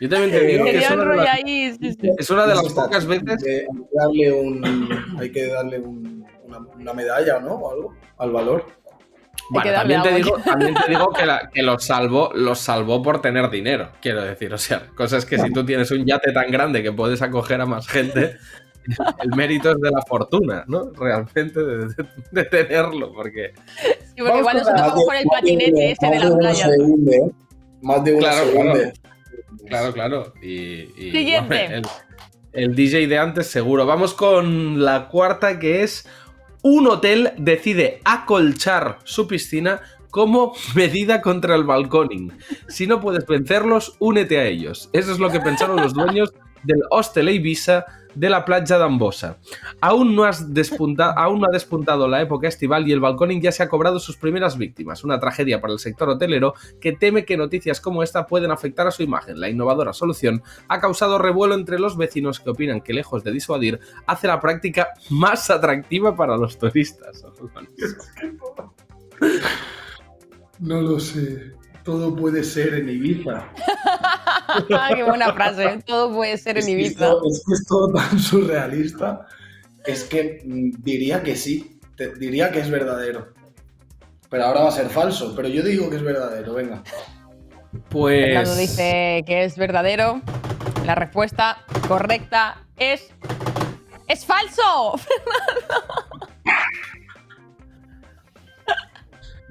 Yo 0.00 0.08
también 0.08 0.30
te 0.30 0.40
digo 0.46 0.64
que 0.64 0.78
es 0.78 0.90
un 0.90 1.00
una, 1.00 1.10
de 1.10 1.16
las, 1.16 1.28
ahí. 1.28 1.76
sí, 1.80 1.92
sí. 2.00 2.10
es 2.18 2.30
una 2.30 2.42
de 2.42 2.48
las 2.54 2.58
Eso 2.58 2.68
está- 2.68 2.82
pocas 2.84 3.06
veces. 3.06 3.28
Hay 3.30 3.36
que 3.38 3.66
darle, 3.92 4.32
un, 4.32 5.16
hay 5.18 5.32
que 5.32 5.46
darle 5.46 5.78
un- 5.80 6.26
una, 6.44 6.58
una 6.58 6.92
medalla, 6.92 7.38
¿no? 7.40 7.54
O 7.54 7.72
algo 7.72 7.94
al 8.18 8.30
valor. 8.32 8.66
Bueno, 9.50 9.72
también 9.72 10.02
te, 10.02 10.14
digo, 10.14 10.36
también 10.44 10.74
te 10.74 10.88
digo 10.90 11.12
que, 11.12 11.26
la- 11.26 11.50
que 11.52 11.62
los 11.62 11.84
salvó, 11.84 12.30
los 12.34 12.58
salvó 12.58 13.02
por 13.02 13.20
tener 13.20 13.48
dinero, 13.50 13.92
quiero 14.00 14.22
decir. 14.22 14.52
O 14.54 14.58
sea, 14.58 14.86
cosas 14.94 15.24
que 15.24 15.38
si 15.38 15.52
tú 15.52 15.64
tienes 15.64 15.90
un 15.90 16.04
yate 16.04 16.32
tan 16.32 16.50
grande 16.50 16.82
que 16.82 16.92
puedes 16.92 17.20
acoger 17.22 17.60
a 17.60 17.66
más 17.66 17.86
gente, 17.86 18.36
el 19.22 19.30
mérito 19.36 19.70
es 19.72 19.80
de 19.80 19.90
la 19.90 20.02
fortuna, 20.02 20.64
¿no? 20.68 20.90
Realmente 20.92 21.60
de, 21.60 21.76
de- 21.86 22.06
de 22.30 22.44
tenerlo, 22.44 23.12
porque. 23.12 23.52
Sí, 23.84 24.22
porque 24.22 24.38
igual 24.38 24.56
la- 24.56 24.72
vamos 24.88 25.04
con 25.06 25.16
el 25.16 25.24
patinete 25.26 25.90
ese 25.92 26.06
de 26.06 26.54
se 26.54 26.68
hunde, 26.80 27.16
¿eh? 27.16 27.30
Más 27.82 28.04
de 28.04 28.12
uno 28.12 28.20
Claro, 28.20 28.50
claro. 28.52 28.80
Claro, 29.68 29.92
claro. 29.92 30.32
Y, 30.42 30.82
y, 30.96 31.12
Siguiente. 31.12 31.82
el 32.52 32.74
DJ 32.74 33.06
de 33.06 33.18
antes 33.18 33.46
seguro. 33.46 33.86
Vamos 33.86 34.12
con 34.14 34.84
la 34.84 35.08
cuarta 35.08 35.58
que 35.58 35.82
es 35.82 36.06
un 36.62 36.86
hotel 36.88 37.32
decide 37.38 38.00
acolchar 38.04 38.98
su 39.04 39.26
piscina 39.26 39.80
como 40.10 40.52
medida 40.74 41.22
contra 41.22 41.54
el 41.54 41.64
balconing. 41.64 42.32
Si 42.68 42.86
no 42.86 43.00
puedes 43.00 43.26
vencerlos, 43.26 43.96
únete 43.98 44.38
a 44.38 44.44
ellos. 44.44 44.90
Eso 44.92 45.10
es 45.12 45.18
lo 45.18 45.30
que 45.30 45.40
pensaron 45.40 45.76
los 45.76 45.94
dueños 45.94 46.32
del 46.64 46.82
Hostel 46.90 47.28
Ibiza 47.28 47.84
de 48.14 48.28
la 48.28 48.44
playa 48.44 48.76
de 48.76 48.84
Ambosa. 48.84 49.38
Aún 49.80 50.14
no, 50.14 50.24
has 50.24 50.52
despunta- 50.52 51.14
aún 51.16 51.40
no 51.40 51.46
ha 51.48 51.50
despuntado 51.50 52.06
la 52.06 52.20
época 52.20 52.46
estival 52.46 52.86
y 52.86 52.92
el 52.92 53.00
balconing 53.00 53.40
ya 53.40 53.52
se 53.52 53.62
ha 53.62 53.68
cobrado 53.70 53.98
sus 53.98 54.18
primeras 54.18 54.58
víctimas. 54.58 55.02
Una 55.02 55.18
tragedia 55.18 55.62
para 55.62 55.72
el 55.72 55.78
sector 55.78 56.10
hotelero 56.10 56.52
que 56.78 56.92
teme 56.92 57.24
que 57.24 57.38
noticias 57.38 57.80
como 57.80 58.02
esta 58.02 58.26
pueden 58.26 58.50
afectar 58.50 58.86
a 58.86 58.90
su 58.90 59.02
imagen. 59.02 59.40
La 59.40 59.48
innovadora 59.48 59.94
solución 59.94 60.42
ha 60.68 60.78
causado 60.80 61.18
revuelo 61.18 61.54
entre 61.54 61.78
los 61.78 61.96
vecinos 61.96 62.38
que 62.38 62.50
opinan 62.50 62.82
que 62.82 62.92
lejos 62.92 63.24
de 63.24 63.32
disuadir, 63.32 63.80
hace 64.06 64.26
la 64.26 64.40
práctica 64.40 64.88
más 65.08 65.48
atractiva 65.48 66.14
para 66.14 66.36
los 66.36 66.58
turistas. 66.58 67.24
No 70.58 70.80
lo 70.80 71.00
sé. 71.00 71.52
Todo 71.84 72.14
puede 72.14 72.44
ser 72.44 72.74
en 72.74 72.88
Ibiza. 72.88 73.48
Qué 74.94 75.02
buena 75.02 75.32
frase. 75.32 75.82
Todo 75.84 76.12
puede 76.14 76.36
ser 76.38 76.58
en 76.58 76.68
Ibiza. 76.68 76.90
esto- 77.06 77.22
es 77.28 77.42
que 77.46 77.54
es 77.54 77.64
todo 77.66 77.92
tan 77.92 78.18
surrealista. 78.20 79.26
Es 79.84 80.04
que 80.04 80.42
mm, 80.44 80.82
diría 80.82 81.22
que 81.22 81.34
sí. 81.36 81.80
Te- 81.96 82.14
diría 82.14 82.50
que 82.52 82.60
es 82.60 82.70
verdadero. 82.70 83.32
Pero 84.30 84.44
ahora 84.44 84.62
va 84.62 84.68
a 84.68 84.72
ser 84.72 84.88
falso. 84.88 85.34
Pero 85.34 85.48
yo 85.48 85.62
digo 85.62 85.90
que 85.90 85.96
es 85.96 86.02
verdadero, 86.02 86.54
venga. 86.54 86.82
Pues. 87.88 88.24
Fernando 88.26 88.54
dice 88.56 89.22
que 89.26 89.44
es 89.44 89.56
verdadero. 89.56 90.20
La 90.86 90.94
respuesta 90.94 91.58
correcta 91.88 92.58
es. 92.76 93.08
¡Es 94.08 94.26
falso! 94.26 94.94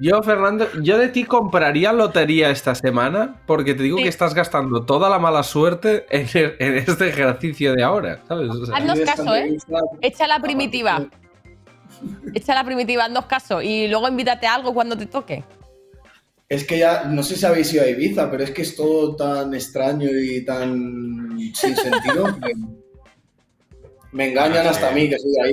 Yo, 0.02 0.20
Fernando, 0.22 0.66
yo 0.82 0.98
de 0.98 1.08
ti 1.08 1.22
compraría 1.24 1.92
lotería 1.92 2.50
esta 2.50 2.74
semana 2.74 3.40
porque 3.46 3.74
te 3.74 3.84
digo 3.84 3.98
Sí. 3.98 4.02
que 4.02 4.08
estás 4.08 4.34
gastando 4.34 4.84
toda 4.84 5.08
la 5.08 5.20
mala 5.20 5.44
suerte 5.44 6.06
en, 6.10 6.26
en 6.58 6.74
este 6.76 7.08
ejercicio 7.08 7.72
de 7.74 7.84
ahora, 7.84 8.20
¿sabes? 8.26 8.50
O 8.50 8.66
sea, 8.66 8.76
Haznos 8.76 9.00
caso, 9.00 9.36
¿eh? 9.36 9.56
Echa 10.00 10.26
la 10.26 10.40
primitiva. 10.40 11.06
Echa 12.34 12.54
la 12.54 12.64
primitiva, 12.64 13.04
haznos 13.04 13.26
caso. 13.26 13.62
Y 13.62 13.86
luego 13.86 14.08
invítate 14.08 14.46
a 14.48 14.54
algo 14.54 14.74
cuando 14.74 14.98
te 14.98 15.06
toque. 15.06 15.44
Es 16.48 16.64
que 16.64 16.78
ya, 16.78 17.04
no 17.04 17.22
sé 17.22 17.36
si 17.36 17.46
habéis 17.46 17.72
ido 17.72 17.84
a 17.84 17.88
Ibiza, 17.88 18.28
pero 18.30 18.42
es 18.42 18.50
que 18.50 18.62
es 18.62 18.74
todo 18.74 19.14
tan 19.14 19.54
extraño 19.54 20.08
y 20.10 20.44
tan 20.44 21.38
sin 21.54 21.76
sentido. 21.76 22.24
que 22.40 22.52
me 24.10 24.30
engañan 24.30 24.66
hasta 24.66 24.88
a 24.88 24.90
mí, 24.90 25.08
que 25.08 25.18
soy 25.18 25.30
de 25.32 25.42
ahí. 25.42 25.52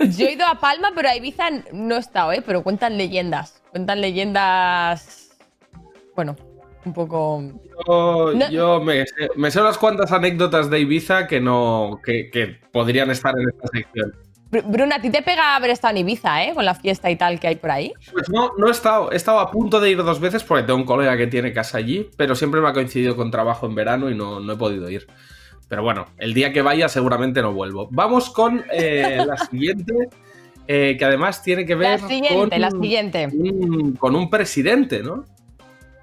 Yo 0.00 0.26
he 0.26 0.32
ido 0.32 0.46
a 0.46 0.58
Palma, 0.60 0.92
pero 0.94 1.08
a 1.08 1.16
Ibiza 1.16 1.44
no 1.72 1.96
he 1.96 1.98
estado, 1.98 2.32
¿eh? 2.32 2.42
Pero 2.44 2.62
cuentan 2.62 2.96
leyendas. 2.96 3.62
Cuentan 3.70 4.00
leyendas. 4.00 5.30
Bueno, 6.14 6.36
un 6.84 6.92
poco. 6.92 7.42
yo, 7.86 8.32
No- 8.34 8.50
yo 8.50 8.80
me, 8.80 9.06
sé, 9.06 9.28
me 9.36 9.50
sé 9.50 9.60
unas 9.60 9.78
cuantas 9.78 10.10
anécdotas 10.12 10.70
de 10.70 10.80
Ibiza 10.80 11.26
que 11.26 11.40
no 11.40 12.00
que, 12.04 12.30
que 12.30 12.58
podrían 12.72 13.10
estar 13.10 13.34
en 13.38 13.48
esta 13.48 13.66
sección. 13.72 14.14
Br- 14.50 14.64
Bruna, 14.66 14.96
a 14.96 15.00
ti 15.00 15.10
te 15.10 15.20
pega 15.22 15.56
haber 15.56 15.70
estado 15.70 15.92
en 15.92 15.98
Ibiza, 15.98 16.42
¿eh? 16.44 16.54
Con 16.54 16.64
la 16.64 16.74
fiesta 16.74 17.10
y 17.10 17.16
tal 17.16 17.38
que 17.38 17.48
hay 17.48 17.56
por 17.56 17.70
ahí. 17.70 17.92
Pues 18.12 18.30
no, 18.30 18.52
no 18.56 18.68
he 18.68 18.70
estado, 18.70 19.12
he 19.12 19.16
estado 19.16 19.40
a 19.40 19.50
punto 19.50 19.78
de 19.80 19.90
ir 19.90 19.98
dos 20.02 20.20
veces 20.20 20.42
porque 20.42 20.62
tengo 20.64 20.78
un 20.78 20.86
colega 20.86 21.16
que 21.16 21.26
tiene 21.26 21.52
casa 21.52 21.78
allí, 21.78 22.08
pero 22.16 22.34
siempre 22.34 22.60
me 22.60 22.68
ha 22.68 22.72
coincidido 22.72 23.14
con 23.14 23.30
trabajo 23.30 23.66
en 23.66 23.74
verano 23.74 24.08
y 24.10 24.14
no, 24.14 24.40
no 24.40 24.52
he 24.52 24.56
podido 24.56 24.88
ir. 24.88 25.06
Pero 25.68 25.82
bueno, 25.82 26.06
el 26.18 26.32
día 26.34 26.52
que 26.52 26.62
vaya 26.62 26.88
seguramente 26.88 27.42
no 27.42 27.52
vuelvo. 27.52 27.88
Vamos 27.90 28.30
con 28.30 28.64
eh, 28.72 29.22
la 29.26 29.36
siguiente, 29.50 29.92
eh, 30.66 30.96
que 30.98 31.04
además 31.04 31.42
tiene 31.42 31.66
que 31.66 31.74
ver 31.74 32.00
La 32.00 32.08
siguiente, 32.08 32.34
con, 32.50 32.60
la 32.60 32.70
siguiente. 32.70 33.28
un- 33.32 33.92
con 33.96 34.16
un 34.16 34.30
presidente, 34.30 35.02
¿no? 35.02 35.24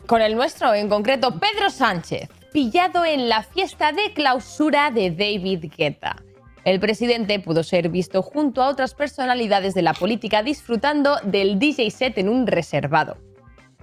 Con 0.06 0.22
el 0.22 0.36
nuestro, 0.36 0.74
en 0.76 0.88
concreto, 0.88 1.40
Pedro 1.40 1.72
Sánchez, 1.72 2.30
pillado 2.54 3.04
en 3.06 3.28
la 3.28 3.42
fiesta 3.42 3.92
de 3.92 4.14
clausura 4.14 4.92
de 4.92 5.10
David 5.10 5.66
Guetta. 5.76 6.16
El 6.64 6.80
presidente 6.80 7.40
pudo 7.40 7.64
ser 7.64 7.90
visto 7.90 8.22
junto 8.22 8.62
a 8.62 8.70
otras 8.70 8.94
personalidades 8.94 9.74
de 9.74 9.82
la 9.82 9.94
política 9.94 10.44
disfrutando 10.44 11.18
del 11.24 11.58
DJ 11.60 11.90
set 11.92 12.18
en 12.20 12.30
un 12.30 12.46
reservado. 12.48 13.18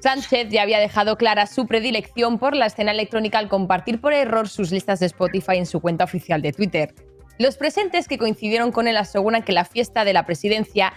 Sánchez 0.03 0.49
ya 0.49 0.63
había 0.63 0.81
dejado 0.81 1.17
clara 1.17 1.47
su 1.47 1.67
predilección 1.67 2.41
por 2.41 2.57
la 2.57 2.67
escena 2.67 2.91
electrónica 2.91 3.39
al 3.39 3.49
compartir 3.49 4.01
por 4.01 4.13
error 4.13 4.49
sus 4.49 4.73
listas 4.73 4.99
de 4.99 5.07
Spotify 5.07 5.59
en 5.59 5.67
su 5.67 5.81
cuenta 5.81 6.03
oficial 6.03 6.43
de 6.43 6.53
Twitter. 6.53 6.93
Los 7.39 7.57
presentes 7.57 8.09
que 8.09 8.19
coincidieron 8.19 8.73
con 8.73 8.89
él 8.89 8.97
aseguran 8.97 9.45
que 9.45 9.53
la 9.53 9.65
fiesta 9.65 10.05
de 10.05 10.13
la 10.13 10.27
presidencia, 10.27 10.93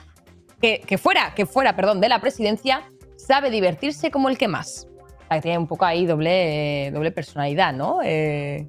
que, 0.60 0.82
que 0.88 0.98
fuera, 0.98 1.36
que 1.36 1.46
fuera, 1.46 1.76
perdón, 1.76 2.02
de 2.02 2.10
la 2.10 2.20
presidencia, 2.20 2.82
sabe 3.16 3.52
divertirse 3.52 4.10
como 4.10 4.28
el 4.28 4.40
que 4.40 4.48
más. 4.48 4.88
O 4.90 5.28
sea, 5.28 5.38
que 5.38 5.42
tiene 5.42 5.60
un 5.60 5.68
poco 5.68 5.86
ahí 5.86 6.08
doble, 6.08 6.90
doble 6.92 7.12
personalidad, 7.12 7.74
¿no? 7.74 8.00
Eh, 8.04 8.68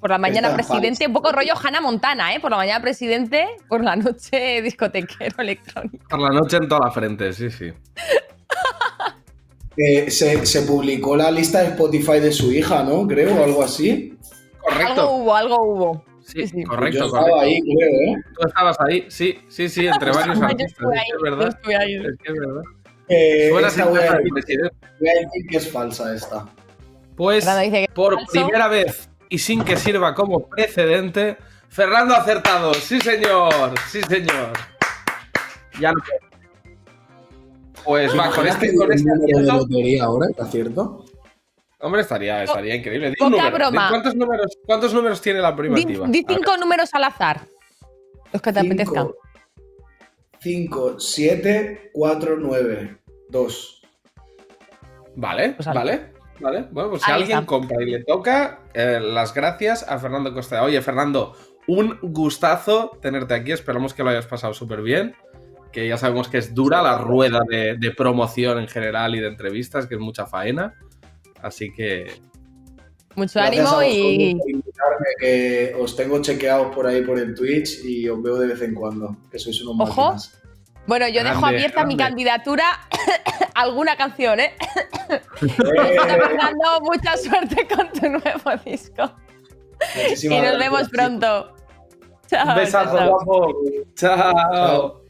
por 0.00 0.10
la 0.10 0.18
mañana 0.18 0.52
presidente, 0.52 1.06
un 1.06 1.14
poco 1.14 1.32
rollo 1.32 1.54
Hannah 1.62 1.80
Montana, 1.80 2.34
¿eh? 2.34 2.40
Por 2.40 2.50
la 2.50 2.58
mañana 2.58 2.80
presidente, 2.82 3.46
por 3.68 3.82
la 3.82 3.96
noche 3.96 4.60
discotequero 4.62 5.36
electrónico. 5.38 6.06
Por 6.10 6.20
la 6.20 6.28
noche 6.28 6.58
en 6.58 6.68
toda 6.68 6.86
la 6.86 6.90
frente, 6.90 7.32
sí, 7.32 7.50
sí. 7.50 7.72
Eh, 9.76 10.10
se, 10.10 10.46
se 10.46 10.62
publicó 10.62 11.16
la 11.16 11.30
lista 11.30 11.60
de 11.60 11.66
Spotify 11.68 12.18
de 12.20 12.32
su 12.32 12.52
hija, 12.52 12.82
¿no? 12.82 13.06
Creo, 13.06 13.34
o 13.40 13.44
algo 13.44 13.62
así. 13.62 14.16
Algo 14.70 15.10
hubo, 15.16 15.34
algo 15.34 15.62
hubo. 15.62 16.04
Sí, 16.24 16.42
Sí, 16.42 16.48
sí. 16.48 16.64
correcto, 16.64 16.98
Yo 16.98 17.06
estaba 17.06 17.22
correcto. 17.22 17.40
ahí, 17.42 17.60
creo, 17.60 17.90
¿eh? 17.90 18.22
Tú 18.36 18.48
estabas 18.48 18.76
ahí, 18.80 19.04
sí, 19.08 19.38
sí, 19.48 19.68
sí, 19.68 19.86
entre 19.86 20.10
varios 20.10 20.38
Yo 20.38 20.44
artistas. 20.44 20.72
estuve 20.72 20.94
Es 20.96 21.00
ahí, 21.00 21.06
que 21.06 21.12
es 21.12 21.18
yo 21.18 21.22
verdad. 21.36 21.48
estuve 21.48 21.76
ahí. 21.76 21.94
Es 21.94 22.02
que 22.22 22.32
es 22.32 22.38
verdad. 22.40 22.62
Eh, 23.08 23.48
Suena 23.50 23.68
esta 23.68 23.84
voy, 23.84 23.98
a, 24.00 24.04
ganas, 24.06 24.22
presidente. 24.32 24.76
voy 24.98 25.08
a 25.08 25.12
decir 25.12 25.46
que 25.48 25.56
es 25.58 25.70
falsa 25.70 26.14
esta. 26.14 26.46
Pues 27.16 27.46
por 27.94 28.14
falso. 28.14 28.30
primera 28.32 28.66
vez 28.68 29.08
y 29.28 29.38
sin 29.38 29.62
que 29.62 29.76
sirva 29.76 30.14
como 30.14 30.48
precedente, 30.48 31.36
Fernando 31.68 32.14
ha 32.14 32.18
acertado. 32.18 32.74
Sí, 32.74 33.00
señor. 33.00 33.74
Sí, 33.88 34.00
señor. 34.02 34.52
Ya 35.80 35.92
lo 35.92 36.00
Pues 37.86 38.10
va, 38.12 38.30
con 38.30 38.44
¿Imaginas 38.46 38.62
este, 38.62 38.76
con 38.76 38.92
este 38.92 39.08
número 39.08 39.38
de 39.38 39.46
lotería 39.46 40.04
ahora, 40.04 40.26
¿está 40.30 40.46
cierto? 40.46 41.04
Hombre, 41.78 42.00
estaría, 42.02 42.42
estaría 42.42 42.74
increíble. 42.74 43.10
Di 43.10 43.16
un 43.24 43.30
número. 43.32 43.50
Di 43.50 43.54
broma. 43.54 43.88
¿Cuántos 43.90 44.14
números, 44.16 44.58
¿Cuántos 44.66 44.92
números 44.94 45.20
tiene 45.20 45.40
la 45.40 45.52
Di, 45.52 45.56
primativa? 45.56 46.06
di 46.08 46.22
ver. 46.24 46.36
cinco 46.36 46.56
números 46.56 46.90
al 46.94 47.04
azar. 47.04 47.42
Los 48.32 48.42
que 48.42 48.52
te 48.52 48.60
apetezcan. 48.60 49.08
5, 50.40 51.00
7, 51.00 51.90
4, 51.92 52.36
9, 52.38 52.98
2. 53.30 53.82
Vale, 55.16 55.50
Pues 55.50 55.66
al- 55.68 55.74
vale. 55.74 56.12
Vale, 56.38 56.66
bueno, 56.70 56.90
pues 56.90 57.02
si 57.02 57.10
Ahí 57.10 57.20
alguien 57.22 57.38
está. 57.38 57.46
compra 57.46 57.82
y 57.82 57.86
le 57.90 58.04
toca, 58.04 58.60
eh, 58.74 59.00
las 59.00 59.32
gracias 59.32 59.82
a 59.88 59.98
Fernando 59.98 60.34
Costa. 60.34 60.62
Oye, 60.62 60.82
Fernando, 60.82 61.34
un 61.66 61.98
gustazo 62.02 62.98
tenerte 63.00 63.32
aquí. 63.32 63.52
Esperamos 63.52 63.94
que 63.94 64.02
lo 64.04 64.10
hayas 64.10 64.26
pasado 64.26 64.52
súper 64.52 64.82
bien. 64.82 65.14
Que 65.72 65.88
ya 65.88 65.96
sabemos 65.98 66.28
que 66.28 66.38
es 66.38 66.54
dura 66.54 66.82
la 66.82 66.98
rueda 66.98 67.40
de, 67.48 67.76
de 67.76 67.90
promoción 67.90 68.58
en 68.58 68.68
general 68.68 69.14
y 69.14 69.20
de 69.20 69.28
entrevistas, 69.28 69.86
que 69.86 69.94
es 69.96 70.00
mucha 70.00 70.26
faena. 70.26 70.74
Así 71.42 71.72
que 71.72 72.06
Mucho 73.14 73.38
Gracias 73.40 73.66
ánimo 73.66 73.78
a 73.78 73.86
y. 73.88 74.36
que 75.20 75.74
os 75.78 75.96
tengo 75.96 76.20
chequeados 76.20 76.74
por 76.74 76.86
ahí 76.86 77.02
por 77.02 77.18
el 77.18 77.34
Twitch 77.34 77.84
y 77.84 78.08
os 78.08 78.22
veo 78.22 78.36
de 78.38 78.48
vez 78.48 78.60
en 78.62 78.74
cuando, 78.74 79.16
que 79.30 79.38
sois 79.38 79.60
unos 79.62 79.88
Ojo. 79.90 80.00
máquinas. 80.02 80.38
Bueno, 80.86 81.08
yo 81.08 81.24
dejo 81.24 81.40
Grande, 81.40 81.56
abierta 81.56 81.84
mi 81.84 81.96
grande. 81.96 82.04
candidatura 82.04 82.64
a 83.54 83.60
alguna 83.62 83.96
canción, 83.96 84.38
¿eh? 84.40 84.52
Eh, 85.10 85.20
Fernando, 85.40 86.80
mucha 86.82 87.16
suerte 87.16 87.66
con 87.66 87.90
tu 87.92 88.08
nuevo 88.08 88.50
disco. 88.64 89.10
Y 89.94 89.98
muchísimas 89.98 90.42
nos 90.42 90.52
gracias, 90.52 90.58
vemos 90.58 90.88
pronto. 90.90 91.56
Chao. 92.28 92.48
un 92.48 92.54
besazo, 92.54 92.96
chao. 92.96 93.08
guapo. 93.10 93.54
Chao. 93.94 94.32
Chao. 94.52 95.05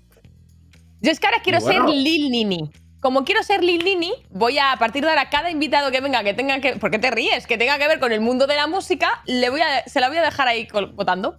Yo 1.01 1.11
es 1.11 1.20
que 1.20 1.26
ahora 1.26 1.40
quiero 1.42 1.61
Bueno. 1.61 1.88
ser 1.88 1.97
Lil 1.97 2.30
Nini. 2.30 2.70
Como 3.01 3.24
quiero 3.24 3.42
ser 3.42 3.62
Lil 3.62 3.84
Nini, 3.84 4.12
voy 4.30 4.59
a, 4.59 4.72
a 4.72 4.78
partir 4.78 5.05
de 5.05 5.11
ahora, 5.11 5.30
cada 5.30 5.51
invitado 5.51 5.90
que 5.90 6.01
venga, 6.01 6.24
que 6.24 6.34
tenga 6.34 6.61
que. 6.61 6.76
¿Por 6.76 6.90
qué 6.90 6.99
te 6.99 7.11
ríes? 7.11 7.47
Que 7.47 7.57
tenga 7.59 7.78
que 7.78 7.86
ver 7.86 8.01
con 8.01 8.11
el 8.11 8.20
mundo 8.20 8.47
de 8.47 8.57
la 8.57 8.66
música, 8.66 9.22
le 9.26 9.51
voy 9.51 9.61
a, 9.61 9.84
se 9.86 10.01
la 10.01 10.09
voy 10.09 10.16
a 10.18 10.22
dejar 10.22 10.49
ahí 10.49 10.66
votando. 10.94 11.38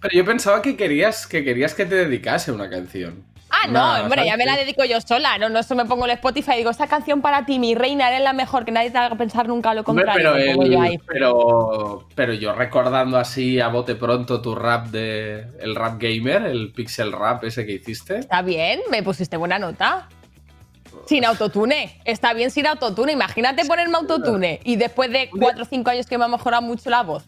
Pero 0.00 0.14
yo 0.14 0.24
pensaba 0.24 0.62
que 0.62 0.76
querías 0.76 1.26
que, 1.26 1.44
querías 1.44 1.74
que 1.74 1.84
te 1.84 1.94
dedicase 1.94 2.52
una 2.52 2.70
canción. 2.70 3.24
Ah, 3.60 3.66
no, 3.66 3.72
Nah, 3.72 4.02
hombre, 4.02 4.24
ya 4.26 4.36
me 4.36 4.44
la 4.44 4.56
dedico 4.56 4.84
yo 4.84 5.00
sola. 5.00 5.36
No, 5.38 5.48
no, 5.48 5.58
eso 5.58 5.74
me 5.74 5.84
pongo 5.84 6.04
en 6.04 6.10
el 6.10 6.16
Spotify 6.16 6.52
y 6.54 6.56
digo, 6.58 6.70
esta 6.70 6.86
canción 6.86 7.20
para 7.20 7.44
ti, 7.46 7.58
mi 7.58 7.74
reina, 7.74 8.08
eres 8.08 8.20
la 8.22 8.32
mejor, 8.32 8.64
que 8.64 8.72
nadie 8.72 8.90
te 8.90 8.98
haga 8.98 9.16
pensar 9.16 9.48
nunca 9.48 9.74
lo 9.74 9.80
Hombre, 9.82 10.04
contrario. 10.04 10.32
pero, 10.34 10.62
el- 10.62 10.70
yo 10.70 10.80
ahí. 10.80 10.98
pero, 11.06 12.06
pero 12.14 12.32
yo 12.34 12.52
recordando 12.54 13.18
así 13.18 13.58
a 13.60 13.68
bote 13.68 13.94
pronto 13.94 14.40
tu 14.40 14.54
rap 14.54 14.86
de 14.88 15.46
el 15.60 15.74
rap 15.74 16.00
gamer, 16.00 16.42
el 16.42 16.72
pixel 16.72 17.12
rap 17.12 17.44
ese 17.44 17.64
que 17.66 17.72
hiciste. 17.72 18.18
Está 18.18 18.42
bien, 18.42 18.80
me 18.90 19.02
pusiste 19.02 19.36
buena 19.36 19.58
nota. 19.58 20.08
Sin 21.06 21.24
autotune. 21.24 22.00
Está 22.04 22.34
bien 22.34 22.50
sin 22.50 22.66
autotune. 22.66 23.12
Imagínate 23.12 23.64
ponerme 23.64 23.96
autotune 23.96 24.60
y 24.64 24.76
después 24.76 25.10
de 25.10 25.30
4 25.30 25.62
o 25.62 25.64
5 25.64 25.90
años 25.90 26.06
que 26.06 26.18
me 26.18 26.24
ha 26.24 26.28
mejorado 26.28 26.62
mucho 26.62 26.90
la 26.90 27.02
voz. 27.02 27.24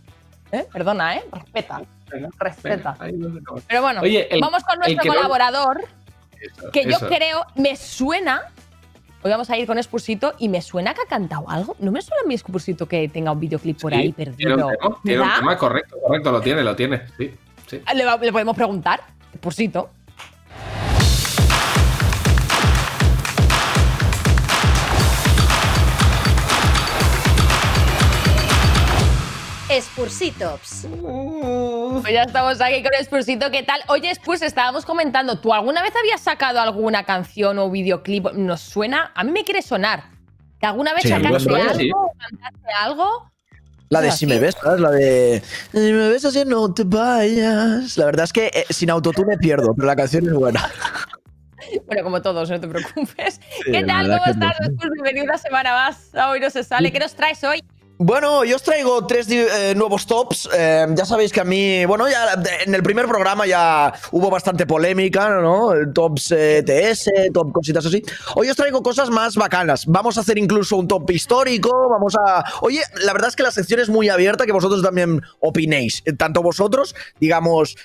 ¿Eh? 0.52 0.66
Perdona, 0.72 1.16
¿eh? 1.16 1.22
Respeta. 1.32 1.80
Venga, 2.10 2.28
Respeta. 2.40 2.96
venga. 3.00 3.40
Pero 3.68 3.82
bueno, 3.82 4.00
Oye, 4.02 4.26
el- 4.34 4.40
vamos 4.40 4.64
con 4.64 4.78
nuestro 4.80 5.04
no- 5.14 5.28
que 6.72 6.84
yo 6.84 6.98
creo, 7.00 7.44
me 7.56 7.76
suena. 7.76 8.42
Hoy 9.22 9.30
vamos 9.30 9.50
a 9.50 9.58
ir 9.58 9.66
con 9.66 9.80
Spursito 9.82 10.34
y 10.38 10.48
me 10.48 10.62
suena 10.62 10.94
que 10.94 11.02
ha 11.02 11.06
cantado 11.06 11.48
algo. 11.50 11.76
No 11.78 11.90
me 11.92 12.00
suena 12.00 12.22
a 12.24 12.26
mi 12.26 12.36
Spursito 12.38 12.86
que 12.86 13.08
tenga 13.08 13.32
un 13.32 13.40
videoclip 13.40 13.78
por 13.80 13.92
Sí, 13.92 13.98
ahí 13.98 14.12
Tiene 14.12 14.32
perdido. 14.32 14.66
un 14.66 14.72
tema, 14.72 14.96
tiene 15.04 15.20
un 15.22 15.34
tema, 15.34 15.58
correcto, 15.58 15.96
correcto, 16.02 16.32
lo 16.32 16.40
tiene, 16.40 16.62
lo 16.62 16.74
tiene. 16.74 17.02
Sí, 17.18 17.34
sí. 17.66 17.82
Le, 17.94 18.04
va- 18.04 18.16
le 18.16 18.32
podemos 18.32 18.56
preguntar. 18.56 19.00
Spursito. 19.36 19.90
Spursitops. 29.78 30.86
Pues 32.02 32.12
ya 32.12 32.22
estamos 32.22 32.60
aquí 32.60 32.82
con 32.82 32.92
Spursito. 33.04 33.50
¿Qué 33.50 33.62
tal? 33.62 33.80
Oye, 33.88 34.10
Spurs, 34.10 34.42
estábamos 34.42 34.84
comentando, 34.84 35.38
¿tú 35.38 35.52
alguna 35.54 35.82
vez 35.82 35.92
habías 35.96 36.20
sacado 36.20 36.60
alguna 36.60 37.04
canción 37.04 37.58
o 37.58 37.70
videoclip? 37.70 38.32
¿Nos 38.32 38.60
suena? 38.60 39.12
A 39.14 39.22
mí 39.22 39.30
me 39.30 39.44
quiere 39.44 39.62
sonar. 39.62 40.04
¿Que 40.58 40.66
alguna 40.66 40.92
vez 40.92 41.02
Sí, 41.04 41.08
sacaste 41.08 41.40
suena, 41.40 41.64
algo 41.70 41.78
sí. 41.78 41.90
o 41.94 42.12
cantaste 42.18 42.72
algo? 42.82 43.30
La 43.88 44.00
de 44.00 44.12
si 44.12 44.26
me 44.26 44.38
ves, 44.38 44.56
¿sabes? 44.62 44.80
La 44.80 44.90
de 44.90 45.42
si 45.72 45.78
me 45.78 46.08
ves 46.10 46.24
así 46.24 46.44
no 46.44 46.72
te 46.72 46.84
vayas. 46.84 47.96
La 47.96 48.04
verdad 48.06 48.24
es 48.24 48.32
que 48.32 48.46
eh, 48.46 48.64
sin 48.70 48.90
autotune 48.90 49.36
pierdo, 49.38 49.72
pero 49.74 49.86
la 49.86 49.96
canción 49.96 50.26
es 50.26 50.32
buena. 50.34 50.68
Bueno, 51.86 52.02
como 52.02 52.20
todos, 52.20 52.50
no 52.50 52.58
te 52.58 52.66
preocupes. 52.66 53.34
Sí, 53.64 53.70
¿Qué 53.70 53.84
tal? 53.84 54.06
¿Cómo 54.08 54.24
estás? 54.26 54.56
no. 54.60 54.90
Bienvenido 54.92 55.24
una 55.26 55.38
semana 55.38 55.72
más. 55.72 56.10
Hoy 56.28 56.40
no 56.40 56.50
se 56.50 56.64
sale. 56.64 56.90
¿Qué 56.90 56.98
nos 56.98 57.14
traes 57.14 57.44
hoy? 57.44 57.62
Bueno, 58.02 58.46
yo 58.46 58.56
os 58.56 58.62
traigo 58.62 59.06
tres 59.06 59.28
eh, 59.28 59.74
nuevos 59.76 60.06
tops. 60.06 60.48
Eh, 60.54 60.86
ya 60.96 61.04
sabéis 61.04 61.34
que 61.34 61.42
a 61.42 61.44
mí, 61.44 61.84
bueno, 61.84 62.08
ya 62.08 62.32
en 62.64 62.74
el 62.74 62.82
primer 62.82 63.04
programa 63.06 63.46
ya 63.46 63.92
hubo 64.10 64.30
bastante 64.30 64.64
polémica, 64.64 65.28
¿no? 65.28 65.72
Tops 65.92 66.32
eh, 66.32 66.62
TS, 66.64 67.10
top 67.34 67.52
cositas 67.52 67.84
así. 67.84 68.02
Hoy 68.36 68.48
os 68.48 68.56
traigo 68.56 68.82
cosas 68.82 69.10
más 69.10 69.36
bacanas. 69.36 69.84
Vamos 69.84 70.16
a 70.16 70.22
hacer 70.22 70.38
incluso 70.38 70.78
un 70.78 70.88
top 70.88 71.10
histórico. 71.10 71.90
Vamos 71.90 72.14
a. 72.16 72.42
Oye, 72.62 72.80
la 73.04 73.12
verdad 73.12 73.28
es 73.28 73.36
que 73.36 73.42
la 73.42 73.50
sección 73.50 73.80
es 73.80 73.90
muy 73.90 74.08
abierta, 74.08 74.46
que 74.46 74.52
vosotros 74.52 74.82
también 74.82 75.20
opinéis. 75.40 76.02
Tanto 76.16 76.42
vosotros, 76.42 76.94
digamos, 77.20 77.76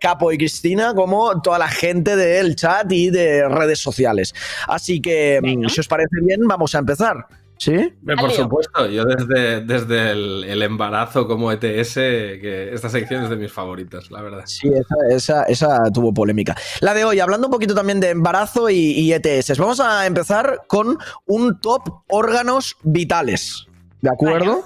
Capo 0.00 0.32
y 0.32 0.38
Cristina, 0.38 0.94
como 0.96 1.40
toda 1.42 1.60
la 1.60 1.68
gente 1.68 2.16
del 2.16 2.56
chat 2.56 2.90
y 2.90 3.10
de 3.10 3.48
redes 3.48 3.78
sociales. 3.78 4.34
Así 4.66 5.00
que, 5.00 5.38
mm, 5.40 5.44
Venga. 5.44 5.68
si 5.68 5.78
os 5.78 5.86
parece 5.86 6.16
bien, 6.22 6.40
vamos 6.48 6.74
a 6.74 6.80
empezar. 6.80 7.24
¿Sí? 7.60 7.74
Eh, 7.74 7.94
Por 8.18 8.32
supuesto, 8.32 8.86
yo 8.86 9.04
desde, 9.04 9.60
desde 9.60 10.12
el, 10.12 10.44
el 10.44 10.62
embarazo 10.62 11.28
como 11.28 11.52
ETS, 11.52 11.92
que 11.92 12.70
esta 12.72 12.88
sección 12.88 13.24
es 13.24 13.28
de 13.28 13.36
mis 13.36 13.52
favoritas, 13.52 14.10
la 14.10 14.22
verdad. 14.22 14.44
Sí, 14.46 14.68
esa, 14.68 14.96
esa, 15.10 15.42
esa 15.42 15.82
tuvo 15.92 16.14
polémica. 16.14 16.56
La 16.80 16.94
de 16.94 17.04
hoy, 17.04 17.20
hablando 17.20 17.48
un 17.48 17.50
poquito 17.50 17.74
también 17.74 18.00
de 18.00 18.08
embarazo 18.08 18.70
y, 18.70 18.92
y 18.92 19.12
ETS. 19.12 19.58
Vamos 19.58 19.78
a 19.78 20.06
empezar 20.06 20.62
con 20.68 20.96
un 21.26 21.60
top 21.60 21.82
órganos 22.08 22.78
vitales. 22.82 23.66
¿De 24.00 24.08
acuerdo? 24.08 24.64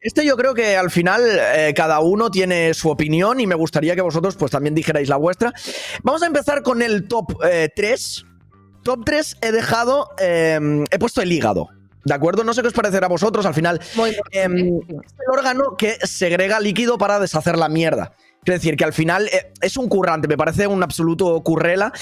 Este 0.00 0.26
yo 0.26 0.36
creo 0.36 0.52
que 0.52 0.76
al 0.76 0.90
final 0.90 1.22
eh, 1.24 1.72
cada 1.76 2.00
uno 2.00 2.28
tiene 2.28 2.74
su 2.74 2.90
opinión 2.90 3.38
y 3.38 3.46
me 3.46 3.54
gustaría 3.54 3.94
que 3.94 4.02
vosotros 4.02 4.34
pues 4.34 4.50
también 4.50 4.74
dijerais 4.74 5.08
la 5.08 5.16
vuestra. 5.16 5.52
Vamos 6.02 6.24
a 6.24 6.26
empezar 6.26 6.64
con 6.64 6.82
el 6.82 7.06
top 7.06 7.36
3. 7.76 8.26
Top 8.82 9.04
3 9.04 9.36
he 9.42 9.52
dejado, 9.52 10.08
eh, 10.18 10.58
he 10.90 10.98
puesto 10.98 11.22
el 11.22 11.30
hígado. 11.30 11.68
¿De 12.04 12.14
acuerdo? 12.14 12.44
No 12.44 12.52
sé 12.52 12.62
qué 12.62 12.68
os 12.68 12.74
parecerá 12.74 13.06
a 13.06 13.08
vosotros. 13.08 13.46
Al 13.46 13.54
final, 13.54 13.80
Muy 13.94 14.16
Em, 14.32 14.56
es 14.56 15.14
el 15.18 15.38
órgano 15.38 15.76
que 15.76 15.98
segrega 16.02 16.60
líquido 16.60 16.98
para 16.98 17.18
deshacer 17.20 17.56
la 17.56 17.68
mierda. 17.68 18.14
Es 18.44 18.54
decir, 18.54 18.76
que 18.76 18.84
al 18.84 18.92
final 18.92 19.28
eh, 19.28 19.52
es 19.60 19.76
un 19.76 19.88
currante, 19.88 20.26
me 20.26 20.36
parece 20.36 20.66
un 20.66 20.82
absoluto 20.82 21.40
currela. 21.42 21.92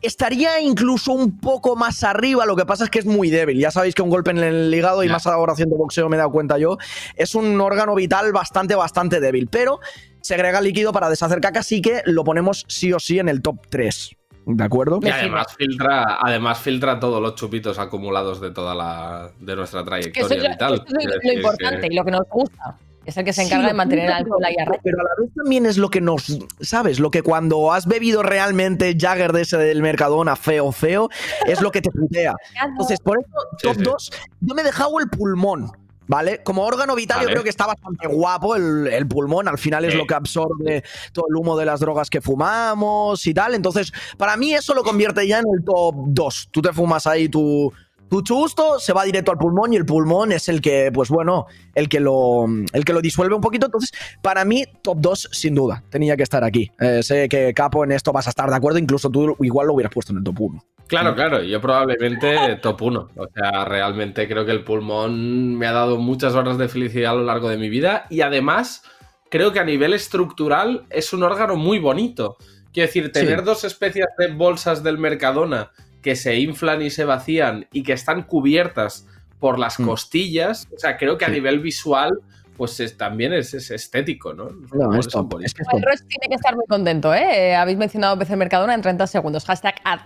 Estaría 0.00 0.58
incluso 0.60 1.12
un 1.12 1.38
poco 1.38 1.76
más 1.76 2.02
arriba, 2.02 2.46
lo 2.46 2.56
que 2.56 2.64
pasa 2.64 2.84
es 2.84 2.90
que 2.90 2.98
es 2.98 3.04
muy 3.04 3.28
débil. 3.28 3.58
Ya 3.58 3.70
sabéis 3.70 3.94
que 3.94 4.00
un 4.00 4.08
golpe 4.08 4.30
en 4.30 4.38
el 4.38 4.74
hígado, 4.74 5.04
y 5.04 5.08
más 5.08 5.26
ahora 5.26 5.52
haciendo 5.52 5.76
boxeo 5.76 6.08
me 6.08 6.16
he 6.16 6.18
dado 6.18 6.32
cuenta 6.32 6.56
yo, 6.56 6.78
es 7.16 7.34
un 7.34 7.60
órgano 7.60 7.94
vital 7.94 8.32
bastante, 8.32 8.74
bastante 8.74 9.20
débil. 9.20 9.48
Pero 9.50 9.80
segrega 10.22 10.62
líquido 10.62 10.92
para 10.92 11.10
deshacer 11.10 11.40
caca, 11.40 11.60
así 11.60 11.82
que 11.82 12.00
lo 12.06 12.24
ponemos 12.24 12.64
sí 12.68 12.92
o 12.92 12.98
sí 12.98 13.18
en 13.18 13.28
el 13.28 13.42
top 13.42 13.66
3. 13.68 14.16
¿De 14.44 14.64
acuerdo? 14.64 14.98
Y 15.02 15.08
además 15.08 15.46
filtra, 15.56 16.18
además 16.20 16.58
filtra 16.58 16.98
todos 16.98 17.22
los 17.22 17.34
chupitos 17.36 17.78
acumulados 17.78 18.40
de 18.40 18.50
toda 18.50 18.74
la 18.74 19.30
de 19.38 19.54
nuestra 19.56 19.84
Que 19.84 20.00
eso 20.20 20.28
trayectoria 20.28 20.36
es 20.36 20.42
lo, 20.42 20.48
vital. 20.50 20.74
eso 20.74 20.84
es 20.98 21.24
lo- 21.24 21.32
importante 21.32 21.80
que- 21.88 21.94
y 21.94 21.96
lo 21.96 22.04
que 22.04 22.10
nos 22.10 22.28
gusta. 22.28 22.76
Es 23.04 23.16
el 23.16 23.24
que 23.24 23.32
se 23.32 23.42
encarga 23.42 23.64
Sí, 23.64 23.68
de 23.70 23.74
mantener 23.74 24.04
el 24.06 24.12
alcohol 24.12 24.44
ahí 24.44 24.54
a 24.60 24.64
pero, 24.82 25.00
a 25.00 25.02
la 25.02 25.10
vez 25.18 25.34
también 25.34 25.66
es 25.66 25.76
lo 25.76 25.90
que 25.90 26.00
nos, 26.00 26.38
¿sabes? 26.60 27.00
Lo 27.00 27.10
que 27.10 27.22
cuando 27.22 27.72
has 27.72 27.86
bebido 27.86 28.22
realmente 28.22 28.96
Jagger 28.96 29.32
de 29.32 29.42
ese 29.42 29.56
del 29.58 29.82
Mercadona 29.82 30.36
feo, 30.36 30.70
feo, 30.70 31.08
es 31.46 31.60
lo 31.60 31.72
que 31.72 31.80
te 31.82 31.90
putea. 31.90 32.32
Entonces, 32.64 33.00
por 33.00 33.18
eso, 33.18 33.30
top 33.60 33.74
sí. 33.76 33.82
2, 33.82 34.12
yo 34.40 34.54
me 34.54 34.62
he 34.62 34.64
dejado 34.64 35.00
el 35.00 35.08
pulmón. 35.08 35.72
¿Vale? 36.12 36.42
Como 36.42 36.66
órgano 36.66 36.94
vital, 36.94 37.22
yo 37.22 37.28
creo 37.28 37.42
que 37.42 37.48
está 37.48 37.66
bastante 37.66 38.06
guapo 38.06 38.54
el, 38.54 38.86
el 38.86 39.08
pulmón. 39.08 39.48
Al 39.48 39.56
final 39.56 39.86
es 39.86 39.94
lo 39.94 40.06
que 40.06 40.12
absorbe 40.12 40.84
todo 41.10 41.24
el 41.30 41.36
humo 41.36 41.56
de 41.56 41.64
las 41.64 41.80
drogas 41.80 42.10
que 42.10 42.20
fumamos 42.20 43.26
y 43.26 43.32
tal. 43.32 43.54
Entonces, 43.54 43.94
para 44.18 44.36
mí, 44.36 44.52
eso 44.52 44.74
lo 44.74 44.82
convierte 44.82 45.26
ya 45.26 45.38
en 45.38 45.46
el 45.56 45.64
top 45.64 45.94
2. 46.08 46.48
Tú 46.50 46.60
te 46.60 46.70
fumas 46.74 47.06
ahí 47.06 47.30
tu, 47.30 47.72
tu 48.12 48.20
chusto, 48.20 48.78
se 48.78 48.92
va 48.92 49.04
directo 49.04 49.30
al 49.32 49.38
pulmón 49.38 49.72
y 49.72 49.76
el 49.76 49.86
pulmón 49.86 50.32
es 50.32 50.50
el 50.50 50.60
que, 50.60 50.90
pues 50.92 51.08
bueno, 51.08 51.46
el 51.74 51.88
que 51.88 51.98
lo, 51.98 52.44
el 52.74 52.84
que 52.84 52.92
lo 52.92 53.00
disuelve 53.00 53.34
un 53.34 53.40
poquito. 53.40 53.64
Entonces, 53.64 53.90
para 54.20 54.44
mí, 54.44 54.66
top 54.82 54.98
2, 55.00 55.28
sin 55.32 55.54
duda. 55.54 55.82
Tenía 55.88 56.14
que 56.14 56.22
estar 56.22 56.44
aquí. 56.44 56.70
Eh, 56.78 57.02
sé 57.02 57.26
que, 57.26 57.54
Capo, 57.54 57.84
en 57.84 57.92
esto 57.92 58.12
vas 58.12 58.26
a 58.26 58.28
estar 58.28 58.50
de 58.50 58.54
acuerdo. 58.56 58.78
Incluso 58.78 59.08
tú 59.08 59.34
igual 59.40 59.66
lo 59.66 59.72
hubieras 59.72 59.94
puesto 59.94 60.12
en 60.12 60.18
el 60.18 60.24
top 60.24 60.42
1. 60.42 60.64
Claro, 60.88 61.14
claro, 61.14 61.42
yo 61.42 61.58
probablemente 61.58 62.56
top 62.62 62.82
1. 62.82 63.08
O 63.16 63.26
sea, 63.34 63.64
realmente 63.64 64.28
creo 64.28 64.44
que 64.44 64.52
el 64.52 64.62
pulmón 64.62 65.56
me 65.56 65.66
ha 65.66 65.72
dado 65.72 65.96
muchas 65.96 66.34
horas 66.34 66.58
de 66.58 66.68
felicidad 66.68 67.12
a 67.12 67.14
lo 67.14 67.24
largo 67.24 67.48
de 67.48 67.56
mi 67.56 67.70
vida 67.70 68.04
y 68.10 68.20
además 68.20 68.82
creo 69.30 69.54
que 69.54 69.58
a 69.60 69.64
nivel 69.64 69.94
estructural 69.94 70.84
es 70.90 71.14
un 71.14 71.22
órgano 71.22 71.56
muy 71.56 71.78
bonito. 71.78 72.36
Quiero 72.74 72.88
decir, 72.88 73.10
tener 73.10 73.38
Sí. 73.38 73.44
dos 73.46 73.64
especies 73.64 74.04
de 74.18 74.28
bolsas 74.32 74.82
del 74.82 74.98
Mercadona 74.98 75.70
que 76.02 76.16
se 76.16 76.36
inflan 76.36 76.82
y 76.82 76.90
se 76.90 77.04
vacían 77.04 77.66
y 77.72 77.82
que 77.82 77.92
están 77.92 78.22
cubiertas 78.24 79.06
por 79.38 79.58
las 79.58 79.78
Mm. 79.80 79.86
costillas. 79.86 80.68
O 80.74 80.78
sea, 80.78 80.96
creo 80.96 81.16
que 81.18 81.24
a 81.24 81.28
nivel 81.28 81.60
visual, 81.60 82.12
pues 82.56 82.78
es- 82.80 82.96
también 82.96 83.32
es, 83.32 83.54
es 83.54 83.70
estético, 83.70 84.34
¿no? 84.34 84.50
No, 84.72 84.98
es 84.98 85.08
top. 85.08 85.40
Es 85.42 85.54
que. 85.54 85.62
Roche 85.64 86.04
tiene 86.08 86.28
que 86.28 86.34
estar 86.34 86.54
muy 86.54 86.66
contento, 86.68 87.12
¿eh? 87.14 87.50
Eh, 87.50 87.54
Habéis 87.54 87.78
mencionado 87.78 88.18
PC 88.18 88.36
Mercadona 88.36 88.74
en 88.74 88.82
30 88.82 89.06
segundos. 89.06 89.44
Hashtag 89.46 89.76
ad. 89.84 90.00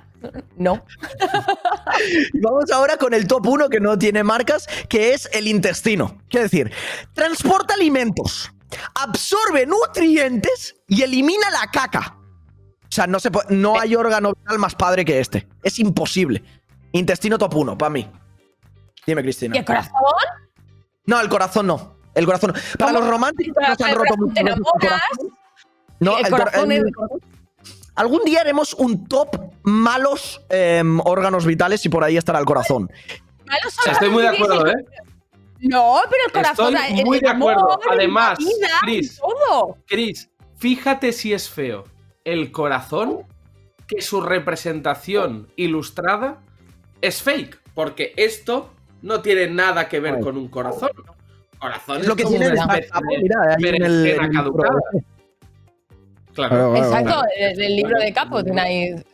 No. 0.56 0.84
Y 2.32 2.40
Vamos 2.40 2.70
ahora 2.72 2.96
con 2.96 3.12
el 3.14 3.26
top 3.26 3.46
1 3.46 3.68
que 3.68 3.80
no 3.80 3.98
tiene 3.98 4.22
marcas, 4.24 4.66
que 4.88 5.12
es 5.12 5.28
el 5.32 5.46
intestino. 5.48 6.18
Quiero 6.30 6.44
decir, 6.44 6.72
transporta 7.12 7.74
alimentos, 7.74 8.50
absorbe 8.94 9.66
nutrientes 9.66 10.76
y 10.88 11.02
elimina 11.02 11.50
la 11.50 11.70
caca. 11.70 12.15
O 12.88 12.92
sea, 12.96 13.06
no, 13.06 13.18
se 13.20 13.30
no 13.50 13.78
hay 13.78 13.94
órgano 13.96 14.32
vital 14.32 14.58
más 14.58 14.74
padre 14.74 15.04
que 15.04 15.18
este. 15.20 15.46
Es 15.62 15.78
imposible. 15.78 16.42
Intestino 16.92 17.36
top 17.38 17.54
1, 17.56 17.76
para 17.78 17.90
mí. 17.90 18.08
Dime, 19.06 19.22
Cristina. 19.22 19.54
¿Y 19.54 19.58
el 19.58 19.64
corazón? 19.64 19.92
No, 21.04 21.20
el 21.20 21.28
corazón 21.28 21.66
no. 21.66 21.96
El 22.14 22.24
corazón 22.24 22.52
no. 22.54 22.60
Para 22.78 22.92
¿Cómo? 22.92 23.00
los 23.00 23.10
románticos 23.10 23.62
no 23.68 23.74
se 23.74 23.84
han 23.84 23.94
roto 23.94 24.14
el 24.34 24.54
corazón. 24.62 25.30
No, 26.00 26.18
el, 26.18 26.24
el 26.26 26.30
cora- 26.30 26.44
corazón 26.44 26.72
el- 26.72 26.92
Algún 27.96 28.24
día 28.24 28.42
haremos 28.42 28.74
un 28.74 29.06
top 29.08 29.52
malos 29.62 30.42
em, 30.50 31.00
órganos 31.00 31.46
vitales 31.46 31.84
y 31.86 31.88
por 31.88 32.04
ahí 32.04 32.16
estará 32.18 32.38
el 32.38 32.44
corazón. 32.44 32.90
Malos 33.46 33.78
O 33.78 33.82
sea, 33.82 33.92
estoy 33.94 34.10
muy 34.10 34.22
de 34.22 34.28
acuerdo, 34.28 34.66
¿eh? 34.66 34.74
No, 35.60 35.98
pero 36.10 36.22
el 36.26 36.32
corazón. 36.32 36.76
Estoy 36.76 37.04
muy 37.04 37.16
el 37.18 37.22
de 37.24 37.30
acuerdo. 37.30 37.72
amor, 37.72 37.80
Además, 37.90 38.38
todo. 39.18 39.78
Chris, 39.86 40.28
fíjate 40.56 41.12
si 41.12 41.32
es 41.32 41.48
feo 41.48 41.84
el 42.26 42.50
corazón 42.52 43.20
que 43.86 44.02
su 44.02 44.20
representación 44.20 45.46
ilustrada 45.56 46.38
es 47.00 47.22
fake, 47.22 47.58
porque 47.72 48.12
esto 48.16 48.70
no 49.00 49.22
tiene 49.22 49.48
nada 49.48 49.88
que 49.88 50.00
ver 50.00 50.18
con 50.20 50.36
un 50.36 50.48
corazón. 50.48 50.90
Corazón 51.58 52.00
Es 52.00 52.06
lo 52.08 52.16
que 52.16 52.24
como 52.24 52.36
tiene 52.36 52.52
una 52.52 52.74
especie 52.76 53.00
de 53.10 53.22
mira, 53.22 53.36
ahí 53.48 53.54
en 53.54 53.82
el- 53.84 54.02
berenjena 54.02 54.24
en 54.24 54.30
el 54.30 54.36
caducada. 54.36 54.80
Claro, 56.34 56.72
Claro, 56.72 56.76
Exacto, 56.76 57.22
el, 57.38 57.62
el 57.62 57.76
libro 57.76 57.98
de 57.98 58.12
Capo. 58.12 58.44
tiene 58.44 58.60
ahí- 58.60 59.04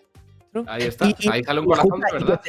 ahí 0.66 0.82
está. 0.82 1.06
Y- 1.06 1.14
y- 1.20 1.28
ahí 1.28 1.44
sale 1.44 1.60
un 1.60 1.66
corazón, 1.66 2.00
de 2.00 2.12
verdad. 2.18 2.40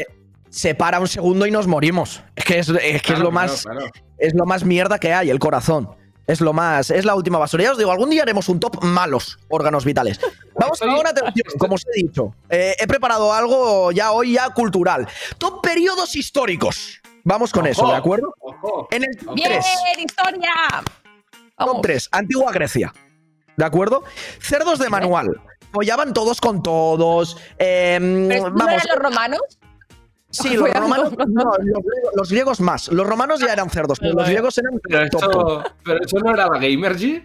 se- 0.49 0.75
para 0.75 0.99
un 0.99 1.07
segundo 1.07 1.45
y 1.45 1.51
nos 1.51 1.67
morimos. 1.67 2.23
Es 2.35 2.45
que 2.45 2.59
es, 2.59 2.69
es 2.69 2.75
que 2.79 2.89
es 2.95 3.01
Claro, 3.03 3.23
lo 3.23 3.29
claro, 3.29 3.47
más 3.47 3.63
claro. 3.63 3.85
es 4.17 4.33
lo 4.33 4.45
más 4.45 4.63
mierda 4.63 4.97
que 4.97 5.13
hay, 5.13 5.29
el 5.29 5.39
corazón. 5.39 5.89
Es 6.25 6.39
lo 6.39 6.53
más, 6.53 6.89
es 6.89 7.03
la 7.05 7.15
última 7.15 7.37
basura. 7.37 7.63
Ya 7.63 7.71
os 7.73 7.77
digo, 7.77 7.91
algún 7.91 8.09
día 8.09 8.21
haremos 8.23 8.47
un 8.49 8.59
top 8.59 8.81
malos 8.83 9.37
órganos 9.49 9.83
vitales. 9.83 10.19
Vamos 10.55 10.79
Estoy- 10.81 10.95
ahora, 10.95 11.09
atención, 11.09 11.45
como 11.59 11.75
os 11.75 11.85
he 11.93 12.01
dicho. 12.03 12.33
eh, 12.49 12.75
he 12.79 12.87
preparado 12.87 13.33
algo 13.33 13.91
ya 13.91 14.11
hoy 14.13 14.33
ya 14.33 14.49
cultural. 14.51 15.07
Top 15.37 15.61
periodos 15.61 16.15
históricos. 16.15 17.01
Vamos 17.25 17.51
con 17.51 17.65
eso, 17.67 17.87
¿de 17.87 17.95
acuerdo? 17.95 18.33
ojo. 18.39 18.87
En 18.91 19.03
el 19.03 19.17
top 19.17 19.33
¡Bien, 19.35 19.49
3. 19.51 19.65
historia! 20.05 20.51
Vamos. 21.57 21.75
Top 21.75 21.81
3, 21.83 22.09
Antigua 22.11 22.51
Grecia. 22.51 22.93
¿De 23.55 23.65
acuerdo? 23.65 24.03
Cerdos 24.41 24.79
de 24.79 24.89
manual. 24.89 25.29
Follaban 25.71 26.13
todos 26.13 26.39
con 26.41 26.61
todos. 26.63 27.37
¿Pero 27.57 27.99
no 28.49 28.55
vamos, 28.55 28.73
eran 28.73 28.87
los 28.89 28.97
romanos? 28.99 29.41
Sí, 30.33 30.55
los 30.55 30.73
romanos. 30.73 31.11
no, 31.27 31.43
los, 31.43 31.57
griegos, 31.59 32.11
los 32.15 32.29
griegos 32.29 32.59
más. 32.59 32.87
Los 32.89 33.07
romanos 33.07 33.39
ya 33.39 33.53
eran 33.53 33.69
cerdos, 33.69 33.99
pero 33.99 34.13
los 34.13 34.27
griegos 34.27 34.57
eran 34.57 34.79
Pero 34.83 35.03
eso, 35.05 35.63
pero 35.83 36.03
eso 36.03 36.19
no 36.19 36.33
era 36.33 36.47
la 36.47 36.59
Gamergy. 36.59 37.23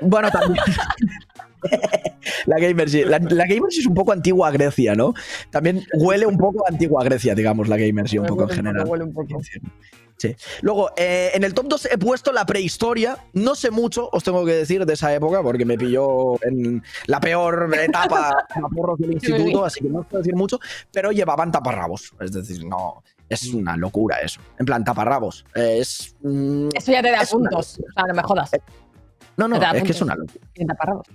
Bueno, 0.00 0.30
también. 0.30 0.64
la 2.46 2.58
Gamergy. 2.58 3.04
La, 3.04 3.18
la 3.18 3.46
Gamergy 3.46 3.80
es 3.80 3.86
un 3.86 3.94
poco 3.94 4.12
antigua 4.12 4.50
Grecia, 4.50 4.94
¿no? 4.94 5.14
También 5.50 5.84
huele 5.94 6.26
un 6.26 6.38
poco 6.38 6.64
a 6.66 6.70
antigua 6.70 7.04
Grecia, 7.04 7.34
digamos, 7.34 7.68
la 7.68 7.76
Gamergy, 7.76 8.18
un 8.18 8.26
poco 8.26 8.44
en 8.44 8.48
general. 8.50 8.86
Huele 8.86 9.04
un 9.04 9.12
poco. 9.12 9.40
Sí. 10.16 10.34
Luego, 10.62 10.90
eh, 10.96 11.32
en 11.34 11.42
el 11.42 11.52
top 11.54 11.66
2 11.66 11.88
he 11.90 11.98
puesto 11.98 12.32
la 12.32 12.46
prehistoria. 12.46 13.18
No 13.32 13.54
sé 13.56 13.70
mucho, 13.72 14.08
os 14.12 14.22
tengo 14.22 14.44
que 14.46 14.52
decir, 14.52 14.86
de 14.86 14.92
esa 14.92 15.12
época, 15.12 15.42
porque 15.42 15.64
me 15.64 15.76
pilló 15.76 16.42
en 16.44 16.82
la 17.06 17.20
peor 17.20 17.68
etapa 17.82 18.46
de 18.54 18.62
porros 18.74 18.98
del 19.00 19.12
instituto, 19.12 19.64
así 19.64 19.80
que 19.80 19.88
no 19.88 20.00
os 20.00 20.06
puedo 20.06 20.22
decir 20.22 20.36
mucho, 20.36 20.60
pero 20.92 21.10
llevaban 21.10 21.50
taparrabos. 21.50 22.14
Es 22.20 22.32
decir, 22.32 22.64
no. 22.64 23.02
Es 23.28 23.52
una 23.54 23.76
locura 23.76 24.18
eso. 24.18 24.40
En 24.58 24.66
plan, 24.66 24.84
taparrabos. 24.84 25.44
Eh, 25.54 25.78
Es. 25.80 26.14
mm, 26.22 26.68
Eso 26.74 26.92
ya 26.92 27.02
te 27.02 27.10
da 27.10 27.22
puntos. 27.28 27.78
O 27.80 27.92
sea, 27.92 28.04
no 28.06 28.14
me 28.14 28.22
jodas. 28.22 28.50
no, 29.36 29.48
no, 29.48 29.58
da 29.58 29.72
es 29.72 29.82
que 29.82 29.92
es 29.92 30.00
una 30.02 30.14
locura. 30.14 30.44
Taparrabos. 30.68 31.06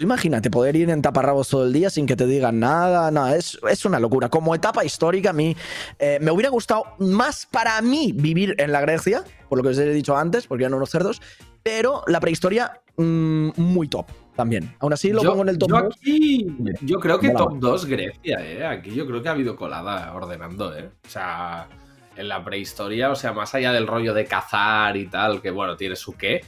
Imagínate 0.00 0.50
poder 0.50 0.76
ir 0.76 0.88
en 0.88 1.02
taparrabos 1.02 1.50
todo 1.50 1.66
el 1.66 1.74
día 1.74 1.90
sin 1.90 2.06
que 2.06 2.16
te 2.16 2.26
digan 2.26 2.58
nada. 2.58 3.10
No, 3.10 3.28
es, 3.28 3.58
es 3.68 3.84
una 3.84 4.00
locura. 4.00 4.30
Como 4.30 4.54
etapa 4.54 4.82
histórica, 4.82 5.30
a 5.30 5.32
mí 5.34 5.54
eh, 5.98 6.18
me 6.22 6.30
hubiera 6.30 6.48
gustado 6.48 6.84
más 6.98 7.44
para 7.44 7.80
mí 7.82 8.12
vivir 8.14 8.54
en 8.56 8.72
la 8.72 8.80
Grecia, 8.80 9.22
por 9.50 9.58
lo 9.58 9.62
que 9.62 9.70
os 9.70 9.78
he 9.78 9.92
dicho 9.92 10.16
antes, 10.16 10.46
porque 10.46 10.64
eran 10.64 10.72
unos 10.72 10.88
cerdos, 10.88 11.20
pero 11.62 12.02
la 12.06 12.18
prehistoria 12.18 12.80
mm, 12.96 13.50
muy 13.56 13.88
top 13.88 14.06
también. 14.34 14.74
Aún 14.78 14.94
así 14.94 15.10
lo 15.10 15.22
yo, 15.22 15.30
pongo 15.32 15.42
en 15.42 15.50
el 15.50 15.58
top 15.58 15.68
yo 15.68 15.82
2. 15.82 15.94
aquí, 15.94 16.46
yo 16.80 16.98
creo 16.98 17.18
que 17.20 17.30
top 17.30 17.58
2 17.58 17.84
Grecia, 17.84 18.38
¿eh? 18.40 18.64
Aquí 18.64 18.94
yo 18.94 19.06
creo 19.06 19.22
que 19.22 19.28
ha 19.28 19.32
habido 19.32 19.54
colada 19.54 20.14
ordenando, 20.14 20.74
¿eh? 20.74 20.88
O 21.04 21.08
sea, 21.10 21.68
en 22.16 22.26
la 22.26 22.42
prehistoria, 22.42 23.10
o 23.10 23.16
sea, 23.16 23.34
más 23.34 23.54
allá 23.54 23.70
del 23.70 23.86
rollo 23.86 24.14
de 24.14 24.24
cazar 24.24 24.96
y 24.96 25.08
tal, 25.08 25.42
que 25.42 25.50
bueno, 25.50 25.76
tiene 25.76 25.94
su 25.94 26.16
qué. 26.16 26.40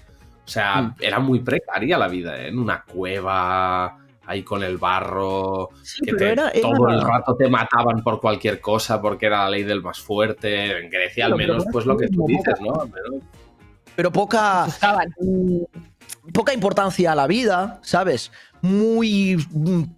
O 0.45 0.49
sea, 0.49 0.83
Mm. 0.83 0.95
era 1.01 1.19
muy 1.21 1.41
precaria 1.41 1.97
la 1.99 2.09
vida, 2.09 2.37
¿eh? 2.41 2.49
En 2.49 2.59
una 2.59 2.83
cueva, 2.83 3.99
ahí 4.27 4.43
con 4.43 4.63
el 4.63 4.77
barro, 4.79 5.71
Sí, 5.83 6.01
que 6.05 6.13
pero 6.13 6.19
te- 6.19 6.33
era- 6.33 6.49
era- 6.51 6.61
todo 6.69 6.89
el 6.89 7.01
rato 7.01 7.37
te 7.37 7.49
mataban 7.49 8.03
por 8.03 8.21
cualquier 8.21 8.61
cosa 8.61 9.01
porque 9.01 9.27
era 9.27 9.45
la 9.45 9.51
ley 9.51 9.63
del 9.63 9.83
más 9.83 10.01
fuerte. 10.01 10.79
En 10.85 10.91
Grecia, 10.91 11.27
al 11.27 11.35
pero 11.37 11.55
menos, 11.55 11.67
pues 11.73 11.87
lo 11.87 11.97
que 11.97 12.09
tú 12.09 12.25
dices, 12.27 12.55
¿no? 12.61 12.73
Menos- 12.87 13.23
Pero 13.95 14.11
poca, 14.11 14.65
Asustaban. 14.65 15.13
poca 16.33 16.55
importancia 16.55 17.13
a 17.13 17.15
la 17.15 17.27
vida, 17.27 17.79
¿sabes? 17.83 18.33
Muy, 18.63 19.45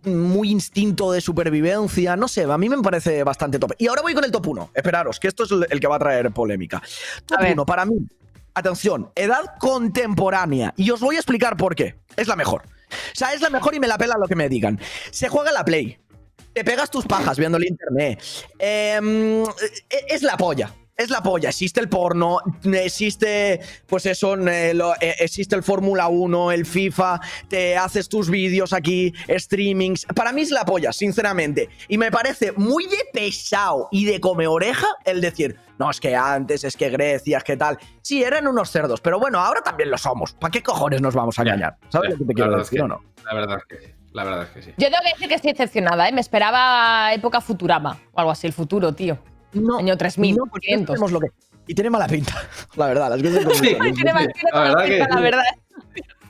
muy 0.05 0.51
instinto 0.51 1.13
de 1.13 1.21
supervivencia. 1.21 2.17
No 2.17 2.27
sé, 2.29 2.45
a 2.45 2.59
mí 2.59 2.69
me 2.69 2.79
parece 2.83 3.23
bastante 3.25 3.59
top. 3.59 3.73
Y 3.79 3.87
ahora 3.89 4.03
voy 4.03 4.15
con 4.15 4.25
el 4.25 4.31
top 4.33 4.49
1. 4.49 4.71
Esperaros, 4.75 5.21
que 5.21 5.29
esto 5.29 5.45
es 5.45 5.51
el 5.71 5.81
que 5.81 5.87
va 5.87 5.97
a 5.97 5.99
traer 5.99 6.31
polémica. 6.33 6.83
Top 7.27 7.39
A 7.39 7.43
ver. 7.43 7.53
1, 7.53 7.67
para 7.67 7.85
mí. 7.85 7.95
Atención, 8.55 9.11
edad 9.17 9.45
contemporánea. 9.59 10.73
Y 10.77 10.91
os 10.91 11.01
voy 11.01 11.17
a 11.17 11.19
explicar 11.19 11.57
por 11.57 11.75
qué. 11.75 11.97
Es 12.17 12.29
la 12.29 12.37
mejor. 12.37 12.63
O 12.65 13.15
sea, 13.15 13.33
es 13.33 13.41
la 13.41 13.51
mejor 13.51 13.75
y 13.75 13.81
me 13.81 13.89
la 13.89 13.99
pela 13.99 14.15
lo 14.21 14.29
que 14.29 14.37
me 14.37 14.49
digan. 14.49 14.81
Se 15.11 15.29
juega 15.29 15.51
la 15.51 15.65
Play. 15.65 15.99
Te 16.53 16.63
pegas 16.63 16.89
tus 16.89 17.05
pajas 17.05 17.37
viendo 17.37 17.59
el 17.59 17.67
internet. 17.67 18.23
Em, 18.59 19.43
e- 19.43 20.07
es 20.09 20.23
la 20.23 20.37
polla. 20.37 20.73
Es 20.97 21.11
la 21.11 21.21
polla. 21.21 21.49
Existe 21.49 21.81
el 21.81 21.89
porno, 21.89 22.39
existe, 22.73 23.59
pues 23.89 24.07
eso, 24.07 24.37
eh, 24.47 24.79
eh, 25.01 25.15
existe 25.19 25.57
el 25.57 25.65
Fórmula 25.65 26.07
1, 26.07 26.53
el 26.53 26.65
FIFA, 26.65 27.21
te 27.49 27.77
haces 27.77 28.09
tus 28.09 28.31
vídeos 28.31 28.73
aquí, 28.73 29.13
streamings. 29.37 30.07
Para 30.15 30.33
mí 30.33 30.43
es 30.43 30.53
la 30.53 30.65
polla, 30.65 30.93
sinceramente. 30.93 31.69
Y 31.89 31.99
me 31.99 32.13
parece 32.13 32.53
muy 32.53 32.87
de 32.87 32.99
pesado 33.13 33.89
y 33.91 34.05
de 34.05 34.21
come 34.21 34.47
oreja 34.47 34.87
el 35.05 35.21
decir, 35.21 35.57
no, 35.79 35.91
es 35.91 36.01
que 36.01 36.15
antes, 36.17 36.65
es 36.65 36.77
que 36.77 36.89
Grecia, 36.91 37.39
es 37.39 37.45
que 37.45 37.57
tal. 37.57 37.79
Sí, 38.03 38.23
eran 38.23 38.47
unos 38.47 38.71
cerdos, 38.71 39.01
pero 39.01 39.19
bueno, 39.19 39.39
ahora 39.41 39.61
también 39.63 39.91
lo 39.91 39.99
somos. 39.99 40.33
¿Para 40.35 40.51
qué 40.51 40.63
cojones 40.63 41.01
nos 41.01 41.15
vamos 41.15 41.39
a 41.39 41.43
engañar? 41.43 41.77
¿Sabes 41.89 42.11
lo 42.13 42.19
que 42.19 42.25
te 42.25 42.35
quiero 42.35 42.53
es 42.53 42.59
decir 42.59 42.79
que- 42.79 42.85
o 42.85 42.89
no? 42.89 43.03
La 43.25 43.35
verdad 43.35 43.59
es 43.59 43.65
que 43.79 43.87
sí. 43.87 43.95
La 44.13 44.23
verdad 44.25 44.43
es 44.45 44.49
que 44.51 44.63
sí. 44.63 44.71
Yo 44.79 44.87
tengo 44.89 45.03
que 45.03 45.11
decir 45.11 45.29
que 45.29 45.35
estoy 45.35 45.53
decepcionada, 45.53 46.09
¿eh? 46.09 46.13
Me 46.13 46.21
esperaba 46.21 47.13
época 47.13 47.41
Futurama 47.41 47.99
o 48.13 48.21
algo 48.21 48.31
así, 48.31 48.47
el 48.47 48.53
futuro, 48.53 48.93
tío. 48.95 49.19
No, 49.55 49.79
Año 49.79 49.97
3000, 49.97 50.37
no, 50.37 50.45
porque 50.47 50.67
500. 50.69 50.95
sabemos 50.95 51.13
lo 51.13 51.21
que. 51.21 51.27
Y 51.67 51.75
tiene 51.75 51.91
mala 51.91 52.07
pinta, 52.07 52.33
la 52.77 52.87
verdad. 52.87 53.09
Las 53.11 53.23
cosas 53.23 53.45
como 53.45 53.55
Sí. 53.57 53.77
Tiene 53.95 54.13
mal- 54.13 54.33
tiene 54.33 54.51
La 54.53 54.61
mala 54.61 54.85
pinta, 54.85 55.09
la 55.09 55.21
verdad. 55.21 55.43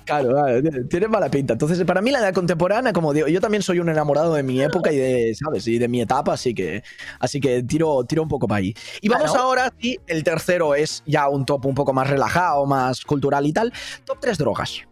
Claro, 0.05 0.29
claro, 0.31 0.61
tiene- 0.91 1.09
mala 1.09 1.31
pinta. 1.31 1.55
Entonces, 1.55 1.83
para 1.85 2.01
mí 2.03 2.11
la 2.11 2.19
edad 2.21 2.35
contemporánea, 2.35 2.93
como 2.93 3.13
digo, 3.13 3.27
yo 3.29 3.41
también 3.41 3.63
soy 3.63 3.79
un 3.81 3.89
enamorado 3.89 4.35
de 4.35 4.43
mi 4.43 4.61
época 4.63 4.93
y 4.93 4.97
de, 4.97 5.35
¿sabes? 5.35 5.67
Y 5.67 5.79
de 5.79 5.89
mi 5.89 6.01
etapa, 6.01 6.33
así 6.35 6.55
que, 6.55 6.83
así 7.21 7.41
que 7.41 7.63
tiro, 7.63 8.05
tiro 8.05 8.23
un 8.23 8.29
poco 8.29 8.47
para 8.47 8.59
ahí. 8.59 8.75
Y 9.01 9.09
vamos 9.09 9.31
Claro. 9.31 9.47
ahora, 9.47 9.73
sí, 9.79 9.99
el 10.07 10.23
tercero 10.25 10.75
es 10.75 11.03
ya 11.07 11.29
un 11.29 11.45
top 11.47 11.67
un 11.67 11.75
poco 11.75 11.93
más 11.93 12.09
relajado, 12.11 12.67
más 12.67 13.05
cultural 13.05 13.47
y 13.47 13.53
tal. 13.53 13.73
Top 14.05 14.19
3 14.21 14.37
drogas. 14.39 14.83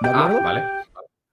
¿De 0.00 0.08
Ah, 0.08 0.40
vale. 0.42 0.64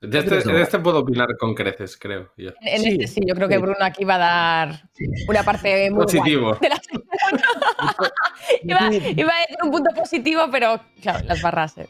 De 0.02 0.18
este, 0.20 0.38
de 0.54 0.62
este 0.62 0.80
puedo 0.80 1.00
opinar 1.00 1.28
con 1.38 1.54
creces, 1.54 1.98
creo. 1.98 2.32
yo. 2.38 2.52
En 2.62 2.76
en 2.76 2.82
Sí, 2.84 2.90
este 3.02 3.08
sí, 3.08 3.22
yo 3.28 3.36
creo 3.36 3.50
que 3.50 3.56
sí. 3.56 3.62
Bruno 3.62 3.76
aquí 3.82 4.06
va 4.06 4.16
a 4.16 4.18
dar 4.18 4.84
una 5.28 5.44
parte 5.44 5.92
muy 5.92 6.04
Positivo. 6.04 6.56
de 6.62 6.70
la 6.70 6.80
iba, 8.64 8.80
iba 8.94 9.32
a 9.34 9.40
decir 9.42 9.58
un 9.64 9.72
punto 9.72 9.94
positivo, 9.94 10.44
pero 10.52 10.80
claro, 11.02 11.26
las 11.26 11.42
barras. 11.42 11.78
eh. 11.80 11.88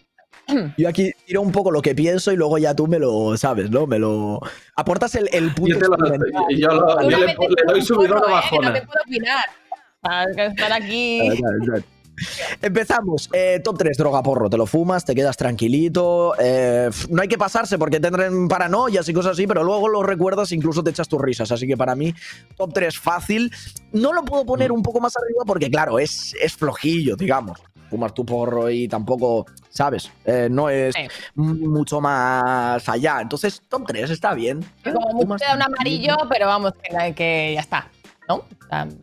Yo 0.78 0.90
aquí 0.90 1.12
tiro 1.26 1.42
un 1.42 1.52
poco 1.52 1.72
lo 1.72 1.82
que 1.82 1.94
pienso 1.96 2.32
y 2.32 2.36
luego 2.36 2.58
ya 2.58 2.74
tú 2.76 2.88
me 2.88 3.00
lo 3.00 3.36
sabes, 3.38 3.70
¿no? 3.70 3.86
Me 3.88 4.00
lo. 4.00 4.40
Aportas 4.76 5.16
el, 5.16 5.30
el 5.32 5.54
punto. 5.54 5.74
Yo, 5.76 5.80
te 5.80 5.88
lo- 5.88 6.50
yo 6.50 6.68
lo- 6.70 7.10
yo 7.10 7.18
le, 7.20 7.36
doy 7.68 7.82
subidón 7.82 8.20
porro, 8.22 8.38
eh. 8.40 8.60
No 8.64 8.74
te 8.74 8.82
puedo 8.82 9.02
opinar. 9.06 9.44
Que 10.36 10.46
estar 10.46 10.72
aquí. 10.74 11.20
Claro, 11.20 11.36
claro, 11.38 11.58
claro. 11.66 11.84
Empezamos. 12.62 13.30
Eh, 13.34 13.62
top 13.64 13.78
3, 13.78 13.98
droga 13.98 14.22
porro. 14.24 14.50
Te 14.50 14.58
lo 14.58 14.66
fumas, 14.66 15.06
te 15.06 15.16
quedas 15.16 15.38
tranquilito. 15.38 16.34
eh, 16.40 16.90
no 17.10 17.22
hay 17.22 17.28
que 17.28 17.38
pasarse 17.38 17.78
porque 17.78 18.00
tendrán 18.00 18.48
paranoias 18.48 19.08
y 19.08 19.14
cosas 19.14 19.34
así, 19.34 19.48
pero 19.48 19.64
luego 19.64 19.88
lo 19.88 20.04
recuerdas 20.04 20.52
e 20.52 20.56
incluso 20.56 20.84
te 20.84 20.90
echas 20.90 21.08
tus 21.08 21.22
risas. 21.22 21.52
Así 21.52 21.68
que 21.68 21.78
para 21.78 21.96
mí, 21.96 22.14
top 22.58 22.74
3 22.74 22.98
fácil. 22.98 23.52
No 23.94 24.14
lo 24.14 24.24
puedo 24.24 24.46
poner 24.46 24.72
un 24.72 24.84
poco 24.84 25.00
más 25.00 25.16
arriba 25.18 25.44
porque, 25.46 25.70
claro, 25.70 26.00
es, 26.00 26.34
es 26.42 26.54
flojillo, 26.54 27.16
digamos. 27.16 27.60
Fumas 27.90 28.14
tu 28.14 28.26
porro 28.26 28.70
y 28.70 28.88
tampoco, 28.88 29.46
¿sabes? 29.70 30.12
Eh, 30.26 30.48
no 30.52 30.70
es 30.70 30.96
Sí. 30.96 31.08
mucho 31.36 32.02
más 32.02 32.88
allá. 32.90 33.22
Entonces, 33.22 33.62
top 33.70 33.86
3 33.88 34.10
está 34.10 34.34
bien. 34.34 34.64
Que 34.84 34.92
como 34.92 35.08
mucho 35.10 35.22
Fumas 35.22 35.42
te 35.42 35.48
da 35.48 35.56
un 35.56 35.62
amarillo, 35.62 36.16
pero 36.30 36.48
vamos, 36.48 36.74
que, 36.74 37.14
que 37.14 37.52
ya 37.56 37.62
está. 37.62 37.88
¿No? 38.28 38.44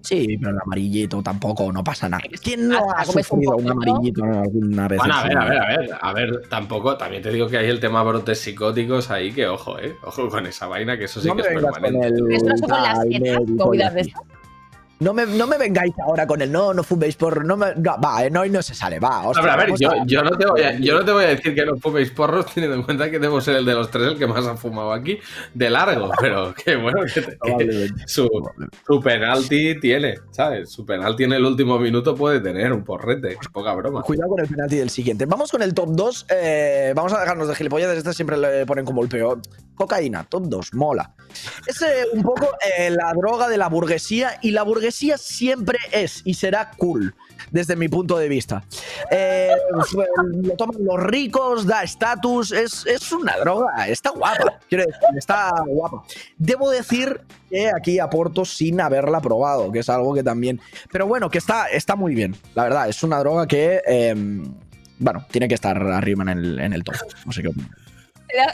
Sí, 0.03 0.39
pero 0.41 0.53
el 0.53 0.59
amarillito 0.63 1.21
tampoco, 1.21 1.73
no 1.73 1.83
pasa 1.83 2.09
nada. 2.09 2.23
¿Quién 2.41 2.69
no 2.69 2.79
ha 2.93 3.01
un 3.01 3.07
sufrido 3.07 3.57
un 3.57 3.69
amarillito 3.69 4.23
alguna 4.23 4.87
vez? 4.87 4.99
Bueno, 4.99 5.15
en 5.29 5.37
a 5.37 5.45
ver, 5.45 5.59
a 5.59 5.67
ver, 5.67 5.75
a 5.75 5.79
ver, 5.81 5.99
a 6.01 6.13
ver, 6.13 6.43
tampoco, 6.49 6.97
también 6.97 7.25
te 7.25 7.33
digo 7.33 7.49
que 7.49 7.59
hay 7.59 7.69
el 7.69 7.81
tema 7.81 8.05
brotes 8.05 8.39
psicóticos 8.39 9.11
ahí, 9.11 9.33
que 9.33 9.49
ojo, 9.49 9.81
eh, 9.81 9.97
ojo 10.05 10.29
con 10.29 10.47
esa 10.47 10.69
vaina, 10.69 10.97
que 10.97 11.07
eso 11.07 11.21
sí 11.21 11.27
no 11.27 11.35
que 11.35 11.43
es 11.43 11.49
con 11.49 11.73
permanente. 11.73 12.07
el 12.07 12.33
¿Eso 12.33 12.47
no 12.47 12.57
son 12.57 12.69
con 12.69 12.83
las 12.83 13.05
y 13.05 13.21
movidas 13.53 13.95
de 13.95 14.01
estas? 14.03 14.23
No 14.99 15.13
me, 15.13 15.27
no 15.27 15.47
me 15.47 15.59
vengáis 15.59 15.93
ahora 16.03 16.27
con 16.27 16.41
el 16.41 16.51
no, 16.51 16.73
no 16.73 16.83
fuméis 16.83 17.17
por. 17.17 17.45
No 17.45 17.55
me, 17.59 17.75
no, 17.75 18.01
va, 18.01 18.25
eh, 18.25 18.31
no, 18.31 18.47
no 18.47 18.63
se 18.63 18.75
sale, 18.75 18.99
va. 18.99 19.19
A 19.21 19.29
hostia, 19.29 19.43
ver, 19.43 19.51
a 19.53 19.57
ver, 19.57 19.67
vamos 19.67 20.07
yo, 20.07 20.23
no 20.23 20.31
te 20.31 20.47
voy 20.47 20.63
a, 20.63 20.79
yo 20.79 20.95
no 20.99 21.05
te 21.05 21.13
voy 21.13 21.25
a 21.25 21.29
decir 21.29 21.55
que 21.55 21.67
no 21.67 21.77
fuméis 21.77 22.11
porros, 22.13 22.47
teniendo 22.55 22.77
en 22.79 22.83
cuenta 22.83 23.11
que 23.11 23.19
debo 23.19 23.39
ser 23.43 23.57
el 23.57 23.67
de 23.67 23.75
los 23.75 23.91
tres 23.91 24.13
el 24.13 24.19
que 24.19 24.27
más 24.27 24.47
ha 24.47 24.57
fumado 24.57 24.95
aquí, 24.95 25.19
de 25.53 25.69
largo, 25.69 26.11
pero 26.21 26.55
que 26.55 26.77
bueno, 26.77 27.01
que, 27.13 27.21
te- 27.21 27.37
que 27.59 27.89
su, 28.07 28.27
su 28.87 29.01
penalti 29.03 29.79
tiene, 29.81 30.15
¿sabes? 30.31 30.71
Su 30.71 30.87
penalti 30.87 31.25
en 31.25 31.35
el 31.35 31.45
último 31.45 31.79
minuto 31.79 32.15
puede 32.15 32.41
tener 32.41 32.73
un 32.73 32.83
porrete, 32.83 33.37
poca 33.53 33.75
broma. 33.75 34.01
Cuidado 34.01 34.31
con 34.31 34.41
el 34.41 34.49
penalti 34.49 34.77
del 34.77 34.89
siguiente. 34.89 35.27
Vamos 35.27 35.51
con 35.51 35.61
el 35.61 35.75
top 35.75 35.91
2. 35.91 36.27
vamos 36.95 37.13
a 37.13 37.21
dejarnos 37.21 37.49
de 37.49 37.55
gilipollas. 37.55 37.95
Este 37.95 38.15
siempre 38.15 38.39
le 38.39 38.65
ponen 38.65 38.87
como 38.87 39.03
el 39.03 39.11
peor. 39.11 39.43
Cocaína, 39.75 40.25
top 40.25 40.45
2, 40.47 40.73
mola. 40.73 41.13
Es 41.67 41.83
eh, 41.83 42.07
un 42.15 42.23
poco 42.23 42.49
eh, 42.79 42.89
la 42.89 43.13
droga 43.13 43.47
de 43.47 43.59
la 43.59 43.69
burguesía 43.69 44.39
y 44.41 44.53
la 44.53 44.63
burguesía 44.63 44.86
siempre 44.95 45.79
es 45.93 46.23
y 46.25 46.35
será 46.35 46.71
cool, 46.77 47.15
desde 47.51 47.77
mi 47.77 47.89
punto 47.89 48.17
de 48.19 48.29
vista. 48.29 48.65
Eh, 49.11 49.51
fue- 49.91 50.07
lo 50.43 50.55
toman 50.57 50.85
los 50.85 51.03
ricos, 51.03 51.67
da 51.67 51.83
estatus, 51.83 52.53
es, 52.53 52.85
es 52.87 53.13
una 53.13 53.37
droga, 53.39 53.89
está 53.89 54.11
guapa, 54.11 54.59
quiero 54.69 54.85
decir, 54.85 55.01
está 55.17 55.51
guapa. 55.67 56.03
Debo 56.39 56.71
decir 56.71 57.21
que 57.51 57.69
aquí 57.69 57.99
aporto 57.99 58.45
sin 58.45 58.81
haberla 58.81 59.21
probado, 59.21 59.71
que 59.73 59.81
es 59.81 59.89
algo 59.89 60.15
que 60.15 60.23
también... 60.23 60.61
Pero 60.91 61.07
bueno, 61.07 61.31
que 61.31 61.39
está, 61.39 61.67
está 61.69 61.97
muy 61.97 62.15
bien, 62.15 62.37
la 62.55 62.65
verdad, 62.65 62.89
es 62.89 63.03
una 63.03 63.19
droga 63.19 63.47
que... 63.47 63.81
eh, 63.87 64.15
bueno, 64.99 65.27
tiene 65.31 65.47
que 65.47 65.55
estar 65.55 65.77
arriba 65.77 66.23
en 66.23 66.29
el, 66.31 66.59
en 66.59 66.73
el 66.73 66.83
top. 66.83 66.95
No 67.27 67.33
sé 67.33 67.43
qué 67.43 67.49
opinas. 67.49 67.71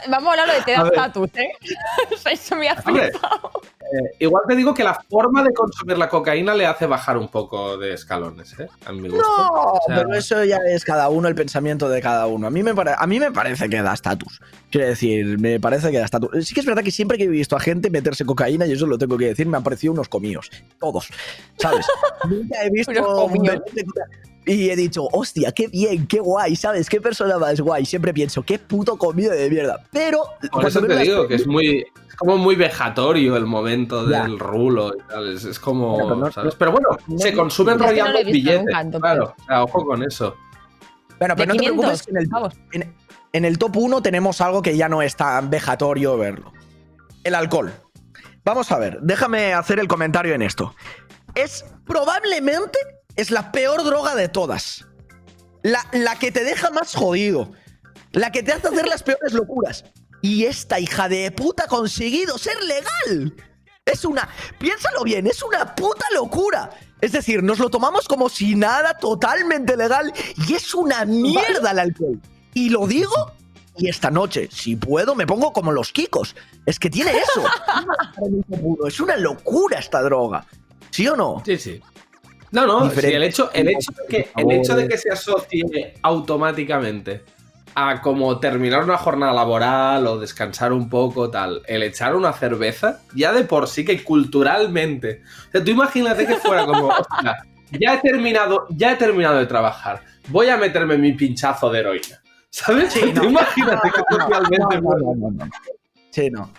Vamos 0.09 0.27
a 0.37 0.41
hablar 0.41 0.55
de 0.57 0.61
te 0.63 0.71
da 0.71 0.83
ver. 0.83 0.93
estatus, 0.93 1.29
¿eh? 1.35 1.49
Eso 2.31 2.55
me 2.55 2.69
ha 2.69 2.73
Hombre. 2.85 3.11
flipado. 3.11 3.51
Eh, 3.81 4.15
igual 4.19 4.43
te 4.47 4.55
digo 4.55 4.73
que 4.73 4.83
la 4.83 4.93
forma 5.09 5.43
de 5.43 5.53
consumir 5.53 5.97
la 5.97 6.09
cocaína 6.09 6.55
le 6.55 6.65
hace 6.65 6.85
bajar 6.87 7.17
un 7.17 7.27
poco 7.27 7.77
de 7.77 7.93
escalones, 7.93 8.57
¿eh? 8.59 8.67
A 8.85 8.91
mi 8.91 9.09
gusto. 9.09 9.23
No, 9.27 9.49
O 9.73 9.79
sea, 9.85 9.95
pero 9.97 10.13
eso 10.15 10.43
ya 10.43 10.57
es 10.65 10.83
cada 10.83 11.09
uno, 11.09 11.27
el 11.27 11.35
pensamiento 11.35 11.89
de 11.89 12.01
cada 12.01 12.25
uno. 12.27 12.47
A 12.47 12.49
mí 12.49 12.63
me, 12.63 12.73
pare- 12.73 12.95
a 12.97 13.05
mí 13.05 13.19
me 13.19 13.31
parece 13.31 13.69
que 13.69 13.81
da 13.81 13.93
estatus. 13.93 14.39
Quiero 14.71 14.87
decir, 14.87 15.37
me 15.39 15.59
parece 15.59 15.91
que 15.91 15.99
da 15.99 16.05
estatus. 16.05 16.29
Sí 16.45 16.53
que 16.55 16.61
es 16.61 16.65
verdad 16.65 16.83
que 16.83 16.91
siempre 16.91 17.17
que 17.17 17.25
he 17.25 17.27
visto 17.27 17.55
a 17.55 17.59
gente 17.59 17.89
meterse 17.89 18.25
cocaína, 18.25 18.65
y 18.65 18.71
eso 18.71 18.87
lo 18.87 18.97
tengo 18.97 19.17
que 19.17 19.25
decir, 19.27 19.45
me 19.47 19.57
han 19.57 19.63
parecido 19.63 19.93
unos 19.93 20.09
comíos. 20.09 20.49
Todos. 20.79 21.09
¿Sabes? 21.57 21.85
Nunca 22.29 22.63
he 22.63 22.69
visto 22.71 23.25
un 23.25 23.43
de 23.43 23.61
y 24.45 24.69
he 24.69 24.75
dicho, 24.75 25.07
hostia, 25.11 25.51
qué 25.51 25.67
bien, 25.67 26.05
qué 26.07 26.19
guay, 26.19 26.55
¿sabes? 26.55 26.89
Qué 26.89 26.99
persona 26.99 27.37
más 27.37 27.59
guay. 27.61 27.85
Siempre 27.85 28.13
pienso, 28.13 28.43
qué 28.43 28.59
puto 28.59 28.97
comido 28.97 29.31
de 29.31 29.49
mierda. 29.49 29.83
Pero. 29.91 30.23
Por 30.51 30.65
eso 30.65 30.81
te 30.81 30.87
las 30.89 31.03
digo 31.03 31.27
que 31.27 31.35
es 31.35 31.47
muy. 31.47 31.85
Es 32.07 32.15
como 32.17 32.37
muy 32.37 32.55
vejatorio 32.55 33.35
el 33.37 33.45
momento 33.45 34.07
Ya. 34.09 34.23
del 34.23 34.37
rulo 34.37 34.93
y 34.95 35.01
tal. 35.09 35.33
Es, 35.33 35.45
es 35.45 35.59
como. 35.59 35.97
Pero 35.97 36.15
no- 36.15 36.31
¿sabes? 36.31 36.55
Pero 36.55 36.71
bueno, 36.73 36.89
no- 37.07 37.17
se 37.19 37.33
consume 37.33 37.77
Yo 37.77 37.85
es 37.85 37.91
que 37.93 37.99
no 38.01 38.31
billetes. 38.31 38.65
claro, 38.99 39.33
o 39.39 39.45
sea, 39.45 39.63
ojo 39.63 39.85
con 39.85 40.03
eso. 40.03 40.35
Bueno, 41.19 41.35
pero 41.35 41.47
no 41.47 41.53
te 41.53 41.59
500, 41.59 42.01
preocupes 42.01 42.03
que 42.03 42.11
en 42.11 42.17
el, 42.17 42.83
en, 42.83 42.95
en 43.33 43.45
el 43.45 43.57
top 43.57 43.77
1 43.77 44.01
tenemos 44.01 44.41
algo 44.41 44.61
que 44.61 44.75
ya 44.75 44.89
no 44.89 45.01
es 45.01 45.15
tan 45.15 45.49
vejatorio 45.49 46.17
verlo. 46.17 46.51
El 47.23 47.35
alcohol. 47.35 47.71
Vamos 48.43 48.71
a 48.73 48.77
ver, 48.77 48.99
déjame 49.01 49.53
hacer 49.53 49.79
el 49.79 49.87
comentario 49.87 50.33
en 50.35 50.41
esto. 50.41 50.75
Es 51.33 51.63
probablemente 51.85 52.77
es 53.15 53.31
la 53.31 53.51
peor 53.51 53.83
droga 53.83 54.15
de 54.15 54.29
todas. 54.29 54.85
La, 55.61 55.85
la 55.91 56.17
que 56.17 56.31
te 56.31 56.43
deja 56.43 56.69
más 56.71 56.95
jodido. 56.95 57.51
La 58.11 58.31
que 58.31 58.43
te 58.43 58.51
hace 58.51 58.67
hacer 58.67 58.87
las 58.87 59.03
peores 59.03 59.33
locuras. 59.33 59.85
Y 60.21 60.45
esta 60.45 60.79
hija 60.79 61.09
de 61.09 61.31
puta 61.31 61.65
ha 61.65 61.67
conseguido 61.67 62.37
ser 62.37 62.61
legal. 62.63 63.35
Es 63.85 64.05
una. 64.05 64.29
Piénsalo 64.59 65.03
bien, 65.03 65.27
es 65.27 65.43
una 65.43 65.75
puta 65.75 66.05
locura. 66.13 66.69
Es 67.01 67.11
decir, 67.11 67.43
nos 67.43 67.59
lo 67.59 67.69
tomamos 67.69 68.07
como 68.07 68.29
si 68.29 68.55
nada, 68.55 68.97
totalmente 68.97 69.75
legal. 69.75 70.13
Y 70.47 70.53
es 70.53 70.73
una 70.73 71.03
mierda 71.05 71.71
el 71.71 71.79
alcohol. 71.79 72.21
Y 72.53 72.69
lo 72.69 72.87
digo. 72.87 73.33
Y 73.75 73.89
esta 73.89 74.11
noche, 74.11 74.47
si 74.51 74.75
puedo, 74.75 75.15
me 75.15 75.25
pongo 75.25 75.51
como 75.51 75.71
los 75.71 75.91
kikos. 75.91 76.35
Es 76.65 76.77
que 76.77 76.89
tiene 76.89 77.11
eso. 77.11 77.43
es 78.87 78.99
una 78.99 79.17
locura 79.17 79.79
esta 79.79 80.01
droga. 80.01 80.45
¿Sí 80.91 81.07
o 81.07 81.15
no? 81.15 81.41
Sí, 81.43 81.57
sí. 81.57 81.81
No, 82.53 82.67
no, 82.67 82.89
sí, 82.91 83.07
el, 83.07 83.23
hecho, 83.23 83.49
el, 83.51 83.67
hecho 83.67 83.91
de 83.91 84.07
que, 84.07 84.29
el 84.37 84.51
hecho 84.51 84.75
de 84.75 84.87
que 84.87 84.95
se 84.95 85.11
asocie 85.11 85.95
automáticamente 86.03 87.23
a 87.73 87.99
como 87.99 88.39
terminar 88.39 88.83
una 88.83 88.97
jornada 88.97 89.33
laboral 89.33 90.05
o 90.05 90.19
descansar 90.19 90.71
un 90.71 90.87
poco, 90.87 91.31
tal, 91.31 91.63
el 91.65 91.81
echar 91.81 92.15
una 92.15 92.31
cerveza, 92.31 93.01
ya 93.15 93.33
de 93.33 93.43
por 93.43 93.67
sí 93.67 93.83
que 93.83 94.03
culturalmente. 94.03 95.23
O 95.47 95.51
sea, 95.51 95.63
tú 95.63 95.71
imagínate 95.71 96.27
que 96.27 96.35
fuera 96.35 96.63
como, 96.67 96.87
"Hostia, 96.89 97.43
ya 97.71 97.95
he 97.95 97.97
terminado, 97.97 98.67
ya 98.69 98.91
he 98.91 98.95
terminado 98.97 99.37
de 99.39 99.47
trabajar, 99.47 100.03
voy 100.27 100.49
a 100.49 100.57
meterme 100.57 100.95
mi 100.95 101.13
pinchazo 101.13 101.71
de 101.71 101.79
heroína. 101.79 102.21
¿Sabes? 102.51 102.93
Sí, 102.93 103.01
Tú 103.15 103.23
imagínate 103.23 103.89
que 103.89 104.01
no, 104.79 105.15
no, 105.15 105.31
no. 105.31 105.49
Sí, 106.11 106.29
no. 106.29 106.51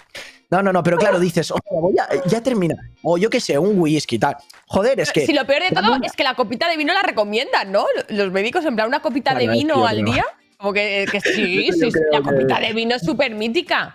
No, 0.50 0.62
no, 0.62 0.72
no, 0.72 0.82
pero 0.82 0.98
claro, 0.98 1.18
dices, 1.18 1.52
voy 1.70 1.94
a, 1.98 2.08
ya 2.26 2.42
termina. 2.42 2.74
O 3.02 3.18
yo 3.18 3.28
qué 3.30 3.40
sé, 3.40 3.58
un 3.58 3.78
whisky, 3.80 4.18
tal. 4.18 4.36
Joder, 4.66 5.00
es 5.00 5.10
que. 5.12 5.26
Si 5.26 5.32
lo 5.32 5.44
peor 5.46 5.62
de 5.62 5.74
todo 5.74 5.96
es 6.02 6.12
que 6.12 6.22
la 6.22 6.34
copita 6.34 6.68
de 6.68 6.76
vino 6.76 6.92
la 6.92 7.02
recomiendan, 7.02 7.72
¿no? 7.72 7.86
Los 8.10 8.30
médicos, 8.30 8.64
en 8.64 8.76
plan, 8.76 8.88
una 8.88 9.00
copita 9.00 9.34
de 9.34 9.48
vino 9.48 9.74
tío, 9.74 9.86
al 9.86 10.04
día. 10.04 10.24
Como 10.58 10.72
que, 10.72 11.06
que 11.10 11.20
sí, 11.20 11.70
sí, 11.72 11.72
sí, 11.72 11.90
creo 11.90 12.04
la 12.12 12.18
que- 12.18 12.24
copita 12.36 12.60
de 12.60 12.72
vino 12.72 12.94
es 12.94 13.02
súper 13.02 13.34
mítica. 13.34 13.94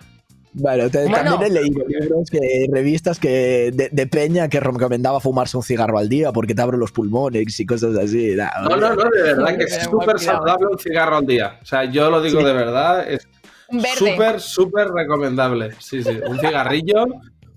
Bueno, 0.52 0.90
te- 0.90 1.06
Bueno. 1.06 1.30
también 1.38 1.56
he 1.56 1.60
leído 1.60 1.84
libros, 1.86 2.28
que, 2.28 2.66
revistas 2.72 3.20
que 3.20 3.70
de, 3.72 3.88
de 3.92 4.06
Peña 4.08 4.48
que 4.48 4.58
recomendaba 4.58 5.20
fumarse 5.20 5.56
un 5.56 5.62
cigarro 5.62 5.96
al 5.96 6.08
día 6.08 6.32
porque 6.32 6.56
te 6.56 6.60
abre 6.62 6.76
los 6.76 6.90
pulmones 6.90 7.60
y 7.60 7.64
cosas 7.66 7.96
así. 7.96 8.34
Nah, 8.34 8.50
No, 8.68 8.76
no, 8.76 8.94
no, 8.96 9.10
de 9.10 9.22
verdad 9.22 9.56
que 9.56 9.62
es 9.64 9.84
súper 9.84 10.18
saludable 10.18 10.66
un 10.72 10.78
cigarro 10.78 11.18
al 11.18 11.26
día. 11.26 11.56
O 11.62 11.64
sea, 11.64 11.84
yo 11.84 12.10
lo 12.10 12.20
digo 12.20 12.40
Sí. 12.40 12.46
de 12.46 12.52
verdad, 12.52 13.08
es 13.08 13.28
verde. 13.70 13.96
súper, 13.96 14.40
súper 14.40 14.88
recomendable. 14.88 15.72
Sí, 15.78 16.02
sí, 16.02 16.18
un 16.26 16.38
cigarrillo, 16.38 17.04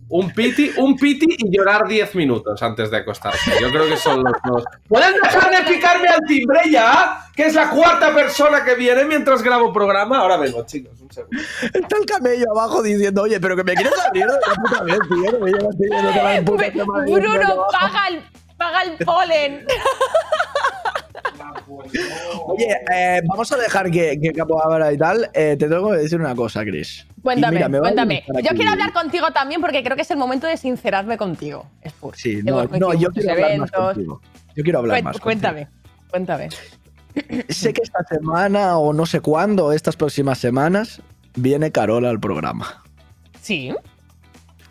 un 0.09 0.32
piti, 0.32 0.72
un 0.78 0.95
piti 0.95 1.26
y 1.39 1.55
llorar 1.55 1.88
10 1.88 2.14
minutos 2.16 2.61
antes 2.61 2.91
de 2.91 2.97
acostarse. 2.97 3.51
Yo 3.59 3.70
creo 3.72 3.88
que 3.88 3.97
son 3.97 4.24
los 4.24 4.34
dos. 4.45 4.64
¿Pueden 4.88 5.14
dejar 5.22 5.49
de 5.49 5.74
picarme 5.74 6.07
al 6.07 6.20
timbre 6.28 6.59
ya? 6.70 7.20
Que 7.36 7.45
es 7.47 7.55
la 7.55 7.70
cuarta 7.72 8.14
persona 8.14 8.64
que 8.64 8.76
viene 8.76 9.05
mientras 9.05 9.41
grabo 9.41 9.74
programa. 9.74 10.20
Ahora 10.20 10.38
vengo, 10.38 10.64
chicos, 10.66 10.99
un 11.01 11.09
segundo. 11.11 11.41
Está 11.74 11.97
el 11.97 12.05
camello 12.05 12.45
abajo 12.51 12.84
diciendo, 12.84 13.24
oye, 13.24 13.39
pero 13.39 13.55
que 13.55 13.64
me 13.64 13.74
quieres 13.74 13.93
abrir 14.07 14.28
de 14.28 14.34
la 14.34 14.53
puta 14.53 14.84
vez, 14.84 14.99
tío. 15.09 15.39
me 15.39 15.51
llevas 15.51 15.76
y 17.07 17.14
Bruno, 17.14 17.41
abajo". 17.47 17.68
paga 17.72 18.07
el, 18.09 18.24
paga 18.55 18.82
el 18.84 18.97
polen. 19.05 19.66
Oye, 22.47 22.78
eh, 22.93 23.22
vamos 23.26 23.51
a 23.51 23.57
dejar 23.57 23.89
que, 23.91 24.20
que 24.22 24.32
Capo 24.34 24.61
y 24.91 24.97
tal. 24.97 25.30
Eh, 25.34 25.55
te 25.57 25.68
tengo 25.68 25.91
que 25.91 25.97
decir 25.97 26.20
una 26.20 26.36
cosa, 26.36 26.64
Chris. 26.64 27.05
Cuéntame, 27.22 27.66
mira, 27.68 27.80
cuéntame. 27.80 28.24
Yo 28.43 28.49
quiero 28.55 28.72
hablar 28.72 28.91
contigo 28.93 29.32
también 29.32 29.61
porque 29.61 29.84
creo 29.84 29.95
que 29.95 30.01
es 30.01 30.11
el 30.11 30.18
momento 30.18 30.47
de 30.47 30.57
sincerarme 30.57 31.18
contigo. 31.18 31.66
Spurs. 31.84 32.20
Sí, 32.20 32.41
no, 32.43 32.66
no, 32.66 32.93
yo 32.93 33.09
quiero 33.11 33.32
hablar 33.32 33.57
más 33.57 33.72
contigo. 33.72 34.22
Yo 34.55 34.64
quiero 34.64 34.80
hablar 34.80 34.97
Cuen- 34.97 35.03
más. 35.03 35.14
contigo. 35.14 35.24
cuéntame, 35.24 35.68
cuéntame. 36.09 36.49
Sé 37.49 37.74
que 37.74 37.82
esta 37.84 38.03
semana 38.09 38.78
o 38.78 38.91
no 38.93 39.05
sé 39.05 39.20
cuándo, 39.22 39.72
estas 39.72 39.95
próximas 39.95 40.39
semanas, 40.39 41.01
viene 41.36 41.72
Carola 41.72 42.09
al 42.09 42.20
programa. 42.20 42.84
Sí, 43.41 43.74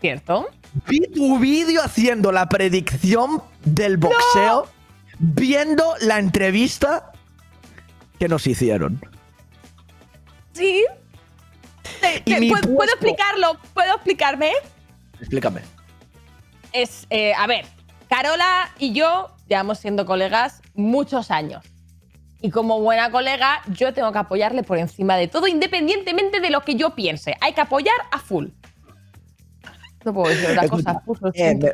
cierto. 0.01 0.49
Vi 0.89 1.01
tu 1.13 1.39
vídeo 1.39 1.83
haciendo 1.83 2.33
la 2.33 2.49
predicción 2.49 3.43
del 3.65 3.97
boxeo, 3.97 4.67
viendo 5.23 5.95
la 6.01 6.19
entrevista 6.19 7.13
que 8.19 8.29
nos 8.29 8.47
hicieron. 8.47 9.01
Sí. 10.53 10.85
Y 12.25 12.35
te- 12.35 12.41
mi 12.41 12.51
¿puedo, 12.51 12.83
explicarlo? 12.85 13.57
¿Puedo 13.73 13.95
explicarme? 13.95 14.53
Explícame. 15.21 15.61
Es, 16.73 17.07
eh, 17.11 17.33
a 17.35 17.47
ver, 17.47 17.65
Carola 18.09 18.71
y 18.79 18.93
yo 18.93 19.31
llevamos 19.49 19.79
siendo 19.79 20.05
colegas 20.05 20.61
muchos 20.75 21.31
años. 21.31 21.65
Y 22.41 22.51
como 22.51 22.81
buena 22.81 23.13
colega, 23.13 23.63
yo 23.69 23.95
tengo 23.95 24.11
que 24.11 24.19
apoyarle 24.19 24.65
por 24.65 24.77
encima 24.77 25.17
de 25.17 25.29
todo, 25.29 25.47
independientemente 25.47 26.41
de 26.41 26.51
lo 26.51 26.63
que 26.63 26.75
yo 26.75 26.97
piense. 26.97 27.37
Hay 27.41 27.53
que 27.53 27.61
apoyar 27.61 27.95
a 28.11 28.19
full. 28.19 28.49
No 30.05 30.13
puedo 30.13 30.35
decir 30.35 30.51
otra 30.51 30.69
cosa. 30.69 31.03
Eh, 31.35 31.55
me, 31.55 31.71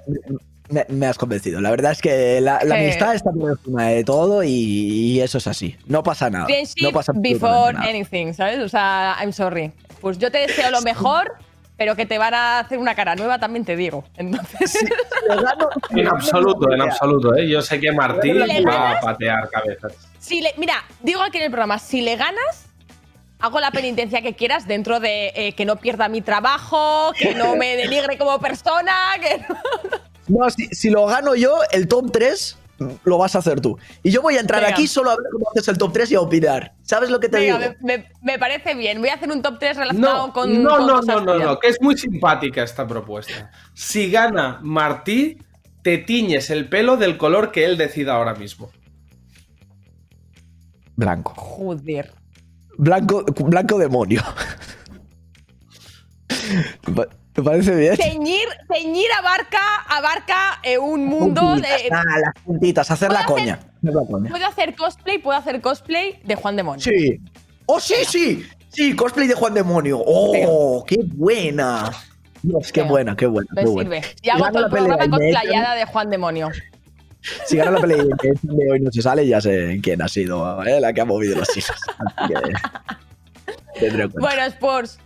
me- 0.71 0.87
me 0.89 1.07
has 1.07 1.19
convencido. 1.19 1.61
La 1.61 1.71
verdad 1.71 1.93
es 1.93 2.01
que 2.03 2.41
la, 2.41 2.61
la 2.65 2.77
Sí. 2.77 2.83
amistad 2.83 3.15
está 3.15 3.31
por 3.31 3.51
encima 3.53 3.85
de 3.87 4.05
todo 4.05 4.43
y, 4.43 4.51
y 4.51 5.21
eso 5.21 5.39
es 5.39 5.47
así. 5.47 5.77
No 5.87 6.03
pasa 6.03 6.31
nada. 6.31 6.47
Friendship 6.47 6.83
No 6.83 6.93
pasa 6.93 7.13
before 7.15 7.73
nada. 7.75 7.87
anything, 7.89 8.33
¿sabes? 8.35 8.59
O 8.61 8.69
sea, 8.69 9.17
I'm 9.21 9.33
sorry. 9.33 9.73
Pues 10.01 10.19
yo 10.19 10.31
te 10.31 10.39
deseo 10.39 10.71
lo 10.71 10.81
mejor, 10.83 11.33
pero 11.77 11.95
que 11.97 12.07
te 12.07 12.19
van 12.19 12.35
a 12.35 12.61
hacer 12.61 12.79
una 12.79 12.95
cara 12.95 13.15
nueva 13.17 13.39
también 13.39 13.65
te 13.65 13.77
digo. 13.77 14.05
Entonces, 14.17 14.79
En 15.91 16.07
absoluto, 16.09 16.73
en 16.73 16.83
absoluto, 16.83 17.35
¿eh? 17.37 17.49
Yo 17.49 17.63
sé 17.63 17.81
que 17.81 17.93
Martí 17.93 18.33
¿Le 18.33 18.63
va 18.65 18.93
a 18.93 19.01
patear 19.01 19.49
cabezas. 19.51 19.93
si 20.19 20.41
le, 20.41 20.53
mira, 20.57 20.75
digo 21.03 21.23
aquí 21.23 21.39
en 21.39 21.45
el 21.45 21.51
programa, 21.51 21.79
si 21.79 22.01
le 22.01 22.17
ganas, 22.17 22.67
hago 23.41 23.61
la 23.61 23.71
penitencia 23.71 24.21
que 24.23 24.35
quieras 24.35 24.67
dentro 24.67 24.99
de 25.01 25.33
eh, 25.35 25.53
que 25.53 25.65
no 25.65 25.77
pierda 25.77 26.09
mi 26.09 26.21
trabajo, 26.23 27.13
que 27.17 27.35
no 27.35 27.55
me 27.57 27.77
denigre 27.77 28.19
como 28.19 28.39
persona, 28.41 28.93
que 29.21 29.39
no- 29.49 29.57
No, 30.29 30.49
si, 30.51 30.67
si 30.69 30.91
lo 30.91 31.07
gano 31.07 31.35
yo, 31.35 31.59
el 31.73 31.89
top 31.89 32.13
3 32.13 32.59
lo 33.05 33.19
vas 33.19 33.35
a 33.35 33.39
hacer 33.41 33.61
tú. 33.61 33.77
Y 34.05 34.11
yo 34.11 34.23
voy 34.23 34.37
a 34.37 34.41
entrar 34.41 34.61
Venga. 34.63 34.75
aquí 34.75 34.87
solo 34.87 35.11
a 35.11 35.17
ver 35.17 35.25
cómo 35.33 35.47
haces 35.51 35.67
el 35.69 35.79
top 35.79 35.93
3 35.93 36.13
y 36.13 36.15
a 36.15 36.21
opinar. 36.21 36.75
¿Sabes 36.83 37.11
lo 37.11 37.19
que 37.19 37.29
te 37.29 37.39
Venga, 37.41 37.59
digo? 37.59 37.75
me, 37.83 37.99
me- 37.99 38.09
me 38.23 38.39
parece 38.39 38.75
bien. 38.77 39.01
Voy 39.01 39.09
a 39.09 39.15
hacer 39.15 39.31
un 39.33 39.43
top 39.43 39.59
3 39.59 39.77
relacionado 39.79 40.27
No, 40.29 40.33
con. 40.33 40.63
no, 40.63 40.71
con 40.77 40.87
no, 40.87 41.01
no, 41.03 41.21
no, 41.23 41.39
no, 41.39 41.59
que 41.59 41.69
es 41.69 41.79
muy 41.81 41.97
simpática 41.99 42.63
esta 42.63 42.87
propuesta. 42.87 43.51
Si 43.75 44.11
gana 44.11 44.61
Martí, 44.63 45.39
te 45.83 45.99
tiñes 45.99 46.51
el 46.51 46.69
pelo 46.69 46.97
del 46.97 47.17
color 47.19 47.51
que 47.51 47.65
él 47.65 47.77
decida 47.79 48.15
ahora 48.15 48.35
mismo. 48.35 48.71
Blanco. 50.95 51.35
Joder. 51.37 52.13
Blanco, 52.77 53.25
blanco 53.25 53.77
demonio. 53.79 54.23
¿Te 57.39 57.45
pa- 57.45 57.51
¿Te 57.53 57.63
parece 57.63 57.75
bien? 57.77 57.97
Teñir 57.97 59.07
abarca, 59.17 59.61
abarca 59.89 60.59
eh, 60.65 60.77
un 60.77 61.07
mundo 61.07 61.41
Puntitas, 61.41 61.83
de. 61.85 61.89
ah, 61.93 62.03
las 62.21 62.45
puntitas, 62.45 62.91
hacer 62.91 63.13
la 63.13 63.25
¿Puedo 63.25 63.39
coña. 63.39 63.61
la. 63.83 64.03
Puedo 64.03 64.45
hacer 64.47 64.75
cosplay, 64.75 65.19
puedo 65.19 65.39
hacer 65.39 65.61
cosplay 65.61 66.21
de 66.25 66.35
Juan 66.35 66.57
Demonio. 66.57 66.81
Sí. 66.83 67.21
¡Oh, 67.67 67.79
sí, 67.79 67.95
sí! 68.09 68.45
Sí, 68.71 68.97
cosplay 68.97 69.29
de 69.29 69.35
Juan 69.35 69.55
Demonio. 69.55 70.03
¡Oh, 70.05 70.85
qué 70.85 70.99
buena! 71.15 71.93
Dios, 72.43 72.73
qué 72.73 72.81
Venga. 72.81 72.91
buena, 72.91 73.17
qué 73.17 73.27
buena. 73.27 73.49
Me 73.53 73.63
qué 73.63 73.69
buena. 73.69 74.03
sirve. 74.03 74.15
Y 74.21 74.31
hago 74.31 74.49
todo 74.51 74.65
el 74.65 74.71
programa 74.73 75.09
cosplayada 75.09 75.75
de 75.77 75.85
Juan 75.85 76.11
Demonio. 76.11 76.51
Si 77.47 77.57
gana 77.57 77.71
la 77.71 77.81
pelea 77.81 77.99
de 78.43 78.71
hoy 78.73 78.81
no 78.81 78.91
se 78.91 79.01
sale, 79.01 79.25
ya 79.29 79.41
sé 79.41 79.79
quién 79.81 80.03
ha 80.03 80.09
sido 80.09 80.61
¿eh? 80.65 80.81
la 80.81 80.93
que 80.93 81.03
ha 81.03 81.05
movido 81.05 81.37
los 81.39 81.57
hilos. 81.57 81.71
Bueno, 84.19 84.43
Sports, 84.47 84.99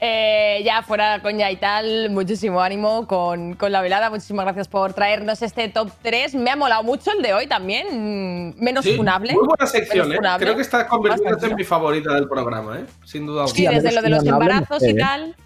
eh, 0.00 0.62
ya 0.64 0.82
fuera 0.82 1.20
coña 1.20 1.50
y 1.50 1.56
tal, 1.56 2.08
muchísimo 2.10 2.60
ánimo 2.62 3.06
con, 3.06 3.54
con 3.54 3.70
la 3.70 3.82
velada. 3.82 4.08
Muchísimas 4.10 4.44
gracias 4.46 4.66
por 4.68 4.94
traernos 4.94 5.42
este 5.42 5.68
top 5.68 5.90
3. 6.02 6.34
Me 6.36 6.50
ha 6.50 6.56
molado 6.56 6.82
mucho 6.82 7.10
el 7.12 7.22
de 7.22 7.34
hoy 7.34 7.46
también. 7.46 7.86
mm, 8.50 8.54
Menos 8.62 8.84
Sí, 8.84 8.96
funable. 8.96 9.34
Muy 9.34 9.46
buena 9.46 9.66
sección, 9.66 10.10
¿eh? 10.12 10.16
funable. 10.16 10.46
Creo 10.46 10.56
que 10.56 10.62
está 10.62 10.86
convirtiéndose 10.86 11.32
Bastante. 11.34 11.52
en 11.52 11.56
mi 11.56 11.64
favorita 11.64 12.14
del 12.14 12.28
programa, 12.28 12.78
¿eh? 12.78 12.84
Sin 13.04 13.26
duda 13.26 13.46
Sí, 13.48 13.66
alguna. 13.66 13.78
a 13.78 13.82
desde 13.82 13.94
lo 13.96 14.02
de 14.02 14.08
los 14.08 14.24
embarazos 14.26 14.82
y 14.82 14.90
¿eh? 14.90 14.94
tal. 14.94 15.36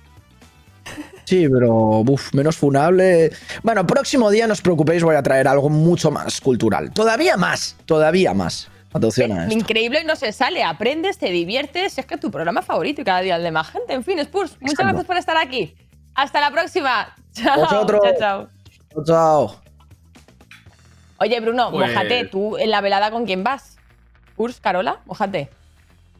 Sí, 1.25 1.49
pero 1.49 1.73
uf, 2.07 2.35
menos 2.35 2.57
funable. 2.57 3.31
Bueno, 3.63 3.87
próximo 3.87 4.31
día 4.31 4.47
no 4.47 4.53
os 4.53 4.61
preocupéis, 4.61 5.03
voy 5.03 5.17
a 5.17 5.23
traer 5.23 5.49
algo 5.49 5.71
mucho 5.71 6.11
más 6.11 6.41
cultural. 6.41 6.93
Todavía 6.93 7.37
más, 7.39 7.77
todavía 7.87 8.35
más. 8.35 8.69
Atención 8.95 9.33
a 9.33 9.43
esto. 9.45 9.55
Increíble 9.59 10.01
y 10.03 10.05
no 10.05 10.17
se 10.17 10.33
sale. 10.33 10.63
Aprendes, 10.63 11.19
te 11.19 11.31
diviertes. 11.31 11.99
Es 11.99 12.07
que 12.07 12.15
es 12.15 12.21
tu 12.21 12.31
programa 12.31 12.63
favorito 12.63 13.01
y 13.03 13.05
cada 13.05 13.21
día 13.21 13.37
el 13.37 13.43
de 13.43 13.51
más 13.51 13.69
gente. 13.71 13.93
En 13.93 14.05
fin, 14.05 14.19
Spurs, 14.21 14.53
muchas 14.61 14.73
Exacto. 14.73 14.83
gracias 14.85 15.05
por 15.07 15.17
estar 15.17 15.37
aquí. 15.37 15.75
Hasta 16.15 16.41
la 16.41 16.51
próxima. 16.53 17.15
Chao. 17.33 17.61
Vosotros. 17.61 18.01
Chao, 18.03 18.15
chao. 18.19 18.49
Chao, 18.95 19.05
chao. 19.05 19.61
Oye, 21.19 21.41
Bruno, 21.41 21.71
Pues- 21.71 21.91
mojate. 21.91 22.25
¿Tú 22.27 22.57
en 22.57 22.71
la 22.71 22.81
velada 22.81 23.11
con 23.11 23.25
quién 23.27 23.43
vas? 23.45 23.77
¿Spurs, 24.29 24.61
Carola? 24.61 25.01
Mojate. 25.07 25.49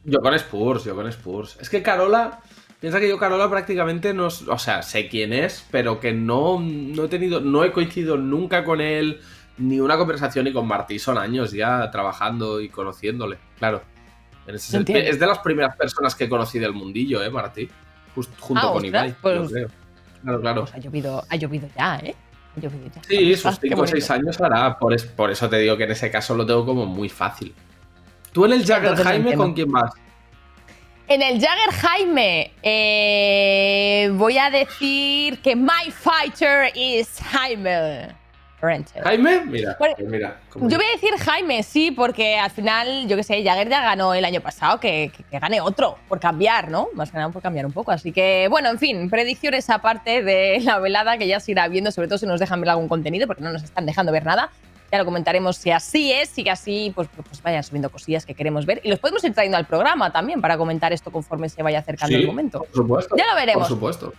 Yo 0.03 0.19
con 0.19 0.33
Spurs, 0.35 0.83
yo 0.83 0.95
con 0.95 1.07
Spurs. 1.07 1.57
Es 1.59 1.69
que 1.69 1.81
Carola, 1.81 2.39
piensa 2.79 2.99
que 2.99 3.09
yo 3.09 3.17
Carola 3.17 3.49
prácticamente 3.49 4.13
no, 4.13 4.27
o 4.27 4.59
sea, 4.59 4.83
sé 4.83 5.07
quién 5.07 5.33
es, 5.33 5.65
pero 5.71 5.99
que 5.99 6.13
no, 6.13 6.59
no 6.59 7.05
he 7.05 7.07
tenido, 7.07 7.41
no 7.41 7.63
he 7.63 7.71
coincidido 7.71 8.15
nunca 8.17 8.63
con 8.63 8.81
él, 8.81 9.19
ni 9.57 9.79
una 9.79 9.97
conversación, 9.97 10.45
ni 10.45 10.53
con 10.53 10.67
Martí, 10.67 10.99
son 10.99 11.17
años 11.17 11.51
ya 11.51 11.89
trabajando 11.91 12.59
y 12.61 12.69
conociéndole, 12.69 13.37
claro. 13.57 13.81
Ese 14.47 14.77
Entiendo. 14.77 15.09
es 15.09 15.19
de 15.19 15.25
las 15.25 15.39
primeras 15.39 15.75
personas 15.75 16.13
que 16.13 16.29
conocí 16.29 16.59
del 16.59 16.71
mundillo, 16.73 17.23
eh, 17.23 17.29
Martí. 17.31 17.67
Just- 18.15 18.37
junto 18.39 18.67
Ah, 18.67 18.73
con 18.73 18.83
ostras, 18.85 19.05
Ibai, 19.07 19.15
pues- 19.21 19.41
yo 19.41 19.49
creo. 19.49 19.67
Claro, 20.21 20.41
claro. 20.41 20.61
Pues 20.61 20.73
ha 20.75 20.77
llovido, 20.79 21.23
ha 21.29 21.35
llovido 21.35 21.67
ya, 21.75 21.97
¿eh? 21.97 22.15
Ya. 22.57 22.69
Sí, 23.07 23.33
Ah, 23.33 23.37
sus 23.37 23.59
qué 23.59 23.67
5 23.69 23.81
o 23.81 23.87
6 23.87 24.07
bonito. 24.07 24.13
años 24.27 24.39
hará, 24.41 24.77
por, 24.79 24.93
es- 24.93 25.03
por 25.03 25.29
eso 25.31 25.49
te 25.49 25.57
digo 25.57 25.75
que 25.77 25.83
en 25.83 25.91
ese 25.91 26.09
caso 26.11 26.35
lo 26.35 26.45
tengo 26.45 26.65
como 26.65 26.85
muy 26.85 27.09
fácil. 27.09 27.53
¿Tú 28.31 28.45
en 28.45 28.53
el 28.53 28.65
Jagger 28.65 28.95
Jaime 28.95 29.33
con 29.35 29.53
quién 29.53 29.71
vas? 29.71 29.91
En 31.07 31.21
el 31.21 31.39
Jagger 31.41 31.71
Jaime, 31.73 32.51
eh, 32.63 34.09
voy 34.13 34.37
a 34.37 34.49
decir 34.49 35.39
que 35.41 35.55
my 35.55 35.91
fighter 35.91 36.71
is 36.75 37.19
Jaime. 37.31 38.09
Rented. 38.65 39.01
¿Jaime? 39.03 39.41
Mira, 39.45 39.75
Bueno, 39.79 39.95
pues 39.97 40.09
mira. 40.09 40.39
Yo 40.55 40.77
voy 40.77 40.85
a 40.85 40.91
decir 40.91 41.11
Jaime, 41.19 41.63
sí, 41.63 41.91
porque 41.91 42.37
al 42.37 42.49
final, 42.51 43.07
yo 43.07 43.15
qué 43.15 43.23
sé, 43.23 43.43
Jagger 43.43 43.69
ya 43.69 43.81
ganó 43.81 44.13
el 44.13 44.25
año 44.25 44.41
pasado, 44.41 44.79
que, 44.79 45.11
que- 45.15 45.23
que 45.23 45.39
gane 45.39 45.61
otro, 45.61 45.97
por 46.07 46.19
cambiar, 46.19 46.69
¿no? 46.69 46.87
Más 46.93 47.11
que 47.11 47.17
nada 47.17 47.29
por 47.29 47.41
cambiar 47.41 47.65
un 47.65 47.71
poco. 47.73 47.91
Así 47.91 48.11
que, 48.11 48.47
bueno, 48.49 48.69
en 48.69 48.79
fin, 48.79 49.09
predicciones 49.09 49.69
aparte 49.69 50.23
de 50.23 50.59
la 50.63 50.79
velada, 50.79 51.17
que 51.17 51.27
ya 51.27 51.39
se 51.39 51.51
irá 51.51 51.67
viendo, 51.67 51.91
sobre 51.91 52.07
todo 52.07 52.17
si 52.17 52.25
nos 52.25 52.39
dejan 52.39 52.59
ver 52.61 52.69
algún 52.71 52.87
contenido, 52.87 53.27
porque 53.27 53.43
no 53.43 53.51
nos 53.51 53.63
están 53.63 53.85
dejando 53.85 54.11
ver 54.11 54.25
nada. 54.25 54.49
Ya 54.91 54.99
lo 54.99 55.05
comentaremos 55.05 55.57
si 55.57 55.71
así 55.71 56.11
es, 56.13 56.29
si 56.29 56.47
así, 56.47 56.91
pues, 56.95 57.09
pues 57.27 57.41
vayan 57.41 57.63
subiendo 57.63 57.89
cosillas 57.89 58.25
que 58.25 58.35
queremos 58.35 58.65
ver. 58.67 58.79
Y 58.83 58.89
los 58.89 58.99
podemos 58.99 59.23
ir 59.23 59.33
trayendo 59.33 59.57
al 59.57 59.65
programa 59.65 60.11
también 60.11 60.41
para 60.41 60.57
comentar 60.57 60.93
esto 60.93 61.11
conforme 61.11 61.49
se 61.49 61.61
vaya 61.63 61.79
acercando 61.79 62.15
Sí, 62.15 62.21
el 62.21 62.27
momento. 62.27 62.59
Por 62.59 62.75
supuesto. 62.75 63.15
Ya 63.17 63.25
lo 63.27 63.35
veremos. 63.35 63.67
Por 63.67 63.75
supuesto. 63.75 64.13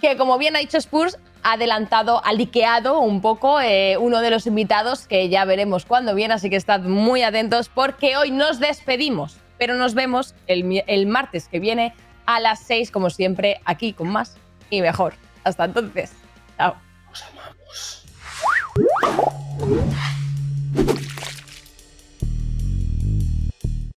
Que 0.00 0.16
como 0.16 0.38
bien 0.38 0.54
ha 0.56 0.60
dicho 0.60 0.78
Spurs, 0.78 1.18
ha 1.42 1.52
adelantado, 1.52 2.24
ha 2.24 2.32
liqueado 2.32 3.00
un 3.00 3.20
poco 3.20 3.60
eh, 3.60 3.96
uno 3.98 4.20
de 4.20 4.30
los 4.30 4.46
invitados 4.46 5.06
que 5.06 5.28
ya 5.28 5.44
veremos 5.44 5.84
cuando 5.84 6.14
viene, 6.14 6.34
así 6.34 6.50
que 6.50 6.56
estad 6.56 6.80
muy 6.80 7.22
atentos 7.22 7.68
porque 7.68 8.16
hoy 8.16 8.30
nos 8.30 8.60
despedimos, 8.60 9.38
pero 9.58 9.74
nos 9.74 9.94
vemos 9.94 10.34
el, 10.46 10.84
el 10.86 11.06
martes 11.06 11.48
que 11.48 11.58
viene 11.58 11.94
a 12.26 12.40
las 12.40 12.60
6, 12.60 12.90
como 12.90 13.10
siempre, 13.10 13.60
aquí 13.64 13.92
con 13.92 14.08
más 14.08 14.36
y 14.70 14.82
mejor. 14.82 15.14
Hasta 15.44 15.64
entonces, 15.64 16.12
chao. 16.56 16.76
Os 17.10 17.24
amamos. 17.24 18.04